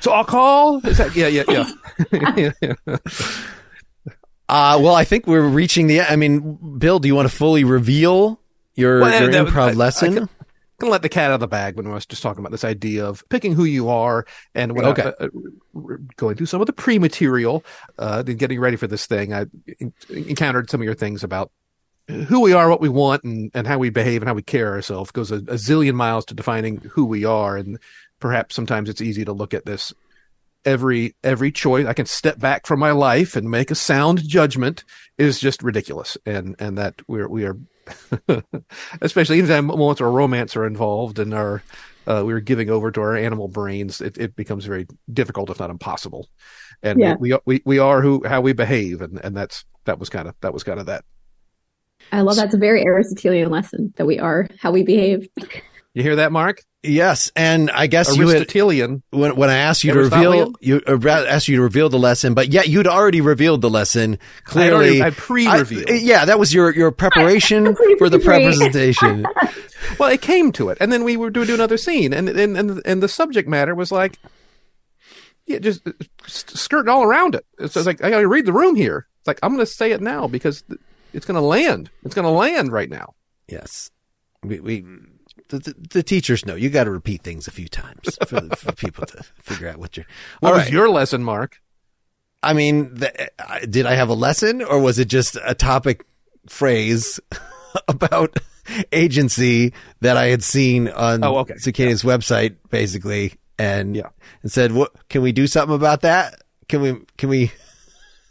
so 0.00 0.10
I'll 0.10 0.24
call. 0.24 0.84
Is 0.84 0.98
that, 0.98 1.14
yeah, 1.14 1.28
yeah, 1.28 1.70
yeah. 2.12 2.50
yeah. 2.60 2.74
Uh, 4.48 4.78
well, 4.82 4.94
I 4.94 5.04
think 5.04 5.26
we're 5.26 5.46
reaching 5.46 5.86
the. 5.86 6.02
I 6.02 6.16
mean, 6.16 6.78
Bill, 6.78 6.98
do 6.98 7.08
you 7.08 7.14
want 7.14 7.28
to 7.28 7.34
fully 7.34 7.64
reveal 7.64 8.40
your, 8.74 9.00
well, 9.00 9.22
your 9.22 9.30
that, 9.30 9.46
improv 9.46 9.70
I, 9.70 9.72
lesson? 9.72 10.18
I, 10.18 10.26
gonna 10.78 10.90
let 10.90 11.02
the 11.02 11.08
cat 11.08 11.30
out 11.30 11.34
of 11.34 11.40
the 11.40 11.48
bag 11.48 11.76
when 11.76 11.86
I 11.86 11.94
was 11.94 12.04
just 12.04 12.22
talking 12.22 12.40
about 12.40 12.52
this 12.52 12.64
idea 12.64 13.06
of 13.06 13.26
picking 13.28 13.54
who 13.54 13.64
you 13.64 13.88
are 13.88 14.26
and 14.54 14.74
when 14.74 14.84
Okay. 14.86 15.02
I, 15.02 15.24
uh, 15.24 15.28
uh, 15.28 15.96
going 16.16 16.36
through 16.36 16.46
some 16.46 16.60
of 16.60 16.66
the 16.66 16.72
pre-material, 16.72 17.64
uh, 17.98 18.24
and 18.26 18.38
getting 18.38 18.60
ready 18.60 18.76
for 18.76 18.86
this 18.86 19.06
thing, 19.06 19.32
I 19.32 19.46
en- 19.80 19.92
encountered 20.08 20.70
some 20.70 20.80
of 20.80 20.84
your 20.84 20.94
things 20.94 21.22
about 21.22 21.50
who 22.08 22.40
we 22.40 22.52
are, 22.52 22.68
what 22.68 22.80
we 22.80 22.88
want, 22.88 23.24
and, 23.24 23.50
and 23.54 23.66
how 23.66 23.78
we 23.78 23.88
behave 23.88 24.20
and 24.20 24.28
how 24.28 24.34
we 24.34 24.42
care 24.42 24.72
ourselves 24.72 25.10
goes 25.10 25.30
a, 25.30 25.36
a 25.36 25.54
zillion 25.54 25.94
miles 25.94 26.26
to 26.26 26.34
defining 26.34 26.78
who 26.90 27.04
we 27.06 27.24
are. 27.24 27.56
And 27.56 27.78
perhaps 28.20 28.54
sometimes 28.54 28.88
it's 28.88 29.00
easy 29.00 29.24
to 29.24 29.32
look 29.32 29.54
at 29.54 29.64
this 29.64 29.94
every 30.64 31.14
every 31.22 31.52
choice. 31.52 31.86
I 31.86 31.92
can 31.92 32.06
step 32.06 32.38
back 32.38 32.66
from 32.66 32.80
my 32.80 32.90
life 32.92 33.36
and 33.36 33.50
make 33.50 33.70
a 33.70 33.74
sound 33.74 34.26
judgment 34.26 34.84
is 35.18 35.38
just 35.40 35.62
ridiculous. 35.62 36.16
And 36.26 36.56
and 36.58 36.78
that 36.78 37.00
we're 37.08 37.28
we 37.28 37.44
are 37.44 37.56
especially 39.02 39.38
anytime 39.38 39.66
moments 39.66 40.00
where 40.00 40.10
romance 40.10 40.56
are 40.56 40.66
involved 40.66 41.18
and 41.18 41.34
our 41.34 41.62
uh, 42.06 42.22
we're 42.24 42.40
giving 42.40 42.68
over 42.68 42.90
to 42.90 43.00
our 43.00 43.16
animal 43.16 43.48
brains, 43.48 44.00
it, 44.02 44.18
it 44.18 44.36
becomes 44.36 44.66
very 44.66 44.86
difficult, 45.10 45.48
if 45.48 45.58
not 45.58 45.70
impossible. 45.70 46.28
And 46.82 47.00
Yeah. 47.00 47.16
we, 47.18 47.34
we 47.46 47.62
we 47.64 47.78
are 47.78 48.02
who 48.02 48.22
how 48.26 48.40
we 48.42 48.52
behave, 48.52 49.00
and 49.00 49.18
and 49.24 49.34
that's 49.36 49.64
that 49.84 49.98
was 49.98 50.10
kind 50.10 50.28
of 50.28 50.34
that 50.42 50.52
was 50.52 50.62
kind 50.62 50.80
of 50.80 50.86
that. 50.86 51.04
I 52.12 52.20
love 52.20 52.36
that's 52.36 52.54
a 52.54 52.58
very 52.58 52.84
Aristotelian 52.84 53.50
lesson 53.50 53.94
that 53.96 54.04
we 54.04 54.18
are 54.18 54.48
how 54.60 54.70
we 54.70 54.82
behave. 54.82 55.28
You 55.94 56.02
hear 56.02 56.16
that, 56.16 56.32
Mark? 56.32 56.60
Yes, 56.86 57.32
and 57.34 57.70
I 57.70 57.86
guess 57.86 58.14
you 58.16 58.28
had, 58.28 58.36
Aristotelian. 58.36 59.02
when 59.10 59.36
when 59.36 59.48
I 59.48 59.56
asked 59.56 59.84
you 59.84 59.92
to 59.94 59.98
reveal 60.00 60.52
you 60.60 60.82
uh, 60.86 61.08
asked 61.08 61.48
you 61.48 61.56
to 61.56 61.62
reveal 61.62 61.88
the 61.88 61.98
lesson, 61.98 62.34
but 62.34 62.48
yet 62.50 62.68
you'd 62.68 62.86
already 62.86 63.20
revealed 63.22 63.62
the 63.62 63.70
lesson. 63.70 64.18
I 64.54 64.70
already- 64.70 64.98
Clearly, 64.98 65.02
I 65.02 65.10
pre-revealed. 65.10 65.90
I- 65.90 65.94
yeah, 65.94 66.24
that 66.26 66.38
was 66.38 66.52
your 66.52 66.74
your 66.74 66.90
preparation 66.90 67.74
for 67.98 68.10
the 68.10 68.18
Pre-pre. 68.18 69.24
Well, 69.98 70.10
it 70.10 70.22
came 70.22 70.50
to 70.52 70.70
it, 70.70 70.78
and 70.80 70.90
then 70.92 71.04
we 71.04 71.16
were 71.16 71.30
doing 71.30 71.50
another 71.50 71.76
scene, 71.76 72.12
and 72.12 72.28
and 72.28 72.56
and 72.56 72.82
and 72.84 73.02
the 73.02 73.08
subject 73.08 73.48
matter 73.48 73.74
was 73.74 73.92
like, 73.92 74.18
yeah, 75.46 75.58
just 75.58 75.86
uh, 75.86 75.92
skirting 76.26 76.88
all 76.88 77.02
around 77.04 77.34
it. 77.34 77.44
It's 77.58 77.74
just 77.74 77.86
like 77.86 78.02
I 78.02 78.10
got 78.10 78.20
to 78.20 78.28
read 78.28 78.46
the 78.46 78.52
room 78.52 78.76
here. 78.76 79.06
It's 79.20 79.26
like 79.26 79.38
I'm 79.42 79.52
going 79.54 79.64
to 79.64 79.70
say 79.70 79.92
it 79.92 80.00
now 80.00 80.26
because 80.26 80.64
it's 81.12 81.26
going 81.26 81.34
to 81.36 81.40
land. 81.46 81.90
It's 82.02 82.14
going 82.14 82.24
to 82.26 82.30
land 82.30 82.72
right 82.72 82.88
now. 82.90 83.14
yes, 83.48 83.90
we, 84.42 84.60
we 84.60 84.84
the, 85.48 85.58
the, 85.58 85.74
the 85.90 86.02
teachers 86.02 86.44
know 86.46 86.54
you 86.54 86.70
got 86.70 86.84
to 86.84 86.90
repeat 86.90 87.22
things 87.22 87.46
a 87.46 87.50
few 87.50 87.68
times 87.68 88.16
for, 88.26 88.40
the, 88.40 88.56
for 88.56 88.72
people 88.76 89.06
to 89.06 89.22
figure 89.42 89.68
out 89.68 89.76
what 89.78 89.96
you're. 89.96 90.06
What 90.40 90.48
All 90.50 90.54
was 90.56 90.64
right. 90.64 90.72
your 90.72 90.88
lesson, 90.88 91.22
Mark? 91.22 91.60
I 92.42 92.52
mean, 92.52 92.94
the, 92.94 93.10
I- 93.50 93.64
did 93.66 93.86
I 93.86 93.94
have 93.94 94.08
a 94.08 94.14
lesson 94.14 94.62
or 94.62 94.78
was 94.80 94.98
it 94.98 95.08
just 95.08 95.36
a 95.44 95.54
topic 95.54 96.04
phrase 96.48 97.20
about 97.88 98.38
agency 98.92 99.72
that 100.00 100.16
I 100.16 100.26
had 100.26 100.42
seen 100.42 100.88
on 100.88 101.24
Oh, 101.24 101.38
okay. 101.38 101.56
Cicada's 101.56 102.02
website, 102.02 102.56
basically, 102.70 103.34
and 103.58 103.96
Yeah. 103.96 104.08
and 104.42 104.50
said, 104.50 104.72
"What 104.72 104.92
can 105.08 105.22
we 105.22 105.32
do 105.32 105.46
something 105.46 105.74
about 105.74 106.02
that? 106.02 106.42
Can 106.68 106.80
we? 106.82 106.96
Can 107.16 107.28
we?" 107.28 107.52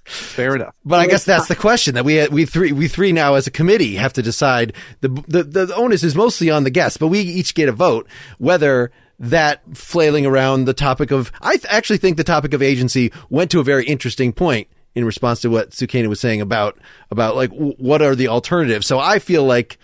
Fair 0.06 0.56
enough. 0.56 0.76
But 0.84 1.00
I 1.00 1.08
guess 1.08 1.24
that's 1.24 1.48
the 1.48 1.56
question 1.56 1.96
that 1.96 2.04
we 2.04 2.28
we 2.28 2.46
three 2.46 2.74
we 2.74 2.88
three 2.90 3.14
now 3.14 3.36
as 3.36 3.48
a 3.48 3.52
committee 3.52 3.96
have 3.96 4.14
to 4.14 4.22
decide. 4.22 4.74
The 5.00 5.08
the 5.28 5.44
the 5.44 5.76
onus 5.76 6.04
is 6.04 6.14
mostly 6.14 6.50
on 6.50 6.66
the 6.66 6.70
guests, 6.70 6.98
but 6.98 7.08
we 7.08 7.20
each 7.20 7.56
get 7.56 7.70
a 7.70 7.72
vote 7.72 8.08
whether 8.38 8.92
that 9.20 9.62
flailing 9.74 10.26
around 10.26 10.66
the 10.66 10.74
topic 10.74 11.12
of 11.12 11.32
I 11.42 11.52
th- 11.52 11.66
actually 11.70 12.00
think 12.00 12.18
the 12.18 12.24
topic 12.26 12.54
of 12.54 12.62
agency 12.62 13.14
went 13.30 13.50
to 13.52 13.62
a 13.62 13.64
very 13.64 13.86
interesting 13.86 14.34
point 14.34 14.68
in 14.94 15.06
response 15.06 15.40
to 15.42 15.50
what 15.50 15.72
Sukaina 15.72 16.08
was 16.08 16.20
saying 16.20 16.42
about 16.42 16.78
about 17.10 17.38
like 17.38 17.52
w- 17.52 17.76
what 17.78 18.02
are 18.02 18.16
the 18.16 18.28
alternatives. 18.28 18.86
So 18.86 19.00
I 19.00 19.20
feel 19.20 19.46
like 19.46 19.78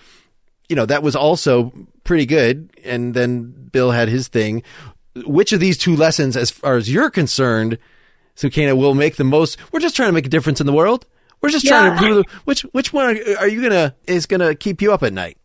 you 0.67 0.75
know 0.75 0.85
that 0.85 1.01
was 1.01 1.15
also 1.15 1.71
pretty 2.03 2.25
good 2.25 2.71
and 2.83 3.13
then 3.13 3.69
Bill 3.71 3.91
had 3.91 4.09
his 4.09 4.27
thing. 4.27 4.63
Which 5.15 5.53
of 5.53 5.61
these 5.61 5.77
two 5.77 5.95
lessons 5.95 6.35
as 6.35 6.51
far 6.51 6.75
as 6.75 6.91
you're 6.91 7.09
concerned 7.09 7.77
Sukaina 8.39 8.77
will 8.77 8.95
make 8.95 9.17
the 9.17 9.23
most. 9.25 9.57
We're 9.73 9.81
just 9.81 9.95
trying 9.95 10.09
to 10.09 10.13
make 10.13 10.25
a 10.25 10.29
difference 10.29 10.61
in 10.61 10.65
the 10.65 10.73
world. 10.73 11.05
We're 11.41 11.49
just 11.49 11.65
trying 11.67 11.97
to 11.99 12.15
Yeah. 12.17 12.21
which 12.45 12.61
which 12.71 12.93
one 12.93 13.05
are, 13.05 13.37
are 13.39 13.47
you 13.47 13.61
gonna 13.61 13.95
is 14.07 14.25
gonna 14.25 14.55
keep 14.55 14.81
you 14.81 14.93
up 14.93 15.03
at 15.03 15.13
night. 15.13 15.37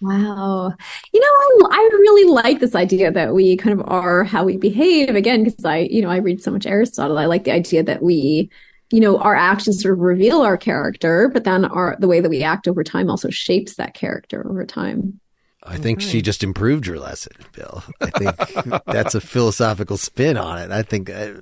Wow. 0.00 0.72
You 1.12 1.20
know, 1.20 1.68
I, 1.70 1.76
I 1.76 1.88
really 1.92 2.30
like 2.30 2.60
this 2.60 2.74
idea 2.74 3.10
that 3.10 3.34
we 3.34 3.56
kind 3.56 3.78
of 3.80 3.86
are 3.88 4.22
how 4.24 4.44
we 4.44 4.56
behave 4.56 5.14
again, 5.16 5.42
because 5.44 5.64
I, 5.64 5.78
you 5.78 6.02
know, 6.02 6.08
I 6.10 6.18
read 6.18 6.42
so 6.42 6.52
much 6.52 6.66
Aristotle. 6.66 7.18
I 7.18 7.26
like 7.26 7.44
the 7.44 7.50
idea 7.52 7.82
that 7.82 8.00
we, 8.02 8.48
you 8.92 9.00
know, 9.00 9.18
our 9.18 9.34
actions 9.34 9.82
sort 9.82 9.94
of 9.94 10.00
reveal 10.00 10.40
our 10.40 10.56
character, 10.56 11.28
but 11.32 11.42
then 11.44 11.64
our, 11.64 11.96
the 11.98 12.06
way 12.06 12.20
that 12.20 12.28
we 12.30 12.44
act 12.44 12.68
over 12.68 12.84
time 12.84 13.10
also 13.10 13.28
shapes 13.28 13.74
that 13.74 13.94
character 13.94 14.48
over 14.48 14.64
time. 14.64 15.18
I 15.64 15.76
think 15.76 16.00
she 16.00 16.22
just 16.22 16.44
improved 16.44 16.86
your 16.86 17.00
lesson, 17.00 17.32
Bill. 17.52 17.82
I 18.00 18.10
think 18.10 18.84
that's 18.86 19.16
a 19.16 19.20
philosophical 19.20 19.96
spin 19.96 20.36
on 20.36 20.58
it. 20.58 20.70
I 20.70 20.82
think. 20.82 21.10
Uh, 21.10 21.40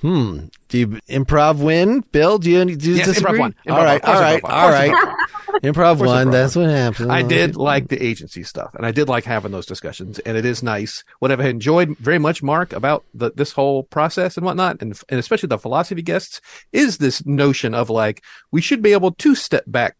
hmm. 0.00 0.46
Do 0.68 0.78
you 0.78 0.86
improv 1.08 1.58
win, 1.58 2.04
Bill? 2.12 2.38
Do 2.38 2.50
you, 2.50 2.64
do 2.76 2.90
you 2.90 2.96
Yes, 2.96 3.08
improv 3.08 3.14
disagree? 3.14 3.38
won. 3.38 3.54
Improv 3.66 3.72
all 3.76 3.84
right, 3.84 4.04
all 4.04 4.20
right, 4.20 4.42
improv 4.42 4.50
all 4.50 4.70
right. 4.70 5.16
Improv 5.62 6.06
won. 6.06 6.30
That's 6.30 6.56
what 6.56 6.70
happened. 6.70 7.12
I 7.12 7.22
did 7.22 7.56
like 7.56 7.88
the 7.88 8.02
agency 8.02 8.42
stuff, 8.44 8.74
and 8.74 8.86
I 8.86 8.92
did 8.92 9.08
like 9.08 9.24
having 9.24 9.52
those 9.52 9.66
discussions, 9.66 10.18
and 10.20 10.36
it 10.36 10.44
is 10.44 10.62
nice. 10.62 11.04
What 11.18 11.32
I've 11.32 11.40
enjoyed 11.40 11.96
very 11.98 12.18
much, 12.18 12.42
Mark, 12.42 12.72
about 12.72 13.04
the, 13.14 13.32
this 13.34 13.52
whole 13.52 13.82
process 13.82 14.36
and 14.36 14.46
whatnot, 14.46 14.80
and 14.80 14.98
and 15.08 15.18
especially 15.18 15.48
the 15.48 15.58
philosophy 15.58 16.02
guests, 16.02 16.40
is 16.72 16.98
this 16.98 17.26
notion 17.26 17.74
of 17.74 17.90
like 17.90 18.22
we 18.52 18.60
should 18.60 18.80
be 18.80 18.92
able 18.92 19.12
to 19.12 19.34
step 19.34 19.64
back 19.66 19.96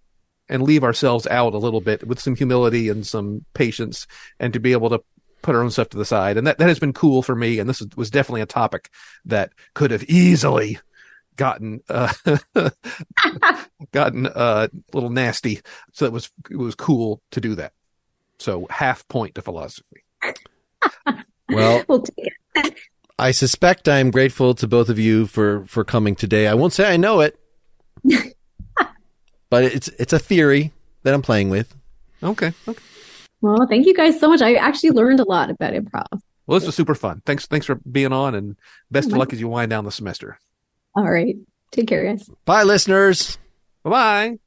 and 0.49 0.63
leave 0.63 0.83
ourselves 0.85 1.27
out 1.27 1.55
a 1.55 1.59
little 1.59 1.81
bit 1.81 2.07
with 2.07 2.21
some 2.21 2.37
humility 2.37 2.89
and 2.89 3.07
some 3.07 3.45
patience, 3.55 4.07
and 4.39 4.53
to 4.53 4.61
be 4.61 4.73
able 4.73 4.91
to 4.91 5.03
put 5.43 5.55
our 5.55 5.63
own 5.63 5.71
stuff 5.71 5.89
to 5.91 5.99
the 5.99 6.05
side, 6.05 6.37
and 6.37 6.47
that 6.47 6.59
that 6.59 6.69
has 6.69 6.79
been 6.79 6.93
cool 6.93 7.23
for 7.23 7.35
me. 7.35 7.59
And 7.59 7.69
this 7.69 7.83
was 7.97 8.11
definitely 8.11 8.41
a 8.43 8.47
topic 8.47 8.91
that 9.25 9.53
could 9.75 9.91
have 9.91 10.05
easily 10.05 10.79
gotten 11.37 11.81
uh 11.89 12.13
gotten 13.93 14.27
uh, 14.27 14.69
a 14.73 14.95
little 14.95 15.09
nasty 15.09 15.61
so 15.93 16.05
it 16.05 16.13
was 16.13 16.31
it 16.51 16.57
was 16.57 16.75
cool 16.75 17.23
to 17.31 17.41
do 17.41 17.55
that 17.55 17.73
so 18.39 18.67
half 18.69 19.07
point 19.09 19.35
to 19.37 19.41
philosophy 19.43 20.05
Well, 21.49 21.83
We'll 21.89 22.03
take 22.03 22.33
it. 22.57 22.75
I 23.19 23.31
suspect 23.33 23.89
I 23.89 23.99
am 23.99 24.11
grateful 24.11 24.55
to 24.55 24.69
both 24.69 24.89
of 24.91 24.99
you 24.99 25.27
for 25.27 25.65
for 25.67 25.83
coming 25.83 26.15
today. 26.15 26.47
I 26.47 26.55
won't 26.55 26.73
say 26.73 26.93
I 26.93 26.97
know 26.97 27.21
it, 27.21 27.39
but 29.51 29.65
it's 29.65 29.89
it's 29.99 30.13
a 30.13 30.19
theory 30.19 30.73
that 31.03 31.13
I'm 31.15 31.23
playing 31.23 31.49
with. 31.49 31.75
okay 32.23 32.53
okay 32.69 32.83
Well, 33.43 33.67
thank 33.69 33.87
you 33.87 33.95
guys 33.95 34.19
so 34.21 34.29
much. 34.29 34.43
I 34.43 34.55
actually 34.55 34.91
learned 34.91 35.21
a 35.21 35.25
lot 35.29 35.51
about 35.51 35.73
improv. 35.73 36.07
well 36.47 36.59
this 36.59 36.67
was 36.67 36.75
super 36.75 36.95
fun 36.95 37.23
thanks 37.25 37.47
thanks 37.47 37.67
for 37.67 37.77
being 37.91 38.13
on 38.13 38.35
and 38.35 38.57
best 38.91 39.11
of 39.13 39.17
luck 39.17 39.33
as 39.33 39.41
you 39.41 39.49
wind 39.49 39.71
down 39.71 39.85
the 39.85 39.93
semester 39.93 40.39
All 40.97 41.09
right. 41.11 41.37
Take 41.71 41.87
care, 41.89 42.05
guys. 42.05 42.29
Bye, 42.45 42.65
listeners. 42.65 43.39
bye-bye 43.85 44.39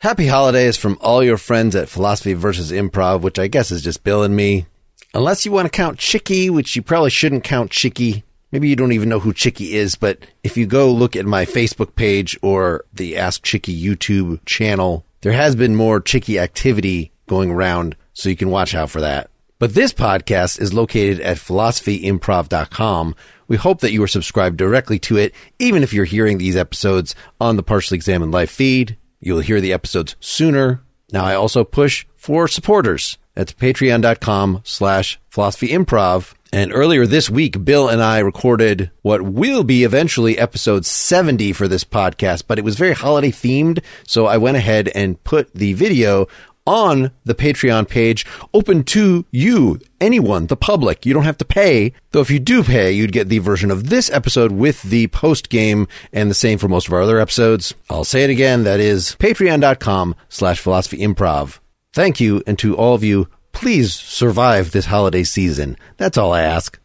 Happy 0.00 0.26
holidays 0.28 0.78
from 0.78 0.96
all 1.02 1.22
your 1.22 1.36
friends 1.36 1.76
at 1.76 1.90
Philosophy 1.90 2.32
versus 2.32 2.72
Improv, 2.72 3.20
which 3.20 3.38
I 3.38 3.48
guess 3.48 3.70
is 3.70 3.82
just 3.82 4.02
Bill 4.02 4.22
and 4.22 4.34
me. 4.34 4.64
Unless 5.12 5.44
you 5.44 5.52
want 5.52 5.66
to 5.66 5.70
count 5.70 5.98
Chicky, 5.98 6.48
which 6.48 6.74
you 6.74 6.80
probably 6.80 7.10
shouldn't 7.10 7.44
count 7.44 7.70
Chicky. 7.70 8.24
Maybe 8.52 8.68
you 8.68 8.76
don't 8.76 8.92
even 8.92 9.08
know 9.08 9.20
who 9.20 9.32
Chicky 9.32 9.74
is, 9.74 9.94
but 9.94 10.18
if 10.42 10.56
you 10.56 10.66
go 10.66 10.90
look 10.90 11.14
at 11.14 11.26
my 11.26 11.44
Facebook 11.44 11.94
page 11.94 12.36
or 12.42 12.84
the 12.92 13.16
Ask 13.16 13.42
Chicky 13.42 13.80
YouTube 13.80 14.40
channel, 14.44 15.04
there 15.20 15.32
has 15.32 15.54
been 15.54 15.76
more 15.76 16.00
Chicky 16.00 16.38
activity 16.38 17.12
going 17.28 17.50
around, 17.50 17.96
so 18.12 18.28
you 18.28 18.36
can 18.36 18.50
watch 18.50 18.74
out 18.74 18.90
for 18.90 19.00
that. 19.00 19.30
But 19.60 19.74
this 19.74 19.92
podcast 19.92 20.60
is 20.60 20.72
located 20.72 21.20
at 21.20 21.36
philosophyimprov.com. 21.36 23.14
We 23.46 23.56
hope 23.56 23.80
that 23.80 23.92
you 23.92 24.02
are 24.02 24.08
subscribed 24.08 24.56
directly 24.56 24.98
to 25.00 25.16
it, 25.16 25.34
even 25.58 25.82
if 25.82 25.92
you're 25.92 26.04
hearing 26.06 26.38
these 26.38 26.56
episodes 26.56 27.14
on 27.40 27.56
the 27.56 27.62
Partially 27.62 27.96
Examined 27.96 28.32
Life 28.32 28.50
feed. 28.50 28.96
You'll 29.20 29.40
hear 29.40 29.60
the 29.60 29.72
episodes 29.72 30.16
sooner. 30.18 30.82
Now 31.12 31.24
I 31.24 31.34
also 31.34 31.62
push 31.62 32.06
for 32.16 32.48
supporters 32.48 33.18
at 33.36 33.56
patreon.com 33.58 34.62
slash 34.64 35.20
philosophy 35.28 35.68
improv. 35.68 36.32
And 36.52 36.72
earlier 36.74 37.06
this 37.06 37.30
week, 37.30 37.64
Bill 37.64 37.88
and 37.88 38.02
I 38.02 38.18
recorded 38.18 38.90
what 39.02 39.22
will 39.22 39.62
be 39.62 39.84
eventually 39.84 40.36
episode 40.36 40.84
70 40.84 41.52
for 41.52 41.68
this 41.68 41.84
podcast, 41.84 42.44
but 42.48 42.58
it 42.58 42.64
was 42.64 42.76
very 42.76 42.92
holiday 42.92 43.30
themed. 43.30 43.82
So 44.04 44.26
I 44.26 44.36
went 44.36 44.56
ahead 44.56 44.88
and 44.88 45.22
put 45.22 45.54
the 45.54 45.74
video 45.74 46.26
on 46.66 47.12
the 47.24 47.34
Patreon 47.34 47.88
page, 47.88 48.26
open 48.52 48.82
to 48.84 49.24
you, 49.30 49.80
anyone, 50.00 50.46
the 50.48 50.56
public. 50.56 51.06
You 51.06 51.14
don't 51.14 51.24
have 51.24 51.38
to 51.38 51.44
pay. 51.44 51.92
Though 52.10 52.20
if 52.20 52.30
you 52.30 52.40
do 52.40 52.64
pay, 52.64 52.92
you'd 52.92 53.12
get 53.12 53.28
the 53.28 53.38
version 53.38 53.70
of 53.70 53.88
this 53.88 54.10
episode 54.10 54.52
with 54.52 54.82
the 54.82 55.06
post 55.08 55.50
game 55.50 55.86
and 56.12 56.28
the 56.28 56.34
same 56.34 56.58
for 56.58 56.68
most 56.68 56.88
of 56.88 56.92
our 56.92 57.02
other 57.02 57.20
episodes. 57.20 57.74
I'll 57.88 58.04
say 58.04 58.24
it 58.24 58.30
again. 58.30 58.64
That 58.64 58.80
is 58.80 59.16
patreon.com 59.20 60.16
slash 60.28 60.58
philosophy 60.58 60.98
improv. 60.98 61.60
Thank 61.92 62.20
you. 62.20 62.42
And 62.46 62.58
to 62.58 62.76
all 62.76 62.94
of 62.94 63.04
you, 63.04 63.28
please 63.52 63.94
survive 63.94 64.72
this 64.72 64.86
holiday 64.86 65.24
season. 65.24 65.76
That's 65.96 66.18
all 66.18 66.32
I 66.32 66.42
ask. 66.42 66.78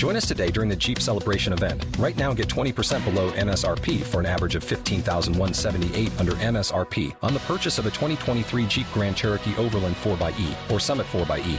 Join 0.00 0.16
us 0.16 0.26
today 0.26 0.50
during 0.50 0.70
the 0.70 0.76
Jeep 0.76 0.98
Celebration 0.98 1.52
event. 1.52 1.84
Right 1.98 2.16
now, 2.16 2.32
get 2.32 2.48
20% 2.48 3.04
below 3.04 3.30
MSRP 3.32 4.02
for 4.02 4.18
an 4.18 4.24
average 4.24 4.54
of 4.54 4.64
15178 4.64 6.18
under 6.18 6.32
MSRP 6.32 7.14
on 7.22 7.34
the 7.34 7.40
purchase 7.40 7.78
of 7.78 7.84
a 7.84 7.90
2023 7.90 8.66
Jeep 8.66 8.86
Grand 8.94 9.14
Cherokee 9.14 9.54
Overland 9.56 9.94
4xE 9.96 10.70
or 10.70 10.80
Summit 10.80 11.06
4xE. 11.08 11.58